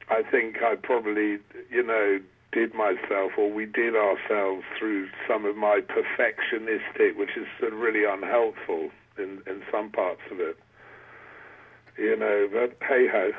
I 0.10 0.22
think 0.24 0.62
I 0.64 0.76
probably, 0.76 1.40
you 1.72 1.84
know, 1.84 2.20
did 2.52 2.74
myself 2.76 3.32
or 3.38 3.52
we 3.52 3.66
did 3.66 3.96
ourselves 3.96 4.64
through 4.78 5.10
some 5.28 5.46
of 5.46 5.58
my 5.58 5.82
perfectionistic, 5.82 7.18
which 7.18 7.36
is 7.36 7.48
sort 7.60 7.74
of 7.74 7.80
really 7.80 8.06
unhelpful 8.06 8.92
in, 9.18 9.42
in 9.48 9.64
some 9.72 9.90
parts 9.90 10.22
of 10.32 10.40
it. 10.40 10.58
You 11.98 12.16
know, 12.16 12.48
but 12.52 12.78
hey 12.88 13.08
ho. 13.08 13.32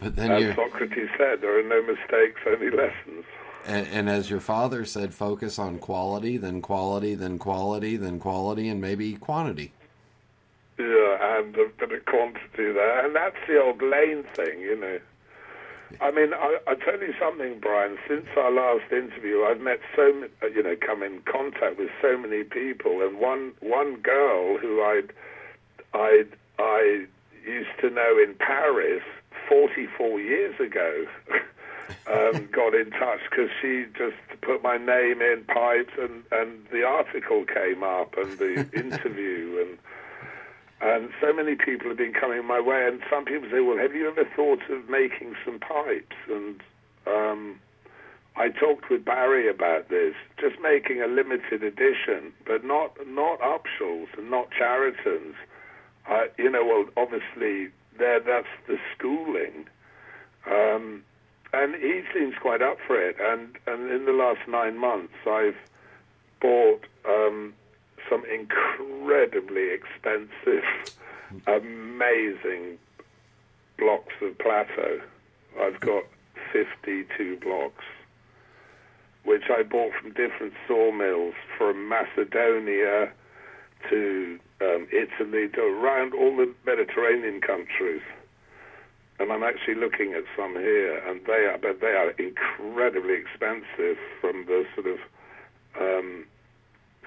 But 0.00 0.16
then 0.16 0.30
As 0.30 0.42
you 0.42 0.54
Socrates 0.54 1.10
said, 1.18 1.42
there 1.42 1.58
are 1.58 1.62
no 1.62 1.82
mistakes, 1.82 2.40
only 2.46 2.70
lessons. 2.70 3.24
And, 3.66 3.86
and 3.88 4.10
as 4.10 4.30
your 4.30 4.40
father 4.40 4.84
said, 4.84 5.14
focus 5.14 5.58
on 5.58 5.78
quality, 5.78 6.36
then 6.36 6.62
quality, 6.62 7.14
then 7.14 7.38
quality, 7.38 7.96
then 7.96 8.18
quality, 8.18 8.68
and 8.68 8.80
maybe 8.80 9.14
quantity. 9.14 9.72
Yeah, 10.78 11.38
and 11.38 11.54
a 11.56 11.68
bit 11.78 11.92
of 11.92 12.04
quantity 12.06 12.72
there. 12.72 13.04
And 13.04 13.14
that's 13.14 13.36
the 13.46 13.60
old 13.60 13.82
lane 13.82 14.24
thing, 14.34 14.60
you 14.60 14.78
know. 14.80 14.98
I 16.00 16.10
mean, 16.10 16.32
I, 16.32 16.58
I 16.68 16.74
tell 16.76 17.00
you 17.00 17.12
something, 17.18 17.58
Brian. 17.60 17.98
Since 18.08 18.26
our 18.36 18.50
last 18.50 18.90
interview, 18.92 19.42
I've 19.42 19.60
met 19.60 19.80
so, 19.96 20.12
ma- 20.12 20.26
uh, 20.42 20.46
you 20.46 20.62
know, 20.62 20.76
come 20.76 21.02
in 21.02 21.20
contact 21.22 21.78
with 21.78 21.90
so 22.00 22.16
many 22.16 22.44
people, 22.44 23.02
and 23.02 23.18
one 23.18 23.52
one 23.60 23.96
girl 23.96 24.56
who 24.56 24.82
I'd, 24.82 25.12
I 25.92 26.24
I 26.58 27.06
used 27.44 27.76
to 27.80 27.90
know 27.90 28.18
in 28.18 28.34
Paris 28.38 29.02
44 29.48 30.20
years 30.20 30.60
ago, 30.60 31.06
um, 32.06 32.48
got 32.52 32.74
in 32.74 32.90
touch 32.90 33.20
because 33.30 33.50
she 33.60 33.86
just 33.96 34.16
put 34.42 34.62
my 34.62 34.76
name 34.76 35.20
in 35.22 35.44
pipes, 35.46 35.92
and 35.98 36.24
and 36.32 36.66
the 36.72 36.84
article 36.84 37.44
came 37.44 37.82
up, 37.82 38.16
and 38.16 38.38
the 38.38 38.66
interview, 38.74 39.66
and 39.66 39.78
and 40.82 41.10
so 41.20 41.32
many 41.32 41.54
people 41.56 41.88
have 41.88 41.98
been 41.98 42.14
coming 42.14 42.44
my 42.46 42.60
way, 42.60 42.86
and 42.86 43.00
some 43.10 43.24
people 43.24 43.48
say, 43.50 43.60
"Well, 43.60 43.78
have 43.78 43.94
you 43.94 44.08
ever 44.08 44.24
thought 44.36 44.62
of 44.70 44.88
making 44.88 45.36
some 45.44 45.58
pipes?" 45.58 46.16
And 46.28 46.60
um, 47.06 47.60
I 48.36 48.48
talked 48.48 48.88
with 48.90 49.04
Barry 49.04 49.48
about 49.48 49.88
this, 49.88 50.14
just 50.40 50.56
making 50.62 51.02
a 51.02 51.06
limited 51.06 51.62
edition, 51.62 52.32
but 52.46 52.64
not 52.64 52.96
not 53.06 53.40
Upshalls 53.42 54.08
and 54.16 54.30
not 54.30 54.48
Charatans. 54.58 55.34
Uh, 56.08 56.24
you 56.38 56.50
know, 56.50 56.64
well, 56.64 56.86
obviously, 56.96 57.68
there 57.98 58.20
that's 58.20 58.48
the 58.66 58.78
schooling, 58.96 59.66
Um, 60.50 61.04
and 61.52 61.74
he 61.74 62.02
seems 62.14 62.34
quite 62.40 62.62
up 62.62 62.78
for 62.86 63.00
it. 63.00 63.16
And, 63.20 63.56
and 63.66 63.90
in 63.90 64.04
the 64.04 64.12
last 64.12 64.40
nine 64.48 64.78
months, 64.78 65.14
I've 65.26 65.56
bought 66.40 66.84
um, 67.08 67.54
some 68.08 68.24
incredibly 68.24 69.70
expensive, 69.70 70.64
amazing 71.46 72.78
blocks 73.78 74.14
of 74.22 74.38
plateau. 74.38 75.00
I've 75.60 75.80
got 75.80 76.04
52 76.52 77.38
blocks, 77.42 77.84
which 79.24 79.44
I 79.50 79.62
bought 79.62 79.92
from 80.00 80.12
different 80.12 80.54
sawmills 80.68 81.34
from 81.58 81.88
Macedonia 81.88 83.12
to 83.88 84.38
um, 84.60 84.86
Italy 84.92 85.48
to 85.48 85.60
around 85.60 86.14
all 86.14 86.36
the 86.36 86.52
Mediterranean 86.64 87.40
countries. 87.40 88.02
And 89.20 89.30
I'm 89.30 89.42
actually 89.42 89.74
looking 89.74 90.14
at 90.14 90.24
some 90.34 90.54
here, 90.54 90.96
and 91.06 91.20
they 91.26 91.44
are, 91.44 91.58
but 91.58 91.80
they 91.82 91.92
are 91.92 92.10
incredibly 92.12 93.14
expensive 93.14 93.98
from 94.18 94.46
the 94.46 94.64
sort 94.74 94.86
of 94.86 94.98
um, 95.78 96.24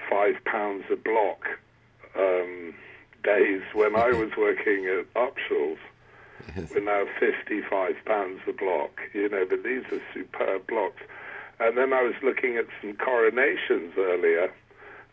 five 0.08 0.36
pounds 0.44 0.84
a 0.92 0.96
block 0.96 1.44
um, 2.16 2.72
days 3.24 3.62
when 3.72 3.96
I 3.96 4.10
was 4.10 4.30
working 4.38 4.86
at 4.86 5.06
Upshalls. 5.20 5.78
We're 6.72 6.84
now 6.84 7.04
55 7.18 7.96
pounds 8.04 8.40
a 8.46 8.52
block, 8.52 9.00
you 9.12 9.28
know, 9.28 9.44
but 9.48 9.64
these 9.64 9.82
are 9.90 10.00
superb 10.12 10.66
blocks. 10.68 11.02
And 11.58 11.76
then 11.76 11.92
I 11.92 12.02
was 12.02 12.14
looking 12.22 12.56
at 12.56 12.66
some 12.80 12.94
coronations 12.94 13.94
earlier, 13.98 14.52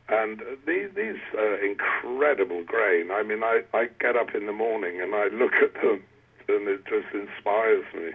and 0.09 0.41
these, 0.67 0.89
these 0.95 1.17
are 1.37 1.55
incredible 1.55 2.63
grain. 2.63 3.11
I 3.11 3.23
mean, 3.23 3.43
I, 3.43 3.61
I 3.73 3.87
get 3.99 4.15
up 4.15 4.35
in 4.35 4.45
the 4.45 4.53
morning 4.53 5.01
and 5.01 5.15
I 5.15 5.27
look 5.27 5.53
at 5.53 5.73
them, 5.81 6.03
and 6.51 6.67
it 6.67 6.85
just 6.85 7.13
inspires 7.13 7.85
me. 7.93 8.11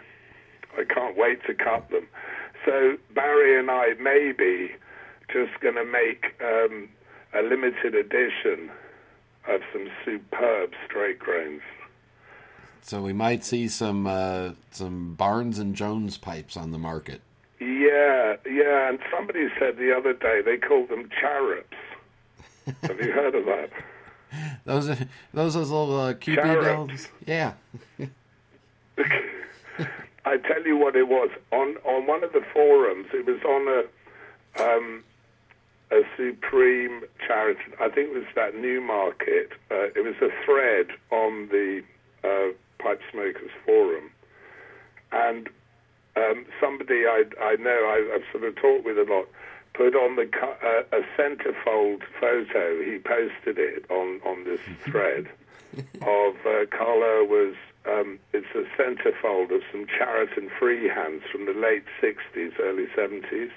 I 0.78 0.84
can't 0.84 1.16
wait 1.16 1.44
to 1.46 1.54
cut 1.54 1.88
them. 1.90 2.06
So 2.64 2.96
Barry 3.14 3.58
and 3.58 3.70
I 3.70 3.94
maybe 4.00 4.72
just 5.32 5.58
going 5.60 5.74
to 5.74 5.84
make 5.84 6.34
um, 6.40 6.88
a 7.34 7.42
limited 7.42 7.94
edition 7.94 8.70
of 9.48 9.60
some 9.72 9.88
superb 10.04 10.72
straight 10.86 11.18
grains. 11.18 11.62
So 12.82 13.02
we 13.02 13.12
might 13.12 13.44
see 13.44 13.68
some 13.68 14.06
uh, 14.06 14.50
some 14.70 15.14
Barnes 15.14 15.58
and 15.58 15.74
Jones 15.74 16.18
pipes 16.18 16.56
on 16.56 16.70
the 16.70 16.78
market. 16.78 17.20
Yeah, 17.60 18.36
yeah. 18.48 18.88
And 18.88 18.98
somebody 19.10 19.48
said 19.58 19.76
the 19.76 19.94
other 19.96 20.12
day 20.12 20.40
they 20.44 20.56
called 20.56 20.88
them 20.88 21.08
charrops. 21.20 21.76
Have 22.82 23.00
you 23.00 23.12
heard 23.12 23.34
of 23.34 23.44
that? 23.46 23.70
Those 24.64 24.88
are 24.88 24.98
those 25.32 25.56
are 25.56 25.60
little 25.60 25.98
uh, 25.98 26.12
dolls. 26.12 27.08
Yeah. 27.26 27.54
I 30.24 30.38
tell 30.38 30.62
you 30.64 30.76
what 30.76 30.96
it 30.96 31.08
was 31.08 31.30
on 31.52 31.76
on 31.84 32.06
one 32.06 32.24
of 32.24 32.32
the 32.32 32.42
forums. 32.52 33.06
It 33.12 33.26
was 33.26 33.40
on 33.44 33.68
a 33.68 33.84
um, 34.62 35.04
a 35.90 36.02
Supreme 36.16 37.02
Charatan. 37.26 37.74
I 37.80 37.88
think 37.88 38.10
it 38.10 38.14
was 38.14 38.24
that 38.34 38.56
Newmarket. 38.56 39.52
Uh, 39.70 39.86
it 39.94 40.04
was 40.04 40.16
a 40.20 40.30
thread 40.44 40.88
on 41.10 41.48
the 41.48 41.82
uh, 42.24 42.52
Pipe 42.82 43.00
Smokers 43.12 43.50
Forum, 43.64 44.10
and 45.12 45.48
um, 46.16 46.46
somebody 46.60 47.06
I 47.06 47.24
I 47.40 47.56
know 47.56 47.70
I, 47.70 48.14
I've 48.16 48.24
sort 48.32 48.44
of 48.44 48.56
talked 48.56 48.84
with 48.84 48.98
a 48.98 49.04
lot 49.04 49.26
put 49.74 49.94
on 49.94 50.16
the 50.16 50.28
uh, 50.42 50.96
a 50.96 51.02
centerfold 51.20 52.02
photo. 52.18 52.82
He 52.82 52.98
posted 52.98 53.58
it 53.58 53.84
on 53.90 54.20
on 54.24 54.44
this 54.44 54.60
thread 54.84 55.28
of 56.02 56.34
uh, 56.46 56.66
Carlo 56.70 57.24
was. 57.24 57.54
Um, 57.88 58.18
it's 58.32 58.46
a 58.54 58.64
centerfold 58.80 59.54
of 59.54 59.62
some 59.70 59.86
Charatan 59.86 60.50
freehands 60.58 61.22
from 61.30 61.46
the 61.46 61.52
late 61.52 61.84
60s, 62.02 62.58
early 62.60 62.86
70s. 62.96 63.50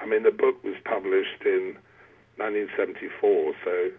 I 0.00 0.06
mean, 0.06 0.22
the 0.22 0.30
book 0.30 0.62
was 0.62 0.76
published 0.84 1.42
in 1.44 1.76
1974, 2.36 3.54
so. 3.64 3.90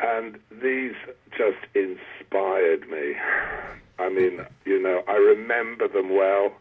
And 0.00 0.38
these 0.50 0.94
just 1.30 1.60
inspired 1.74 2.88
me. 2.88 3.14
I 3.98 4.08
mean, 4.08 4.40
you 4.64 4.82
know, 4.82 5.02
I 5.06 5.12
remember 5.12 5.86
them 5.88 6.16
well. 6.16 6.52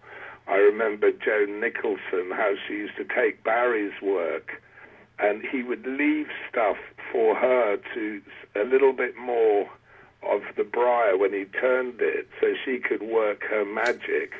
I 0.47 0.55
remember 0.55 1.11
Joan 1.11 1.61
Nicholson, 1.61 2.31
how 2.31 2.53
she 2.67 2.73
used 2.73 2.97
to 2.97 3.05
take 3.05 3.43
Barry's 3.43 3.99
work, 4.01 4.61
and 5.19 5.41
he 5.49 5.63
would 5.63 5.85
leave 5.85 6.27
stuff 6.49 6.77
for 7.11 7.35
her 7.35 7.77
to 7.93 8.21
a 8.55 8.65
little 8.65 8.91
bit 8.91 9.15
more 9.17 9.69
of 10.23 10.41
the 10.55 10.63
briar 10.63 11.17
when 11.17 11.33
he 11.33 11.45
turned 11.45 11.99
it, 11.99 12.27
so 12.39 12.53
she 12.63 12.79
could 12.79 13.01
work 13.01 13.43
her 13.49 13.65
magic 13.65 14.33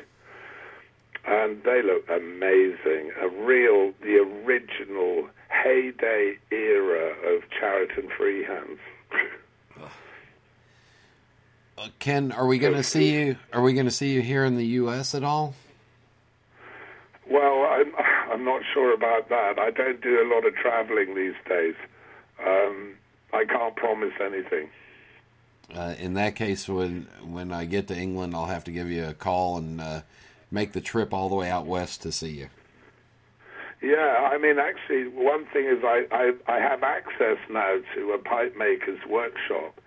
and 1.24 1.62
they 1.64 1.82
look 1.82 2.08
amazing. 2.08 3.12
A 3.20 3.28
real, 3.28 3.92
the 4.02 4.16
original 4.18 5.28
heyday 5.48 6.36
era 6.50 7.14
of 7.34 7.42
Charatan 7.50 8.08
freehands. 8.18 8.78
Uh, 11.78 11.88
Ken, 11.98 12.30
are 12.32 12.46
we 12.46 12.58
going 12.58 12.74
to 12.74 12.82
see 12.82 13.12
you? 13.12 13.36
Are 13.52 13.62
we 13.62 13.72
going 13.72 13.86
to 13.86 13.90
see 13.90 14.12
you 14.12 14.20
here 14.20 14.44
in 14.44 14.56
the 14.56 14.66
U.S. 14.66 15.16
at 15.16 15.24
all? 15.24 15.54
Well, 17.28 17.64
I'm, 17.64 17.92
I'm 18.30 18.44
not 18.44 18.60
sure 18.72 18.94
about 18.94 19.30
that. 19.30 19.58
I 19.58 19.70
don't 19.70 20.00
do 20.00 20.20
a 20.20 20.26
lot 20.32 20.46
of 20.46 20.54
traveling 20.54 21.16
these 21.16 21.34
days. 21.48 21.74
Um, 22.46 22.94
I 23.32 23.46
can't 23.46 23.74
promise 23.74 24.12
anything. 24.20 24.68
Uh, 25.74 25.94
in 25.98 26.14
that 26.14 26.36
case, 26.36 26.68
when 26.68 27.08
when 27.24 27.52
I 27.52 27.64
get 27.64 27.88
to 27.88 27.96
England, 27.96 28.34
I'll 28.34 28.46
have 28.46 28.64
to 28.64 28.72
give 28.72 28.90
you 28.90 29.06
a 29.06 29.14
call 29.14 29.56
and 29.56 29.80
uh, 29.80 30.02
make 30.50 30.72
the 30.72 30.80
trip 30.80 31.14
all 31.14 31.28
the 31.28 31.34
way 31.34 31.50
out 31.50 31.66
west 31.66 32.02
to 32.02 32.12
see 32.12 32.30
you. 32.30 32.48
Yeah, 33.82 34.30
I 34.32 34.38
mean, 34.38 34.60
actually, 34.60 35.08
one 35.08 35.44
thing 35.46 35.66
is 35.66 35.82
I, 35.82 36.06
I, 36.12 36.32
I 36.46 36.60
have 36.60 36.84
access 36.84 37.38
now 37.50 37.78
to 37.96 38.12
a 38.12 38.18
pipe 38.18 38.56
maker's 38.56 39.00
workshop, 39.08 39.80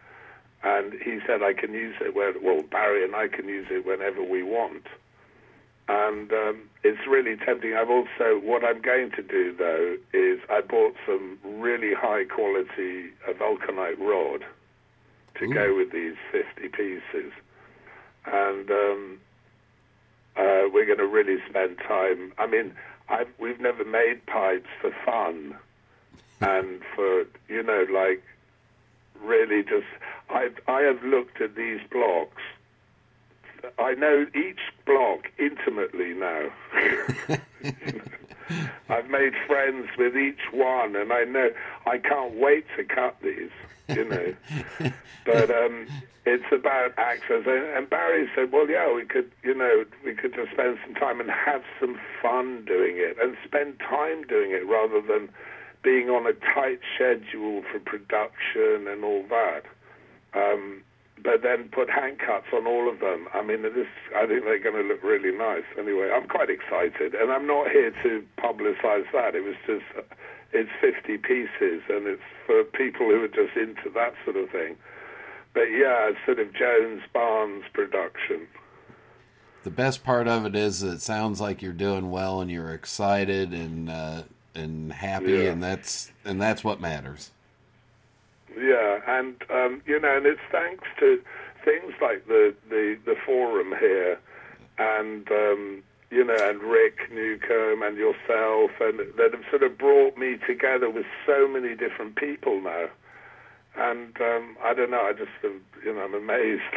and 0.64 0.94
he 0.94 1.20
said 1.26 1.42
I 1.42 1.54
can 1.54 1.72
use 1.74 1.96
it 2.02 2.14
where, 2.14 2.34
well, 2.42 2.62
Barry 2.64 3.06
and 3.06 3.16
I 3.16 3.30
can 3.30 3.48
use 3.48 3.68
it 3.70 3.86
whenever 3.86 4.22
we 4.22 4.44
want. 4.44 4.86
And 5.88 6.34
um, 6.34 6.64
it's 6.84 7.08
really 7.08 7.38
tempting. 7.38 7.76
I've 7.76 7.90
also, 7.90 8.40
what 8.44 8.66
I'm 8.66 8.82
going 8.82 9.12
to 9.12 9.22
do, 9.22 9.56
though, 9.56 9.96
is 10.12 10.40
I 10.50 10.60
bought 10.60 10.96
some 11.06 11.38
really 11.46 11.94
high 11.94 12.26
quality 12.26 13.12
uh, 13.30 13.34
vulcanite 13.34 14.00
rod 14.00 14.44
to 15.40 15.48
go 15.48 15.76
with 15.76 15.92
these 15.92 16.16
50 16.32 16.70
pieces. 16.70 17.32
And 18.26 18.70
um, 18.72 19.20
uh, 20.36 20.64
we're 20.74 20.86
going 20.86 20.98
to 20.98 21.08
really 21.08 21.38
spend 21.50 21.78
time. 21.80 22.34
I 22.38 22.48
mean, 22.48 22.74
I've, 23.10 23.28
we've 23.40 23.60
never 23.60 23.86
made 23.86 24.26
pipes 24.26 24.70
for 24.82 24.92
fun 25.06 25.56
and 26.42 26.82
for, 26.96 27.26
you 27.48 27.64
know, 27.64 27.86
like 27.92 28.24
really 29.22 29.64
just. 29.64 29.88
I've, 30.30 30.58
I 30.68 30.82
have 30.82 31.04
looked 31.04 31.40
at 31.42 31.56
these 31.56 31.80
blocks. 31.92 32.42
I 33.78 33.94
know 33.94 34.26
each 34.36 34.60
block 34.86 35.28
intimately 35.38 36.14
now. 36.14 36.50
I've 38.90 39.10
made 39.10 39.34
friends 39.48 39.88
with 39.98 40.16
each 40.16 40.52
one, 40.52 40.96
and 40.96 41.12
I 41.12 41.24
know 41.24 41.50
I 41.86 41.98
can't 41.98 42.36
wait 42.36 42.66
to 42.78 42.84
cut 42.84 43.18
these. 43.22 43.52
You 43.88 44.06
know, 44.06 44.36
but 45.26 45.52
um, 45.52 45.88
it's 46.26 46.52
about 46.52 46.94
access. 46.98 47.44
And, 47.46 47.66
and 47.78 47.90
Barry 47.90 48.28
said, 48.36 48.52
"Well, 48.52 48.70
yeah, 48.70 48.94
we 48.94 49.06
could, 49.06 49.32
you 49.44 49.54
know, 49.54 49.86
we 50.04 50.16
could 50.16 50.34
just 50.34 50.52
spend 50.52 50.78
some 50.86 50.96
time 50.96 51.20
and 51.20 51.30
have 51.30 51.64
some 51.80 52.00
fun 52.22 52.66
doing 52.66 52.96
it, 52.98 53.18
and 53.22 53.38
spend 53.46 53.80
time 53.80 54.24
doing 54.24 54.52
it 54.52 54.68
rather 54.68 55.02
than 55.02 55.30
being 55.84 56.10
on 56.10 56.26
a 56.26 56.34
tight 56.34 56.80
schedule 56.96 57.64
for 57.72 57.80
production 57.80 58.88
and 58.88 59.04
all 59.04 59.24
that." 59.30 59.64
Um, 60.34 60.84
but 61.24 61.42
then 61.44 61.70
put 61.72 61.90
hand 61.90 62.20
cuts 62.20 62.48
on 62.54 62.68
all 62.68 62.90
of 62.90 63.00
them. 63.00 63.28
I 63.34 63.42
mean, 63.42 63.62
this 63.64 63.88
I 64.16 64.26
think 64.28 64.44
they're 64.44 64.60
going 64.60 64.76
to 64.76 64.88
look 64.88 65.02
really 65.04 65.36
nice. 65.36 65.64
Anyway, 65.80 66.12
I'm 66.14 66.28
quite 66.28 66.50
excited, 66.50 67.16
and 67.16 67.32
I'm 67.32 67.48
not 67.48 67.72
here 67.72 67.92
to 68.04 68.24
publicise 68.38 69.06
that. 69.14 69.36
It 69.36 69.44
was 69.44 69.56
just 69.66 69.86
it's 70.54 70.70
50 70.82 71.18
pieces, 71.18 71.82
and 71.90 72.08
it's 72.08 72.22
for 72.46 72.64
people 72.64 73.08
who 73.08 73.24
are 73.24 73.28
just 73.28 73.56
into 73.58 73.90
that 73.96 74.14
sort 74.24 74.38
of 74.38 74.50
thing. 74.52 74.76
But 75.54 75.66
yeah, 75.72 76.10
it's 76.10 76.20
sort 76.26 76.40
of 76.40 76.54
Jones 76.54 77.02
Barnes 77.14 77.64
production. 77.74 78.48
The 79.64 79.72
best 79.72 80.04
part 80.04 80.28
of 80.28 80.46
it 80.46 80.56
is 80.56 80.84
it 80.84 81.02
sounds 81.02 81.42
like 81.42 81.62
you're 81.64 81.74
doing 81.74 82.12
well 82.12 82.40
and 82.40 82.52
you're 82.52 82.74
excited 82.74 83.52
and 83.52 83.90
uh, 83.90 84.24
and 84.54 84.92
happy, 84.94 85.32
Yeah. 85.32 85.52
and 85.52 85.64
that's 85.64 86.12
and 86.24 86.40
that's 86.42 86.64
what 86.64 86.80
matters. 86.80 87.32
Yeah, 88.58 89.00
and 89.08 89.36
um, 89.50 89.82
you 89.86 90.00
know, 90.00 90.18
and 90.18 90.26
it's 90.26 90.40
thanks 90.52 90.86
to 91.00 91.22
things 91.64 91.94
like 92.02 92.28
the 92.28 92.54
the, 92.70 92.98
the 93.06 93.16
forum 93.26 93.74
here, 93.80 94.20
and 94.78 95.30
um, 95.32 95.84
you 96.12 96.24
know, 96.24 96.38
and 96.40 96.62
Rick 96.62 97.12
Newcomb 97.12 97.84
and 97.84 97.98
yourself, 97.98 98.72
and 98.80 99.00
that 99.18 99.32
have 99.34 99.44
sort 99.50 99.64
of 99.64 99.78
brought 99.78 100.18
me 100.18 100.38
together 100.48 100.90
with 100.90 101.06
so 101.26 101.48
many 101.48 101.76
different 101.76 102.16
people 102.16 102.62
now. 102.62 102.86
And 103.78 104.16
um, 104.22 104.56
I 104.64 104.74
don't 104.74 104.92
know, 104.92 105.02
I 105.02 105.12
just 105.12 105.32
am, 105.44 105.62
you 105.84 105.94
know, 105.94 106.02
I'm 106.02 106.14
amazed. 106.14 106.62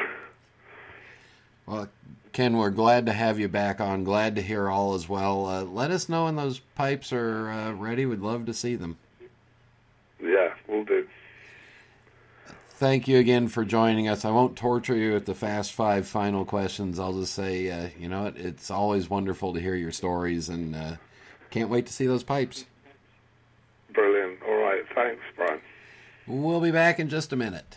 Well, 1.66 1.86
Ken, 2.32 2.56
we're 2.56 2.70
glad 2.70 3.04
to 3.04 3.12
have 3.12 3.38
you 3.38 3.46
back 3.46 3.78
on. 3.78 4.02
Glad 4.02 4.36
to 4.36 4.42
hear 4.42 4.70
all 4.70 4.94
as 4.94 5.06
well. 5.06 5.44
Uh, 5.44 5.64
let 5.64 5.90
us 5.90 6.08
know 6.08 6.24
when 6.24 6.36
those 6.36 6.60
pipes 6.60 7.12
are 7.12 7.50
uh, 7.50 7.72
ready. 7.72 8.06
We'd 8.06 8.20
love 8.20 8.46
to 8.46 8.54
see 8.54 8.74
them. 8.74 8.96
Yeah, 10.18 10.54
we'll 10.66 10.84
do. 10.84 11.06
Thank 12.78 13.08
you 13.08 13.18
again 13.18 13.48
for 13.48 13.64
joining 13.64 14.06
us. 14.06 14.24
I 14.24 14.30
won't 14.30 14.54
torture 14.54 14.94
you 14.94 15.12
with 15.14 15.26
the 15.26 15.34
fast 15.34 15.72
five 15.72 16.06
final 16.06 16.44
questions. 16.44 17.00
I'll 17.00 17.12
just 17.12 17.34
say, 17.34 17.68
uh, 17.72 17.88
you 17.98 18.08
know, 18.08 18.26
it, 18.26 18.36
it's 18.36 18.70
always 18.70 19.10
wonderful 19.10 19.52
to 19.54 19.60
hear 19.60 19.74
your 19.74 19.90
stories, 19.90 20.48
and 20.48 20.76
uh, 20.76 20.94
can't 21.50 21.70
wait 21.70 21.86
to 21.86 21.92
see 21.92 22.06
those 22.06 22.22
pipes. 22.22 22.66
Brilliant. 23.92 24.38
All 24.46 24.58
right. 24.58 24.84
Thanks, 24.94 25.20
Brian. 25.34 25.60
We'll 26.28 26.60
be 26.60 26.70
back 26.70 27.00
in 27.00 27.08
just 27.08 27.32
a 27.32 27.36
minute. 27.36 27.76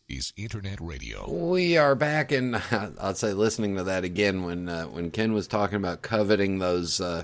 is 0.11 0.33
Internet 0.35 0.81
Radio. 0.81 1.29
We 1.31 1.77
are 1.77 1.95
back, 1.95 2.33
and 2.33 2.61
I'll 2.99 3.15
say 3.15 3.31
listening 3.31 3.77
to 3.77 3.83
that 3.83 4.03
again 4.03 4.43
when 4.43 4.67
uh, 4.67 4.83
when 4.85 5.09
Ken 5.09 5.31
was 5.31 5.47
talking 5.47 5.77
about 5.77 6.01
coveting 6.01 6.59
those 6.59 6.99
uh, 6.99 7.23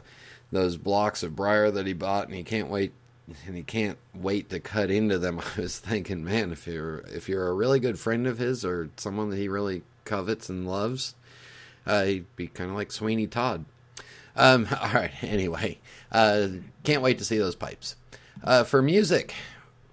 those 0.51 0.77
blocks 0.77 1.21
of 1.21 1.35
briar 1.35 1.69
that 1.69 1.85
he 1.85 1.93
bought, 1.93 2.27
and 2.27 2.35
he 2.35 2.43
can't 2.43 2.69
wait 2.69 2.93
and 3.45 3.57
he 3.57 3.63
can't 3.63 3.97
wait 4.15 4.49
to 4.51 4.61
cut 4.61 4.89
into 4.89 5.19
them. 5.19 5.39
I 5.57 5.61
was 5.61 5.79
thinking, 5.79 6.23
man, 6.23 6.53
if 6.53 6.65
you're 6.65 6.99
if 7.09 7.27
you're 7.27 7.47
a 7.49 7.53
really 7.53 7.79
good 7.81 7.99
friend 7.99 8.25
of 8.25 8.37
his 8.37 8.63
or 8.63 8.89
someone 8.95 9.29
that 9.31 9.37
he 9.37 9.49
really 9.49 9.83
covets 10.05 10.47
and 10.49 10.65
loves, 10.65 11.13
uh, 11.85 12.03
he'd 12.03 12.35
be 12.37 12.47
kind 12.47 12.69
of 12.69 12.77
like 12.77 12.93
Sweeney 12.93 13.27
Todd. 13.27 13.65
Um, 14.35 14.65
all 14.81 14.93
right. 14.93 15.11
Anyway, 15.21 15.79
uh, 16.11 16.47
can't 16.85 17.01
wait 17.01 17.17
to 17.17 17.25
see 17.25 17.37
those 17.37 17.55
pipes. 17.55 17.97
Uh, 18.41 18.63
for 18.63 18.81
music, 18.81 19.33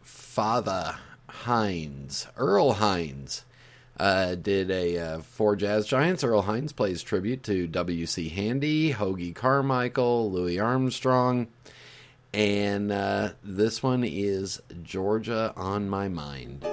Father 0.01 0.97
Hines, 1.45 2.27
Earl 2.37 2.75
Hines, 2.75 3.45
uh, 4.01 4.35
did 4.35 4.71
a 4.71 4.99
uh, 4.99 5.19
for 5.21 5.57
Jazz 5.57 5.87
Giants. 5.87 6.25
Earl 6.25 6.43
Hines 6.43 6.73
plays 6.73 7.03
tribute 7.03 7.43
to 7.45 7.67
W.C. 7.67 8.31
Handy, 8.31 8.93
Hoagy 8.93 9.35
Carmichael, 9.35 10.33
Louis 10.33 10.59
Armstrong, 10.59 11.49
and 12.33 12.91
uh, 12.91 13.33
this 13.43 13.83
one 13.83 14.05
is 14.05 14.63
Georgia 14.83 15.53
on 15.57 15.89
My 15.89 16.09
Mind. 16.09 16.67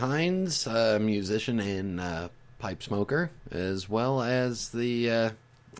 Hines, 0.00 0.66
a 0.66 0.98
musician 0.98 1.60
and 1.60 2.00
uh, 2.00 2.28
pipe 2.58 2.82
smoker, 2.82 3.30
as 3.50 3.86
well 3.86 4.22
as 4.22 4.70
the 4.70 5.10
uh, 5.10 5.30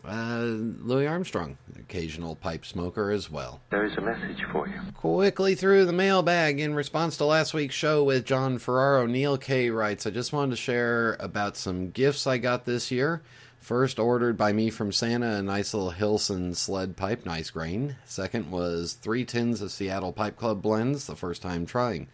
uh, 0.07 0.41
Louis 0.43 1.07
Armstrong, 1.07 1.57
occasional 1.79 2.35
pipe 2.35 2.63
smoker 2.63 3.09
as 3.09 3.31
well. 3.31 3.61
There 3.71 3.83
is 3.83 3.97
a 3.97 4.01
message 4.01 4.43
for 4.51 4.67
you. 4.67 4.79
Quickly 4.93 5.55
through 5.55 5.85
the 5.85 5.91
mailbag 5.91 6.59
in 6.59 6.75
response 6.75 7.17
to 7.17 7.25
last 7.25 7.55
week's 7.55 7.73
show 7.73 8.03
with 8.03 8.23
John 8.23 8.59
Ferraro, 8.59 9.07
Neil 9.07 9.39
K 9.39 9.71
writes, 9.71 10.05
I 10.05 10.11
just 10.11 10.33
wanted 10.33 10.51
to 10.51 10.57
share 10.57 11.17
about 11.19 11.57
some 11.57 11.89
gifts 11.89 12.27
I 12.27 12.37
got 12.37 12.65
this 12.65 12.91
year. 12.91 13.23
First, 13.59 13.97
ordered 13.97 14.37
by 14.37 14.53
me 14.53 14.69
from 14.69 14.91
Santa, 14.91 15.37
a 15.37 15.41
nice 15.41 15.73
little 15.73 15.91
Hilson 15.91 16.53
sled 16.53 16.95
pipe, 16.95 17.25
nice 17.25 17.49
grain. 17.49 17.95
Second 18.05 18.51
was 18.51 18.93
three 18.93 19.25
tins 19.25 19.61
of 19.61 19.71
Seattle 19.71 20.13
Pipe 20.13 20.37
Club 20.37 20.61
blends, 20.61 21.07
the 21.07 21.15
first 21.15 21.41
time 21.41 21.65
trying. 21.65 22.07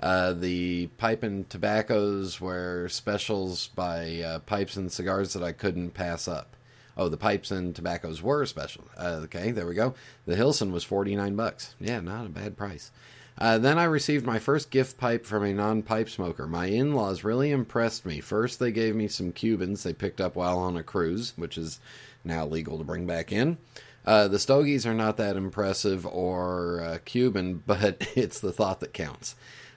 Uh, 0.00 0.32
the 0.32 0.88
pipe 0.98 1.22
and 1.22 1.48
tobaccos 1.48 2.40
were 2.40 2.88
specials 2.88 3.68
by 3.68 4.20
uh, 4.20 4.38
pipes 4.40 4.76
and 4.76 4.90
cigars 4.90 5.32
that 5.32 5.42
I 5.42 5.52
couldn't 5.52 5.90
pass 5.92 6.28
up. 6.28 6.56
Oh, 6.96 7.08
the 7.08 7.16
pipes 7.16 7.50
and 7.50 7.74
tobaccos 7.74 8.22
were 8.22 8.46
special. 8.46 8.84
Uh, 8.96 9.20
okay, 9.24 9.50
there 9.50 9.66
we 9.66 9.74
go. 9.74 9.94
The 10.26 10.36
Hilson 10.36 10.72
was 10.72 10.84
forty 10.84 11.16
nine 11.16 11.36
bucks. 11.36 11.74
Yeah, 11.80 12.00
not 12.00 12.26
a 12.26 12.30
bad 12.30 12.56
price. 12.56 12.90
Uh, 13.36 13.58
then 13.58 13.78
I 13.78 13.84
received 13.84 14.24
my 14.24 14.38
first 14.38 14.70
gift 14.70 14.96
pipe 14.96 15.26
from 15.26 15.44
a 15.44 15.52
non 15.52 15.82
pipe 15.82 16.08
smoker. 16.08 16.46
My 16.46 16.66
in 16.66 16.94
laws 16.94 17.24
really 17.24 17.50
impressed 17.50 18.06
me. 18.06 18.20
First, 18.20 18.60
they 18.60 18.70
gave 18.70 18.94
me 18.94 19.08
some 19.08 19.32
Cubans 19.32 19.82
they 19.82 19.92
picked 19.92 20.20
up 20.20 20.36
while 20.36 20.58
on 20.58 20.76
a 20.76 20.84
cruise, 20.84 21.32
which 21.36 21.58
is 21.58 21.80
now 22.24 22.46
legal 22.46 22.78
to 22.78 22.84
bring 22.84 23.06
back 23.06 23.32
in. 23.32 23.58
Uh, 24.06 24.28
the 24.28 24.38
Stogies 24.38 24.86
are 24.86 24.94
not 24.94 25.16
that 25.16 25.36
impressive 25.36 26.06
or 26.06 26.80
uh, 26.80 26.98
Cuban, 27.04 27.62
but 27.66 28.06
it's 28.14 28.38
the 28.38 28.52
thought 28.52 28.80
that 28.80 28.92
counts. 28.92 29.34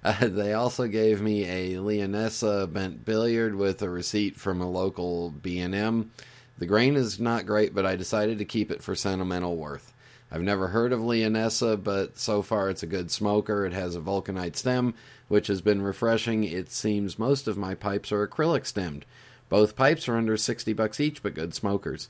Uh, 0.07 0.15
they 0.29 0.53
also 0.53 0.87
gave 0.87 1.21
me 1.21 1.43
a 1.43 1.75
Leonessa 1.75 2.71
bent 2.71 3.03
billiard 3.03 3.55
with 3.55 3.81
a 3.81 3.89
receipt 3.89 4.37
from 4.37 4.61
a 4.61 4.69
local 4.69 5.31
B&M. 5.31 6.11
The 6.57 6.65
grain 6.65 6.95
is 6.95 7.19
not 7.19 7.45
great, 7.45 7.75
but 7.75 7.85
I 7.85 7.97
decided 7.97 8.37
to 8.37 8.45
keep 8.45 8.71
it 8.71 8.81
for 8.81 8.95
sentimental 8.95 9.57
worth. 9.57 9.93
I've 10.31 10.41
never 10.41 10.69
heard 10.69 10.93
of 10.93 11.01
Leonessa, 11.01 11.81
but 11.81 12.17
so 12.17 12.41
far 12.41 12.69
it's 12.69 12.83
a 12.83 12.87
good 12.87 13.11
smoker. 13.11 13.65
It 13.65 13.73
has 13.73 13.95
a 13.95 14.01
vulcanite 14.01 14.55
stem, 14.55 14.93
which 15.27 15.47
has 15.47 15.61
been 15.61 15.81
refreshing. 15.81 16.45
It 16.45 16.71
seems 16.71 17.19
most 17.19 17.47
of 17.47 17.57
my 17.57 17.75
pipes 17.75 18.11
are 18.13 18.25
acrylic 18.25 18.65
stemmed. 18.65 19.05
Both 19.49 19.75
pipes 19.75 20.07
are 20.07 20.15
under 20.15 20.37
60 20.37 20.71
bucks 20.71 21.01
each, 21.01 21.21
but 21.21 21.33
good 21.33 21.53
smokers. 21.53 22.07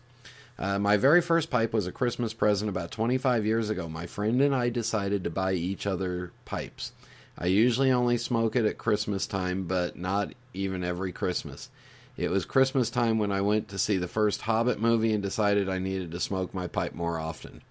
Uh, 0.60 0.78
my 0.78 0.98
very 0.98 1.22
first 1.22 1.50
pipe 1.50 1.74
was 1.74 1.88
a 1.88 1.92
Christmas 1.92 2.34
present 2.34 2.70
about 2.70 2.92
25 2.92 3.46
years 3.46 3.70
ago. 3.72 3.90
My 3.90 4.06
friend 4.06 4.42
and 4.42 4.56
I 4.56 4.70
decided 4.70 5.24
to 5.24 5.30
buy 5.32 5.54
each 5.54 5.86
other 5.88 6.32
pipes. 6.46 6.92
I 7.38 7.48
usually 7.48 7.92
only 7.92 8.18
smoke 8.18 8.56
it 8.56 8.66
at 8.66 8.78
Christmas 8.78 9.28
time, 9.28 9.66
but 9.66 9.96
not 9.96 10.34
even 10.54 10.84
every 10.84 11.12
Christmas. 11.12 11.70
It 12.18 12.32
was 12.32 12.46
Christmas 12.46 12.90
time 12.90 13.20
when 13.20 13.32
I 13.32 13.42
went 13.42 13.68
to 13.70 13.78
see 13.78 13.98
the 13.98 14.08
first 14.08 14.42
Hobbit 14.42 14.80
movie 14.80 15.14
and 15.14 15.22
decided 15.22 15.70
I 15.70 15.78
needed 15.78 16.12
to 16.12 16.20
smoke 16.20 16.52
my 16.54 16.66
pipe 16.66 16.96
more 16.96 17.20
often. 17.20 17.62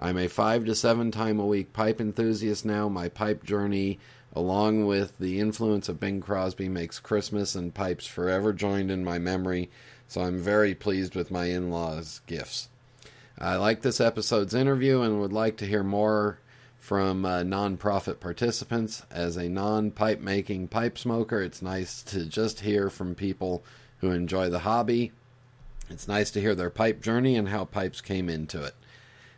I'm 0.00 0.18
a 0.18 0.26
five 0.26 0.64
to 0.64 0.74
seven 0.74 1.12
time 1.12 1.38
a 1.38 1.46
week 1.46 1.72
pipe 1.72 2.00
enthusiast 2.00 2.64
now. 2.64 2.88
My 2.88 3.08
pipe 3.08 3.44
journey, 3.44 4.00
along 4.34 4.86
with 4.86 5.16
the 5.20 5.38
influence 5.38 5.88
of 5.88 6.00
Bing 6.00 6.20
Crosby, 6.20 6.68
makes 6.68 6.98
Christmas 6.98 7.54
and 7.54 7.72
pipes 7.72 8.04
forever 8.04 8.52
joined 8.52 8.90
in 8.90 9.04
my 9.04 9.20
memory, 9.20 9.70
so 10.08 10.22
I'm 10.22 10.40
very 10.40 10.74
pleased 10.74 11.14
with 11.14 11.30
my 11.30 11.44
in 11.44 11.70
laws' 11.70 12.20
gifts. 12.26 12.68
I 13.38 13.54
like 13.56 13.82
this 13.82 14.00
episode's 14.00 14.54
interview 14.54 15.02
and 15.02 15.20
would 15.20 15.32
like 15.32 15.56
to 15.58 15.66
hear 15.66 15.84
more 15.84 16.38
from 16.84 17.24
uh, 17.24 17.38
nonprofit 17.38 18.20
participants. 18.20 19.06
As 19.10 19.38
a 19.38 19.48
non 19.48 19.90
pipe 19.90 20.20
making 20.20 20.68
pipe 20.68 20.98
smoker, 20.98 21.40
it's 21.40 21.62
nice 21.62 22.02
to 22.02 22.26
just 22.26 22.60
hear 22.60 22.90
from 22.90 23.14
people 23.14 23.64
who 24.00 24.10
enjoy 24.10 24.50
the 24.50 24.58
hobby. 24.58 25.10
It's 25.88 26.06
nice 26.06 26.30
to 26.32 26.42
hear 26.42 26.54
their 26.54 26.68
pipe 26.68 27.00
journey 27.00 27.36
and 27.36 27.48
how 27.48 27.64
pipes 27.64 28.02
came 28.02 28.28
into 28.28 28.62
it. 28.62 28.74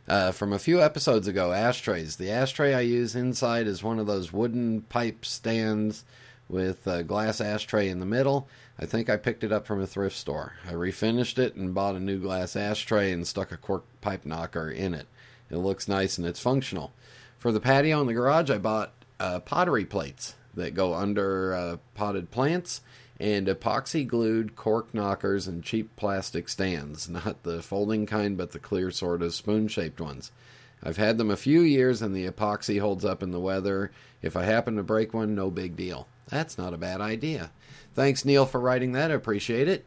Uh, 0.08 0.32
from 0.32 0.52
a 0.52 0.58
few 0.58 0.82
episodes 0.82 1.28
ago, 1.28 1.52
ashtrays. 1.52 2.16
The 2.16 2.32
ashtray 2.32 2.74
I 2.74 2.80
use 2.80 3.14
inside 3.14 3.68
is 3.68 3.80
one 3.80 4.00
of 4.00 4.08
those 4.08 4.32
wooden 4.32 4.80
pipe 4.82 5.24
stands 5.24 6.04
with 6.48 6.84
a 6.88 7.04
glass 7.04 7.40
ashtray 7.40 7.88
in 7.88 8.00
the 8.00 8.06
middle. 8.06 8.48
I 8.76 8.86
think 8.86 9.08
I 9.08 9.16
picked 9.16 9.44
it 9.44 9.52
up 9.52 9.68
from 9.68 9.80
a 9.80 9.86
thrift 9.86 10.16
store. 10.16 10.54
I 10.66 10.72
refinished 10.72 11.38
it 11.38 11.54
and 11.54 11.72
bought 11.72 11.94
a 11.94 12.00
new 12.00 12.18
glass 12.18 12.56
ashtray 12.56 13.12
and 13.12 13.24
stuck 13.24 13.52
a 13.52 13.56
cork 13.56 13.84
pipe 14.00 14.26
knocker 14.26 14.68
in 14.68 14.94
it. 14.94 15.06
It 15.48 15.58
looks 15.58 15.86
nice 15.86 16.18
and 16.18 16.26
it's 16.26 16.40
functional. 16.40 16.92
For 17.46 17.52
the 17.52 17.60
patio 17.60 18.00
in 18.00 18.08
the 18.08 18.12
garage, 18.12 18.50
I 18.50 18.58
bought 18.58 18.92
uh, 19.20 19.38
pottery 19.38 19.84
plates 19.84 20.34
that 20.54 20.74
go 20.74 20.94
under 20.94 21.54
uh, 21.54 21.76
potted 21.94 22.32
plants 22.32 22.80
and 23.20 23.46
epoxy 23.46 24.04
glued 24.04 24.56
cork 24.56 24.92
knockers 24.92 25.46
and 25.46 25.62
cheap 25.62 25.94
plastic 25.94 26.48
stands. 26.48 27.08
Not 27.08 27.44
the 27.44 27.62
folding 27.62 28.04
kind, 28.04 28.36
but 28.36 28.50
the 28.50 28.58
clear 28.58 28.90
sort 28.90 29.22
of 29.22 29.32
spoon 29.32 29.68
shaped 29.68 30.00
ones. 30.00 30.32
I've 30.82 30.96
had 30.96 31.18
them 31.18 31.30
a 31.30 31.36
few 31.36 31.60
years 31.60 32.02
and 32.02 32.16
the 32.16 32.28
epoxy 32.28 32.80
holds 32.80 33.04
up 33.04 33.22
in 33.22 33.30
the 33.30 33.38
weather. 33.38 33.92
If 34.22 34.36
I 34.36 34.42
happen 34.42 34.74
to 34.74 34.82
break 34.82 35.14
one, 35.14 35.36
no 35.36 35.48
big 35.48 35.76
deal. 35.76 36.08
That's 36.28 36.58
not 36.58 36.74
a 36.74 36.78
bad 36.78 37.00
idea. 37.00 37.52
Thanks, 37.94 38.24
Neil, 38.24 38.46
for 38.46 38.58
writing 38.58 38.90
that. 38.94 39.12
I 39.12 39.14
appreciate 39.14 39.68
it. 39.68 39.86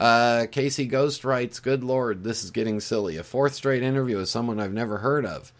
Uh, 0.00 0.46
Casey 0.50 0.86
Ghost 0.86 1.22
writes, 1.22 1.60
Good 1.60 1.84
Lord, 1.84 2.24
this 2.24 2.44
is 2.44 2.50
getting 2.50 2.80
silly. 2.80 3.18
A 3.18 3.22
fourth 3.22 3.52
straight 3.52 3.82
interview 3.82 4.16
with 4.16 4.30
someone 4.30 4.58
I've 4.58 4.72
never 4.72 4.96
heard 4.96 5.26
of. 5.26 5.52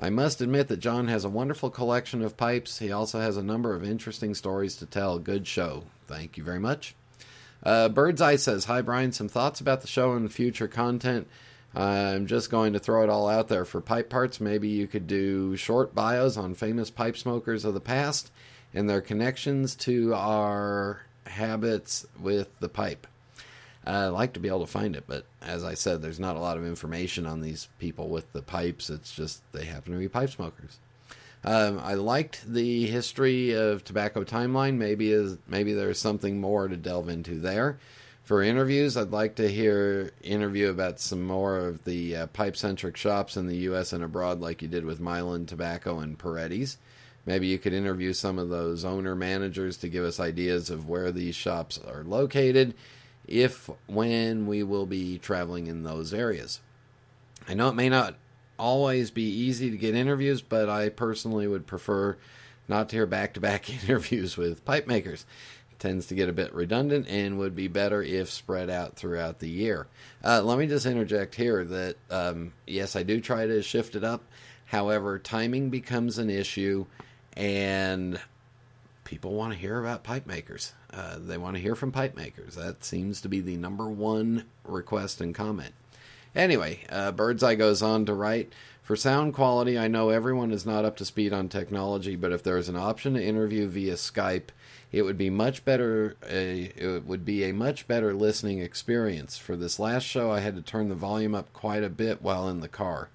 I 0.00 0.10
must 0.10 0.40
admit 0.40 0.68
that 0.68 0.80
John 0.80 1.08
has 1.08 1.24
a 1.24 1.28
wonderful 1.28 1.70
collection 1.70 2.22
of 2.22 2.36
pipes. 2.36 2.78
He 2.78 2.90
also 2.90 3.20
has 3.20 3.36
a 3.36 3.42
number 3.42 3.74
of 3.74 3.84
interesting 3.84 4.34
stories 4.34 4.76
to 4.76 4.86
tell. 4.86 5.18
Good 5.18 5.46
show. 5.46 5.84
Thank 6.06 6.36
you 6.36 6.44
very 6.44 6.58
much. 6.58 6.94
Uh, 7.62 7.88
Bird's 7.88 8.20
Eye 8.20 8.36
says, 8.36 8.66
Hi, 8.66 8.82
Brian. 8.82 9.12
Some 9.12 9.28
thoughts 9.28 9.60
about 9.60 9.80
the 9.80 9.86
show 9.86 10.12
and 10.12 10.30
future 10.30 10.68
content. 10.68 11.28
I'm 11.74 12.26
just 12.26 12.50
going 12.50 12.72
to 12.74 12.78
throw 12.78 13.02
it 13.02 13.10
all 13.10 13.28
out 13.28 13.48
there 13.48 13.64
for 13.64 13.80
pipe 13.80 14.08
parts. 14.08 14.40
Maybe 14.40 14.68
you 14.68 14.86
could 14.86 15.06
do 15.06 15.56
short 15.56 15.94
bios 15.94 16.36
on 16.36 16.54
famous 16.54 16.90
pipe 16.90 17.16
smokers 17.16 17.64
of 17.64 17.74
the 17.74 17.80
past 17.80 18.30
and 18.72 18.88
their 18.88 19.00
connections 19.00 19.74
to 19.76 20.14
our 20.14 21.02
habits 21.26 22.06
with 22.20 22.58
the 22.60 22.68
pipe. 22.68 23.06
I 23.86 24.06
like 24.06 24.32
to 24.34 24.40
be 24.40 24.48
able 24.48 24.60
to 24.60 24.66
find 24.66 24.96
it, 24.96 25.04
but 25.06 25.26
as 25.42 25.62
I 25.62 25.74
said, 25.74 26.00
there's 26.00 26.20
not 26.20 26.36
a 26.36 26.40
lot 26.40 26.56
of 26.56 26.66
information 26.66 27.26
on 27.26 27.40
these 27.40 27.68
people 27.78 28.08
with 28.08 28.32
the 28.32 28.42
pipes. 28.42 28.88
It's 28.88 29.12
just 29.12 29.42
they 29.52 29.66
happen 29.66 29.92
to 29.92 29.98
be 29.98 30.08
pipe 30.08 30.30
smokers. 30.30 30.78
Um, 31.44 31.78
I 31.82 31.94
liked 31.94 32.50
the 32.50 32.86
history 32.86 33.52
of 33.52 33.84
tobacco 33.84 34.24
timeline. 34.24 34.76
Maybe 34.76 35.12
is 35.12 35.36
maybe 35.46 35.74
there's 35.74 35.98
something 35.98 36.40
more 36.40 36.68
to 36.68 36.76
delve 36.76 37.10
into 37.10 37.38
there. 37.38 37.78
For 38.22 38.42
interviews, 38.42 38.96
I'd 38.96 39.10
like 39.10 39.34
to 39.34 39.50
hear 39.50 40.10
interview 40.22 40.70
about 40.70 40.98
some 40.98 41.22
more 41.22 41.58
of 41.58 41.84
the 41.84 42.16
uh, 42.16 42.26
pipe 42.28 42.56
centric 42.56 42.96
shops 42.96 43.36
in 43.36 43.46
the 43.46 43.56
U.S. 43.56 43.92
and 43.92 44.02
abroad, 44.02 44.40
like 44.40 44.62
you 44.62 44.68
did 44.68 44.86
with 44.86 44.98
Milan 44.98 45.44
Tobacco 45.44 45.98
and 45.98 46.18
Paredes. 46.18 46.78
Maybe 47.26 47.48
you 47.48 47.58
could 47.58 47.74
interview 47.74 48.14
some 48.14 48.38
of 48.38 48.48
those 48.48 48.82
owner 48.82 49.14
managers 49.14 49.76
to 49.78 49.90
give 49.90 50.04
us 50.04 50.18
ideas 50.20 50.70
of 50.70 50.88
where 50.88 51.12
these 51.12 51.34
shops 51.34 51.78
are 51.78 52.02
located 52.04 52.74
if 53.26 53.70
when 53.86 54.46
we 54.46 54.62
will 54.62 54.86
be 54.86 55.18
traveling 55.18 55.66
in 55.66 55.82
those 55.82 56.12
areas. 56.12 56.60
I 57.48 57.54
know 57.54 57.68
it 57.68 57.74
may 57.74 57.88
not 57.88 58.16
always 58.58 59.10
be 59.10 59.28
easy 59.28 59.70
to 59.70 59.76
get 59.76 59.94
interviews, 59.94 60.42
but 60.42 60.68
I 60.68 60.88
personally 60.88 61.46
would 61.46 61.66
prefer 61.66 62.16
not 62.68 62.88
to 62.88 62.96
hear 62.96 63.06
back 63.06 63.34
to 63.34 63.40
back 63.40 63.68
interviews 63.88 64.36
with 64.36 64.64
pipe 64.64 64.86
makers. 64.86 65.26
It 65.72 65.78
tends 65.78 66.06
to 66.06 66.14
get 66.14 66.28
a 66.28 66.32
bit 66.32 66.54
redundant 66.54 67.08
and 67.08 67.38
would 67.38 67.54
be 67.54 67.68
better 67.68 68.02
if 68.02 68.30
spread 68.30 68.70
out 68.70 68.96
throughout 68.96 69.40
the 69.40 69.48
year. 69.48 69.86
Uh, 70.22 70.42
let 70.42 70.58
me 70.58 70.66
just 70.66 70.86
interject 70.86 71.34
here 71.34 71.64
that 71.64 71.96
um, 72.10 72.52
yes, 72.66 72.96
I 72.96 73.02
do 73.02 73.20
try 73.20 73.46
to 73.46 73.62
shift 73.62 73.96
it 73.96 74.04
up. 74.04 74.22
However, 74.66 75.18
timing 75.18 75.70
becomes 75.70 76.18
an 76.18 76.30
issue, 76.30 76.86
and 77.36 78.18
people 79.04 79.34
want 79.34 79.52
to 79.52 79.58
hear 79.58 79.78
about 79.78 80.02
pipe 80.02 80.26
makers. 80.26 80.72
Uh, 80.94 81.16
they 81.18 81.38
want 81.38 81.56
to 81.56 81.62
hear 81.62 81.74
from 81.74 81.90
pipe 81.90 82.16
makers. 82.16 82.54
That 82.54 82.84
seems 82.84 83.20
to 83.22 83.28
be 83.28 83.40
the 83.40 83.56
number 83.56 83.88
one 83.88 84.44
request 84.64 85.20
and 85.20 85.34
comment. 85.34 85.74
Anyway, 86.34 86.80
uh, 86.88 87.12
Birdseye 87.12 87.54
goes 87.54 87.82
on 87.82 88.06
to 88.06 88.14
write 88.14 88.52
For 88.82 88.96
sound 88.96 89.34
quality, 89.34 89.78
I 89.78 89.88
know 89.88 90.10
everyone 90.10 90.50
is 90.50 90.66
not 90.66 90.84
up 90.84 90.96
to 90.98 91.04
speed 91.04 91.32
on 91.32 91.48
technology, 91.48 92.16
but 92.16 92.32
if 92.32 92.42
there 92.42 92.56
is 92.56 92.68
an 92.68 92.76
option 92.76 93.14
to 93.14 93.24
interview 93.24 93.68
via 93.68 93.94
Skype, 93.94 94.48
it 94.92 95.02
would 95.02 95.18
be 95.18 95.30
much 95.30 95.64
better. 95.64 96.16
Uh, 96.22 96.70
it 96.76 97.04
would 97.04 97.24
be 97.24 97.44
a 97.44 97.52
much 97.52 97.88
better 97.88 98.14
listening 98.14 98.60
experience. 98.60 99.36
For 99.36 99.56
this 99.56 99.78
last 99.78 100.04
show, 100.04 100.30
I 100.30 100.40
had 100.40 100.54
to 100.56 100.62
turn 100.62 100.88
the 100.88 100.94
volume 100.94 101.34
up 101.34 101.52
quite 101.52 101.82
a 101.82 101.88
bit 101.88 102.22
while 102.22 102.48
in 102.48 102.60
the 102.60 102.68
car. 102.68 103.10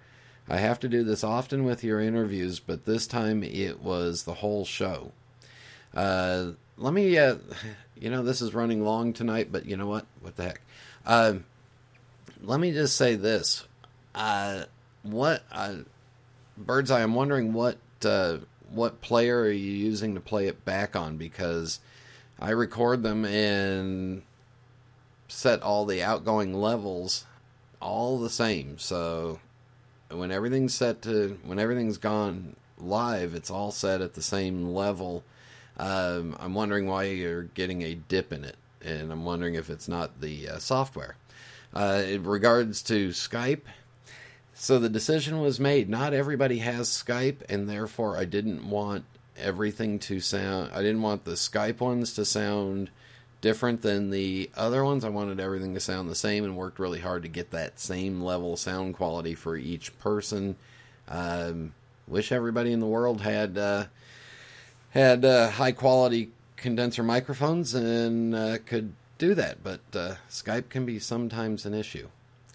I 0.49 0.57
have 0.57 0.79
to 0.79 0.89
do 0.89 1.03
this 1.03 1.23
often 1.23 1.63
with 1.63 1.83
your 1.83 2.01
interviews, 2.01 2.59
but 2.59 2.85
this 2.85 3.05
time 3.05 3.43
it 3.43 3.81
was 3.81 4.23
the 4.23 4.35
whole 4.35 4.65
show. 4.65 5.11
Uh, 5.93 6.51
let 6.77 6.93
me, 6.93 7.17
uh, 7.17 7.35
you 7.99 8.09
know, 8.09 8.23
this 8.23 8.41
is 8.41 8.53
running 8.53 8.83
long 8.83 9.13
tonight, 9.13 9.51
but 9.51 9.65
you 9.65 9.77
know 9.77 9.87
what? 9.87 10.05
What 10.21 10.35
the 10.35 10.43
heck? 10.43 10.61
Uh, 11.05 11.35
let 12.41 12.59
me 12.59 12.71
just 12.71 12.95
say 12.95 13.15
this. 13.15 13.65
Uh, 14.15 14.63
what, 15.03 15.43
uh, 15.51 15.75
Birdseye, 16.57 17.01
I'm 17.01 17.13
wondering 17.13 17.53
what, 17.53 17.77
uh, 18.03 18.37
what 18.69 19.01
player 19.01 19.41
are 19.41 19.51
you 19.51 19.71
using 19.71 20.15
to 20.15 20.21
play 20.21 20.47
it 20.47 20.63
back 20.65 20.95
on? 20.95 21.17
Because 21.17 21.79
I 22.39 22.51
record 22.51 23.03
them 23.03 23.25
and 23.25 24.21
set 25.27 25.61
all 25.61 25.85
the 25.85 26.01
outgoing 26.03 26.53
levels 26.53 27.25
all 27.81 28.19
the 28.19 28.29
same. 28.29 28.77
So 28.77 29.39
when 30.09 30.31
everything's 30.31 30.73
set 30.73 31.01
to 31.03 31.39
when 31.43 31.59
everything's 31.59 31.97
gone 31.97 32.55
live, 32.77 33.33
it's 33.33 33.51
all 33.51 33.71
set 33.71 34.01
at 34.01 34.13
the 34.13 34.21
same 34.21 34.69
level. 34.69 35.23
Um, 35.79 36.35
I'm 36.39 36.53
wondering 36.53 36.87
why 36.87 37.05
you're 37.05 37.43
getting 37.43 37.81
a 37.83 37.95
dip 37.95 38.33
in 38.33 38.43
it, 38.43 38.57
and 38.83 39.11
I'm 39.11 39.23
wondering 39.23 39.55
if 39.55 39.69
it's 39.69 39.87
not 39.87 40.19
the 40.19 40.49
uh, 40.49 40.57
software. 40.59 41.15
Uh, 41.73 42.03
in 42.05 42.23
regards 42.23 42.83
to 42.83 43.09
Skype, 43.09 43.61
so 44.53 44.77
the 44.77 44.89
decision 44.89 45.39
was 45.39 45.59
made. 45.59 45.87
Not 45.87 46.13
everybody 46.13 46.57
has 46.57 46.89
Skype, 46.89 47.37
and 47.47 47.69
therefore 47.69 48.17
I 48.17 48.25
didn't 48.25 48.69
want 48.69 49.05
everything 49.37 49.99
to 49.99 50.19
sound. 50.19 50.71
I 50.73 50.81
didn't 50.81 51.01
want 51.01 51.23
the 51.23 51.31
Skype 51.31 51.79
ones 51.79 52.13
to 52.15 52.25
sound 52.25 52.89
different 53.39 53.81
than 53.81 54.09
the 54.09 54.49
other 54.57 54.83
ones. 54.83 55.05
I 55.05 55.09
wanted 55.09 55.39
everything 55.39 55.75
to 55.75 55.79
sound 55.79 56.09
the 56.09 56.15
same, 56.15 56.43
and 56.43 56.57
worked 56.57 56.79
really 56.79 56.99
hard 56.99 57.23
to 57.23 57.29
get 57.29 57.51
that 57.51 57.79
same 57.79 58.21
level 58.21 58.57
sound 58.57 58.95
quality 58.95 59.33
for 59.33 59.55
each 59.55 59.97
person. 59.99 60.57
Um, 61.07 61.73
wish 62.05 62.33
everybody 62.33 62.73
in 62.73 62.81
the 62.81 62.85
world 62.85 63.21
had 63.21 63.57
uh, 63.57 63.85
had 64.91 65.23
uh, 65.23 65.51
high 65.51 65.71
quality 65.71 66.31
condenser 66.55 67.03
microphones 67.03 67.73
and 67.73 68.35
uh, 68.35 68.57
could 68.65 68.93
do 69.17 69.33
that, 69.35 69.63
but 69.63 69.81
uh, 69.93 70.15
Skype 70.29 70.69
can 70.69 70.85
be 70.85 70.99
sometimes 70.99 71.65
an 71.65 71.73
issue. 71.73 72.07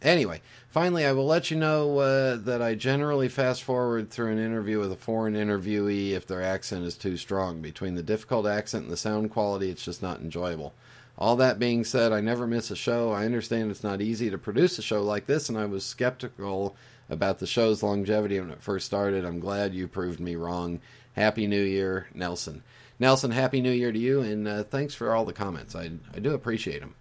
Anyway, 0.02 0.42
finally, 0.68 1.06
I 1.06 1.12
will 1.12 1.26
let 1.26 1.50
you 1.50 1.56
know 1.56 1.98
uh, 1.98 2.36
that 2.36 2.60
I 2.60 2.74
generally 2.74 3.28
fast 3.28 3.62
forward 3.62 4.10
through 4.10 4.32
an 4.32 4.38
interview 4.38 4.78
with 4.78 4.92
a 4.92 4.96
foreign 4.96 5.34
interviewee 5.34 6.10
if 6.10 6.26
their 6.26 6.42
accent 6.42 6.84
is 6.84 6.96
too 6.96 7.16
strong. 7.16 7.62
Between 7.62 7.94
the 7.94 8.02
difficult 8.02 8.46
accent 8.46 8.84
and 8.84 8.92
the 8.92 8.98
sound 8.98 9.30
quality, 9.30 9.70
it's 9.70 9.84
just 9.84 10.02
not 10.02 10.20
enjoyable. 10.20 10.74
All 11.16 11.36
that 11.36 11.58
being 11.58 11.84
said, 11.84 12.12
I 12.12 12.20
never 12.20 12.46
miss 12.46 12.70
a 12.70 12.76
show. 12.76 13.12
I 13.12 13.24
understand 13.24 13.70
it's 13.70 13.84
not 13.84 14.02
easy 14.02 14.28
to 14.28 14.36
produce 14.36 14.78
a 14.78 14.82
show 14.82 15.02
like 15.02 15.26
this, 15.26 15.48
and 15.48 15.56
I 15.56 15.64
was 15.64 15.86
skeptical 15.86 16.76
about 17.08 17.38
the 17.38 17.46
show's 17.46 17.82
longevity 17.82 18.40
when 18.40 18.50
it 18.50 18.62
first 18.62 18.86
started. 18.86 19.24
I'm 19.24 19.40
glad 19.40 19.74
you 19.74 19.88
proved 19.88 20.20
me 20.20 20.36
wrong. 20.36 20.80
Happy 21.14 21.46
New 21.46 21.62
Year, 21.62 22.08
Nelson. 22.14 22.62
Nelson, 22.98 23.30
Happy 23.30 23.60
New 23.60 23.72
Year 23.72 23.92
to 23.92 23.98
you, 23.98 24.20
and 24.20 24.46
uh, 24.46 24.62
thanks 24.64 24.94
for 24.94 25.12
all 25.12 25.24
the 25.24 25.32
comments. 25.32 25.74
I, 25.74 25.90
I 26.14 26.20
do 26.20 26.32
appreciate 26.34 26.80
them. 26.80 26.94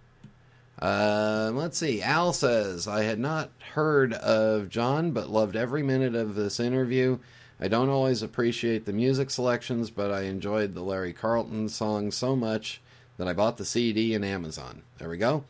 Uh, 0.80 1.50
let's 1.54 1.78
see. 1.78 2.02
Al 2.02 2.32
says, 2.32 2.88
I 2.88 3.04
had 3.04 3.18
not 3.18 3.50
heard 3.74 4.12
of 4.12 4.68
John, 4.68 5.12
but 5.12 5.30
loved 5.30 5.56
every 5.56 5.82
minute 5.82 6.14
of 6.14 6.34
this 6.34 6.58
interview. 6.58 7.18
I 7.60 7.68
don't 7.68 7.88
always 7.88 8.22
appreciate 8.22 8.84
the 8.84 8.92
music 8.92 9.30
selections, 9.30 9.90
but 9.90 10.10
I 10.10 10.22
enjoyed 10.22 10.74
the 10.74 10.82
Larry 10.82 11.12
Carlton 11.12 11.68
song 11.68 12.10
so 12.10 12.34
much 12.34 12.80
that 13.16 13.28
I 13.28 13.32
bought 13.32 13.56
the 13.56 13.64
CD 13.64 14.14
in 14.14 14.24
Amazon. 14.24 14.82
There 14.98 15.08
we 15.08 15.16
go. 15.16 15.44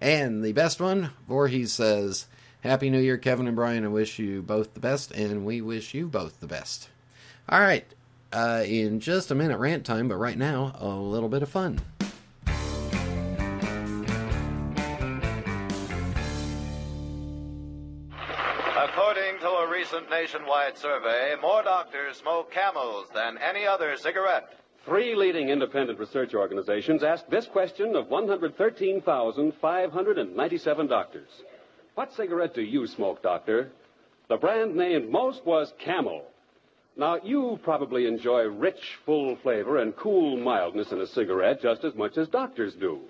And 0.00 0.42
the 0.42 0.52
best 0.52 0.80
one, 0.80 1.10
Voorhees 1.28 1.72
says, 1.72 2.26
Happy 2.62 2.88
New 2.88 3.00
Year, 3.00 3.18
Kevin 3.18 3.46
and 3.46 3.56
Brian. 3.56 3.84
I 3.84 3.88
wish 3.88 4.18
you 4.18 4.40
both 4.40 4.72
the 4.72 4.80
best, 4.80 5.10
and 5.12 5.44
we 5.44 5.60
wish 5.60 5.92
you 5.92 6.06
both 6.08 6.40
the 6.40 6.46
best. 6.46 6.88
All 7.48 7.60
right. 7.60 7.86
Uh, 8.32 8.62
in 8.64 9.00
just 9.00 9.32
a 9.32 9.34
minute, 9.34 9.58
rant 9.58 9.84
time, 9.84 10.06
but 10.08 10.16
right 10.16 10.38
now, 10.38 10.72
a 10.78 10.88
little 10.88 11.28
bit 11.28 11.42
of 11.42 11.48
fun. 11.48 11.80
According 18.76 19.40
to 19.40 19.48
a 19.48 19.68
recent 19.70 20.08
nationwide 20.08 20.78
survey, 20.78 21.34
more 21.42 21.64
doctors 21.64 22.18
smoke 22.18 22.52
camels 22.52 23.08
than 23.12 23.36
any 23.38 23.66
other 23.66 23.96
cigarette. 23.96 24.54
Three 24.84 25.16
leading 25.16 25.48
independent 25.48 25.98
research 25.98 26.32
organizations 26.34 27.02
asked 27.02 27.28
this 27.30 27.46
question 27.46 27.96
of 27.96 28.08
113,597 28.08 30.86
doctors. 30.86 31.28
What 31.96 32.12
cigarette 32.14 32.54
do 32.54 32.62
you 32.62 32.86
smoke, 32.86 33.22
doctor? 33.22 33.72
The 34.28 34.36
brand 34.36 34.76
named 34.76 35.10
most 35.10 35.44
was 35.44 35.72
Camel. 35.78 36.24
Now, 36.96 37.18
you 37.22 37.58
probably 37.62 38.06
enjoy 38.06 38.42
rich, 38.42 38.98
full 39.06 39.36
flavor 39.36 39.78
and 39.78 39.96
cool 39.96 40.36
mildness 40.36 40.92
in 40.92 41.00
a 41.00 41.06
cigarette 41.06 41.62
just 41.62 41.84
as 41.84 41.94
much 41.94 42.18
as 42.18 42.28
doctors 42.28 42.74
do. 42.74 43.00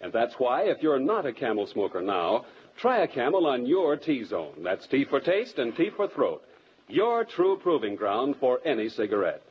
And 0.00 0.12
that's 0.12 0.34
why, 0.38 0.62
if 0.62 0.82
you're 0.82 0.98
not 0.98 1.26
a 1.26 1.32
Camel 1.32 1.66
smoker 1.66 2.02
now, 2.02 2.44
try 2.76 2.98
a 2.98 3.08
Camel 3.08 3.46
on 3.46 3.66
your 3.66 3.96
T-zone. 3.96 4.62
That's 4.62 4.86
T 4.86 5.04
for 5.04 5.20
taste 5.20 5.58
and 5.58 5.74
T 5.76 5.90
for 5.96 6.08
throat. 6.08 6.42
Your 6.88 7.24
true 7.24 7.56
proving 7.62 7.94
ground 7.94 8.36
for 8.40 8.60
any 8.64 8.88
cigarette. 8.88 9.42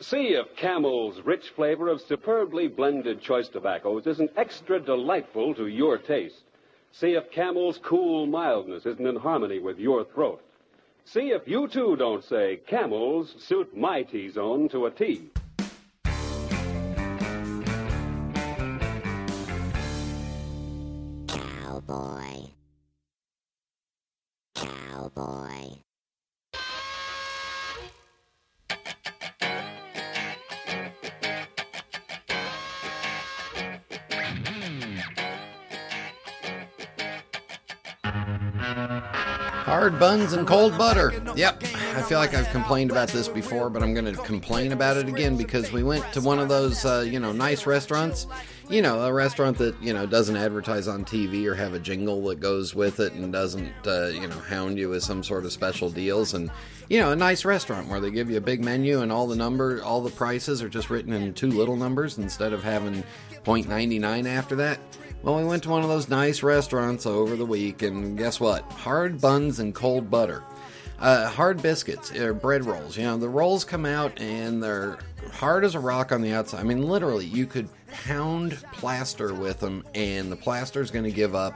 See 0.00 0.28
if 0.28 0.56
Camel's 0.56 1.20
rich 1.20 1.50
flavor 1.54 1.88
of 1.88 2.00
superbly 2.00 2.68
blended 2.68 3.20
choice 3.20 3.48
tobaccos 3.48 4.06
isn't 4.06 4.32
extra 4.34 4.80
delightful 4.80 5.54
to 5.56 5.66
your 5.66 5.98
taste. 5.98 6.40
See 6.92 7.12
if 7.12 7.30
Camel's 7.30 7.78
cool 7.84 8.26
mildness 8.26 8.86
isn't 8.86 9.06
in 9.06 9.16
harmony 9.16 9.58
with 9.58 9.78
your 9.78 10.04
throat. 10.04 10.42
See 11.04 11.30
if 11.30 11.48
you 11.48 11.66
too 11.68 11.96
don't 11.96 12.22
say 12.22 12.60
Camels 12.66 13.34
suit 13.38 13.76
my 13.76 14.02
T-zone 14.02 14.68
to 14.68 14.86
a 14.86 14.90
T. 14.90 15.30
Hard 39.80 39.98
buns 39.98 40.34
and 40.34 40.46
cold 40.46 40.76
butter. 40.76 41.10
Yep. 41.34 41.62
I 41.64 42.02
feel 42.02 42.18
like 42.18 42.34
I've 42.34 42.50
complained 42.50 42.90
about 42.90 43.08
this 43.08 43.28
before, 43.28 43.70
but 43.70 43.82
I'm 43.82 43.94
going 43.94 44.14
to 44.14 44.22
complain 44.24 44.72
about 44.72 44.98
it 44.98 45.08
again 45.08 45.38
because 45.38 45.72
we 45.72 45.82
went 45.82 46.04
to 46.12 46.20
one 46.20 46.38
of 46.38 46.50
those, 46.50 46.84
uh, 46.84 47.02
you 47.08 47.18
know, 47.18 47.32
nice 47.32 47.64
restaurants. 47.64 48.26
You 48.68 48.82
know, 48.82 49.00
a 49.00 49.10
restaurant 49.10 49.56
that, 49.56 49.82
you 49.82 49.94
know, 49.94 50.04
doesn't 50.04 50.36
advertise 50.36 50.86
on 50.86 51.06
TV 51.06 51.46
or 51.46 51.54
have 51.54 51.72
a 51.72 51.78
jingle 51.78 52.22
that 52.24 52.40
goes 52.40 52.74
with 52.74 53.00
it 53.00 53.14
and 53.14 53.32
doesn't, 53.32 53.72
uh, 53.86 54.08
you 54.08 54.28
know, 54.28 54.38
hound 54.40 54.76
you 54.76 54.90
with 54.90 55.02
some 55.02 55.22
sort 55.22 55.46
of 55.46 55.52
special 55.52 55.88
deals. 55.88 56.34
And, 56.34 56.50
you 56.90 57.00
know, 57.00 57.12
a 57.12 57.16
nice 57.16 57.46
restaurant 57.46 57.88
where 57.88 58.00
they 58.00 58.10
give 58.10 58.30
you 58.30 58.36
a 58.36 58.42
big 58.42 58.62
menu 58.62 59.00
and 59.00 59.10
all 59.10 59.26
the 59.26 59.34
number, 59.34 59.82
all 59.82 60.02
the 60.02 60.10
prices 60.10 60.62
are 60.62 60.68
just 60.68 60.90
written 60.90 61.14
in 61.14 61.32
two 61.32 61.48
little 61.48 61.76
numbers 61.76 62.18
instead 62.18 62.52
of 62.52 62.62
having 62.62 63.02
.99 63.46 64.28
after 64.28 64.56
that. 64.56 64.78
Well, 65.22 65.36
we 65.36 65.44
went 65.44 65.62
to 65.64 65.68
one 65.68 65.82
of 65.82 65.90
those 65.90 66.08
nice 66.08 66.42
restaurants 66.42 67.04
over 67.04 67.36
the 67.36 67.44
week, 67.44 67.82
and 67.82 68.16
guess 68.16 68.40
what? 68.40 68.62
Hard 68.72 69.20
buns 69.20 69.58
and 69.58 69.74
cold 69.74 70.10
butter. 70.10 70.42
Uh, 70.98 71.28
hard 71.28 71.60
biscuits, 71.60 72.10
or 72.16 72.32
bread 72.32 72.64
rolls. 72.64 72.96
You 72.96 73.04
know, 73.04 73.18
the 73.18 73.28
rolls 73.28 73.62
come 73.62 73.84
out 73.84 74.18
and 74.18 74.62
they're 74.62 74.98
hard 75.32 75.64
as 75.64 75.74
a 75.74 75.80
rock 75.80 76.10
on 76.10 76.22
the 76.22 76.32
outside. 76.32 76.60
I 76.60 76.62
mean, 76.62 76.88
literally, 76.88 77.26
you 77.26 77.46
could 77.46 77.68
pound 78.06 78.52
plaster 78.72 79.34
with 79.34 79.60
them, 79.60 79.84
and 79.94 80.32
the 80.32 80.36
plaster 80.36 80.80
is 80.80 80.90
going 80.90 81.04
to 81.04 81.10
give 81.10 81.34
up. 81.34 81.54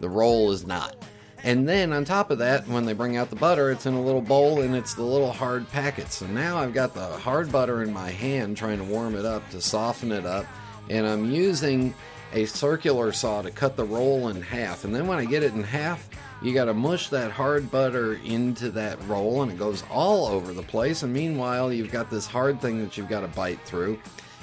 The 0.00 0.08
roll 0.08 0.50
is 0.50 0.66
not. 0.66 0.96
And 1.44 1.68
then 1.68 1.92
on 1.92 2.06
top 2.06 2.30
of 2.30 2.38
that, 2.38 2.66
when 2.66 2.86
they 2.86 2.94
bring 2.94 3.18
out 3.18 3.28
the 3.28 3.36
butter, 3.36 3.70
it's 3.70 3.84
in 3.84 3.94
a 3.94 4.02
little 4.02 4.20
bowl 4.22 4.62
and 4.62 4.74
it's 4.76 4.94
the 4.94 5.02
little 5.02 5.32
hard 5.32 5.68
packets. 5.68 6.16
So 6.16 6.26
now 6.28 6.56
I've 6.56 6.72
got 6.72 6.94
the 6.94 7.06
hard 7.18 7.50
butter 7.50 7.82
in 7.82 7.92
my 7.92 8.10
hand 8.10 8.56
trying 8.56 8.78
to 8.78 8.84
warm 8.84 9.16
it 9.16 9.24
up 9.24 9.48
to 9.50 9.60
soften 9.60 10.12
it 10.12 10.24
up. 10.24 10.46
And 10.88 11.04
I'm 11.04 11.30
using 11.32 11.94
a 12.32 12.46
circular 12.46 13.12
saw 13.12 13.42
to 13.42 13.50
cut 13.50 13.76
the 13.76 13.84
roll 13.84 14.28
in 14.28 14.40
half. 14.40 14.84
And 14.84 14.94
then 14.94 15.06
when 15.06 15.18
I 15.18 15.24
get 15.24 15.42
it 15.42 15.52
in 15.52 15.62
half, 15.62 16.08
you 16.42 16.52
got 16.54 16.64
to 16.64 16.74
mush 16.74 17.08
that 17.10 17.30
hard 17.30 17.70
butter 17.70 18.14
into 18.24 18.70
that 18.70 19.02
roll 19.06 19.42
and 19.42 19.52
it 19.52 19.58
goes 19.58 19.84
all 19.90 20.26
over 20.26 20.52
the 20.52 20.62
place. 20.62 21.02
And 21.02 21.12
meanwhile, 21.12 21.72
you've 21.72 21.92
got 21.92 22.10
this 22.10 22.26
hard 22.26 22.60
thing 22.60 22.80
that 22.80 22.96
you've 22.96 23.08
got 23.08 23.20
to 23.20 23.28
bite 23.28 23.60
through. 23.64 23.98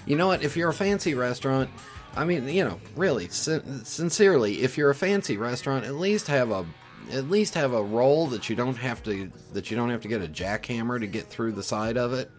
You 0.06 0.16
know 0.16 0.28
what? 0.28 0.44
If 0.44 0.56
you're 0.56 0.70
a 0.70 0.74
fancy 0.74 1.14
restaurant, 1.14 1.70
I 2.16 2.26
mean, 2.26 2.48
you 2.48 2.64
know, 2.64 2.80
really, 2.96 3.28
sin- 3.30 3.84
sincerely, 3.86 4.62
if 4.62 4.78
you're 4.78 4.90
a 4.90 4.96
fancy 4.96 5.38
restaurant, 5.38 5.86
at 5.86 5.96
least 5.96 6.28
have 6.28 6.52
a 6.52 6.66
at 7.12 7.30
least 7.30 7.56
have 7.56 7.74
a 7.74 7.82
roll 7.82 8.28
that 8.28 8.50
you 8.50 8.56
don't 8.56 8.76
have 8.76 9.02
to 9.04 9.32
that 9.54 9.72
you 9.72 9.78
don't 9.78 9.90
have 9.90 10.02
to 10.02 10.08
get 10.08 10.22
a 10.22 10.28
jackhammer 10.28 11.00
to 11.00 11.08
get 11.08 11.28
through 11.28 11.52
the 11.54 11.64
side 11.64 11.98
of 11.98 12.14
it. 12.14 12.30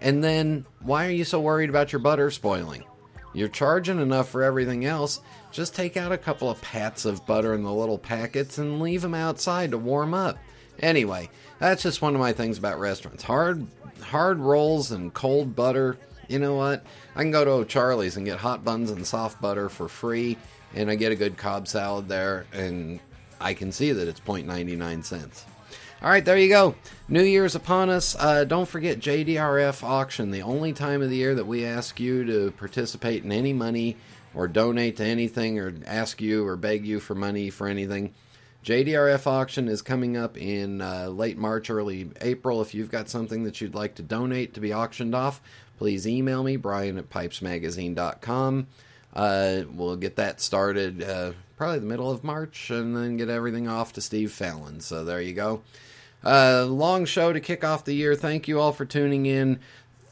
And 0.00 0.22
then 0.22 0.64
why 0.80 1.06
are 1.06 1.10
you 1.10 1.24
so 1.24 1.40
worried 1.40 1.70
about 1.70 1.92
your 1.92 1.98
butter 2.00 2.30
spoiling? 2.30 2.84
You're 3.32 3.48
charging 3.48 4.00
enough 4.00 4.28
for 4.28 4.42
everything 4.42 4.84
else. 4.84 5.20
Just 5.50 5.74
take 5.74 5.96
out 5.96 6.12
a 6.12 6.18
couple 6.18 6.50
of 6.50 6.60
pats 6.60 7.04
of 7.04 7.26
butter 7.26 7.54
in 7.54 7.62
the 7.62 7.72
little 7.72 7.98
packets 7.98 8.58
and 8.58 8.80
leave 8.80 9.02
them 9.02 9.14
outside 9.14 9.70
to 9.70 9.78
warm 9.78 10.14
up. 10.14 10.38
Anyway, 10.80 11.28
that's 11.58 11.82
just 11.82 12.02
one 12.02 12.14
of 12.14 12.20
my 12.20 12.32
things 12.32 12.58
about 12.58 12.78
restaurants. 12.78 13.22
Hard 13.22 13.66
hard 14.00 14.38
rolls 14.38 14.92
and 14.92 15.12
cold 15.12 15.54
butter. 15.54 15.98
You 16.28 16.38
know 16.38 16.54
what? 16.54 16.84
I 17.16 17.22
can 17.22 17.30
go 17.30 17.44
to 17.44 17.50
O'Charlie's 17.50 18.16
and 18.16 18.26
get 18.26 18.38
hot 18.38 18.64
buns 18.64 18.90
and 18.90 19.06
soft 19.06 19.40
butter 19.40 19.68
for 19.68 19.88
free 19.88 20.36
and 20.74 20.90
I 20.90 20.94
get 20.94 21.12
a 21.12 21.16
good 21.16 21.36
Cobb 21.36 21.66
salad 21.66 22.08
there 22.08 22.46
and 22.52 23.00
I 23.40 23.54
can 23.54 23.72
see 23.72 23.92
that 23.92 24.08
it's 24.08 24.20
0.99 24.20 25.04
cents. 25.04 25.44
All 26.00 26.08
right, 26.08 26.24
there 26.24 26.38
you 26.38 26.48
go. 26.48 26.76
New 27.08 27.24
Year's 27.24 27.56
upon 27.56 27.90
us. 27.90 28.14
Uh, 28.16 28.44
don't 28.44 28.68
forget 28.68 29.00
JDRF 29.00 29.82
auction, 29.82 30.30
the 30.30 30.42
only 30.42 30.72
time 30.72 31.02
of 31.02 31.10
the 31.10 31.16
year 31.16 31.34
that 31.34 31.46
we 31.46 31.64
ask 31.64 31.98
you 31.98 32.24
to 32.24 32.52
participate 32.52 33.24
in 33.24 33.32
any 33.32 33.52
money 33.52 33.96
or 34.32 34.46
donate 34.46 34.98
to 34.98 35.04
anything 35.04 35.58
or 35.58 35.74
ask 35.86 36.20
you 36.20 36.46
or 36.46 36.54
beg 36.54 36.86
you 36.86 37.00
for 37.00 37.16
money 37.16 37.50
for 37.50 37.66
anything. 37.66 38.14
JDRF 38.64 39.26
auction 39.26 39.66
is 39.66 39.82
coming 39.82 40.16
up 40.16 40.36
in 40.36 40.80
uh, 40.80 41.08
late 41.08 41.36
March, 41.36 41.68
early 41.68 42.10
April. 42.20 42.62
If 42.62 42.74
you've 42.74 42.92
got 42.92 43.08
something 43.08 43.42
that 43.42 43.60
you'd 43.60 43.74
like 43.74 43.96
to 43.96 44.02
donate 44.04 44.54
to 44.54 44.60
be 44.60 44.72
auctioned 44.72 45.16
off, 45.16 45.40
please 45.78 46.06
email 46.06 46.44
me, 46.44 46.56
brian 46.56 46.98
at 46.98 47.10
pipesmagazine.com. 47.10 48.68
Uh, 49.14 49.62
we'll 49.72 49.96
get 49.96 50.14
that 50.14 50.40
started 50.40 51.02
uh, 51.02 51.32
probably 51.56 51.80
the 51.80 51.86
middle 51.86 52.10
of 52.10 52.22
March 52.22 52.70
and 52.70 52.96
then 52.96 53.16
get 53.16 53.28
everything 53.28 53.66
off 53.66 53.94
to 53.94 54.00
Steve 54.00 54.30
Fallon. 54.30 54.78
So 54.80 55.04
there 55.04 55.20
you 55.20 55.32
go. 55.32 55.62
Uh, 56.24 56.66
long 56.66 57.04
show 57.04 57.32
to 57.32 57.40
kick 57.40 57.64
off 57.64 57.84
the 57.84 57.94
year. 57.94 58.14
Thank 58.14 58.48
you 58.48 58.60
all 58.60 58.72
for 58.72 58.84
tuning 58.84 59.26
in. 59.26 59.60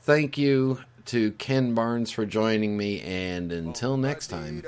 Thank 0.03 0.39
you 0.39 0.81
to 1.07 1.33
Ken 1.33 1.75
Barnes 1.75 2.11
for 2.11 2.25
joining 2.27 2.77
me. 2.77 3.01
And 3.01 3.53
until 3.53 3.97
next 3.97 4.29
time. 4.29 4.63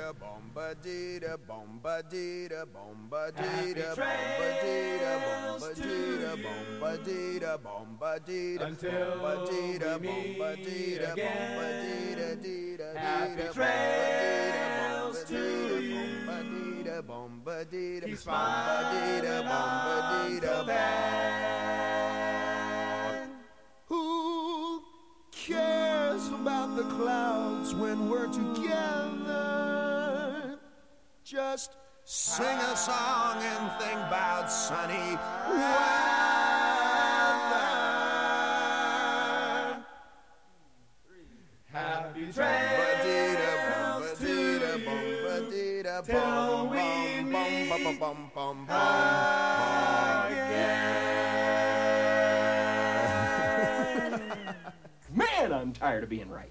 Until 8.61 9.99
we 9.99 10.09
meet 10.09 10.97
again. 10.97 12.69
Happy 12.95 13.53
trails 13.53 14.78
to 15.13 15.79
you. 15.81 15.99
He's 18.05 18.23
fine 18.23 19.25
until 19.25 20.63
then. 20.65 21.99
Who 23.85 24.83
cares 25.31 26.27
about 26.27 26.75
the 26.75 26.83
clouds 26.83 27.73
when 27.75 28.09
we're 28.09 28.27
together? 28.27 28.89
Just 31.23 31.75
sing 32.03 32.45
a 32.45 32.75
song 32.75 33.37
and 33.37 33.71
think 33.79 33.99
about 34.07 34.51
sunny 34.51 35.17
weather. 35.47 35.89
Happy 41.71 42.31
trails 42.33 42.68
again. 48.39 48.69
Man, 55.13 55.51
I'm 55.51 55.73
tired 55.73 56.03
of 56.03 56.09
being 56.09 56.29
right. 56.29 56.47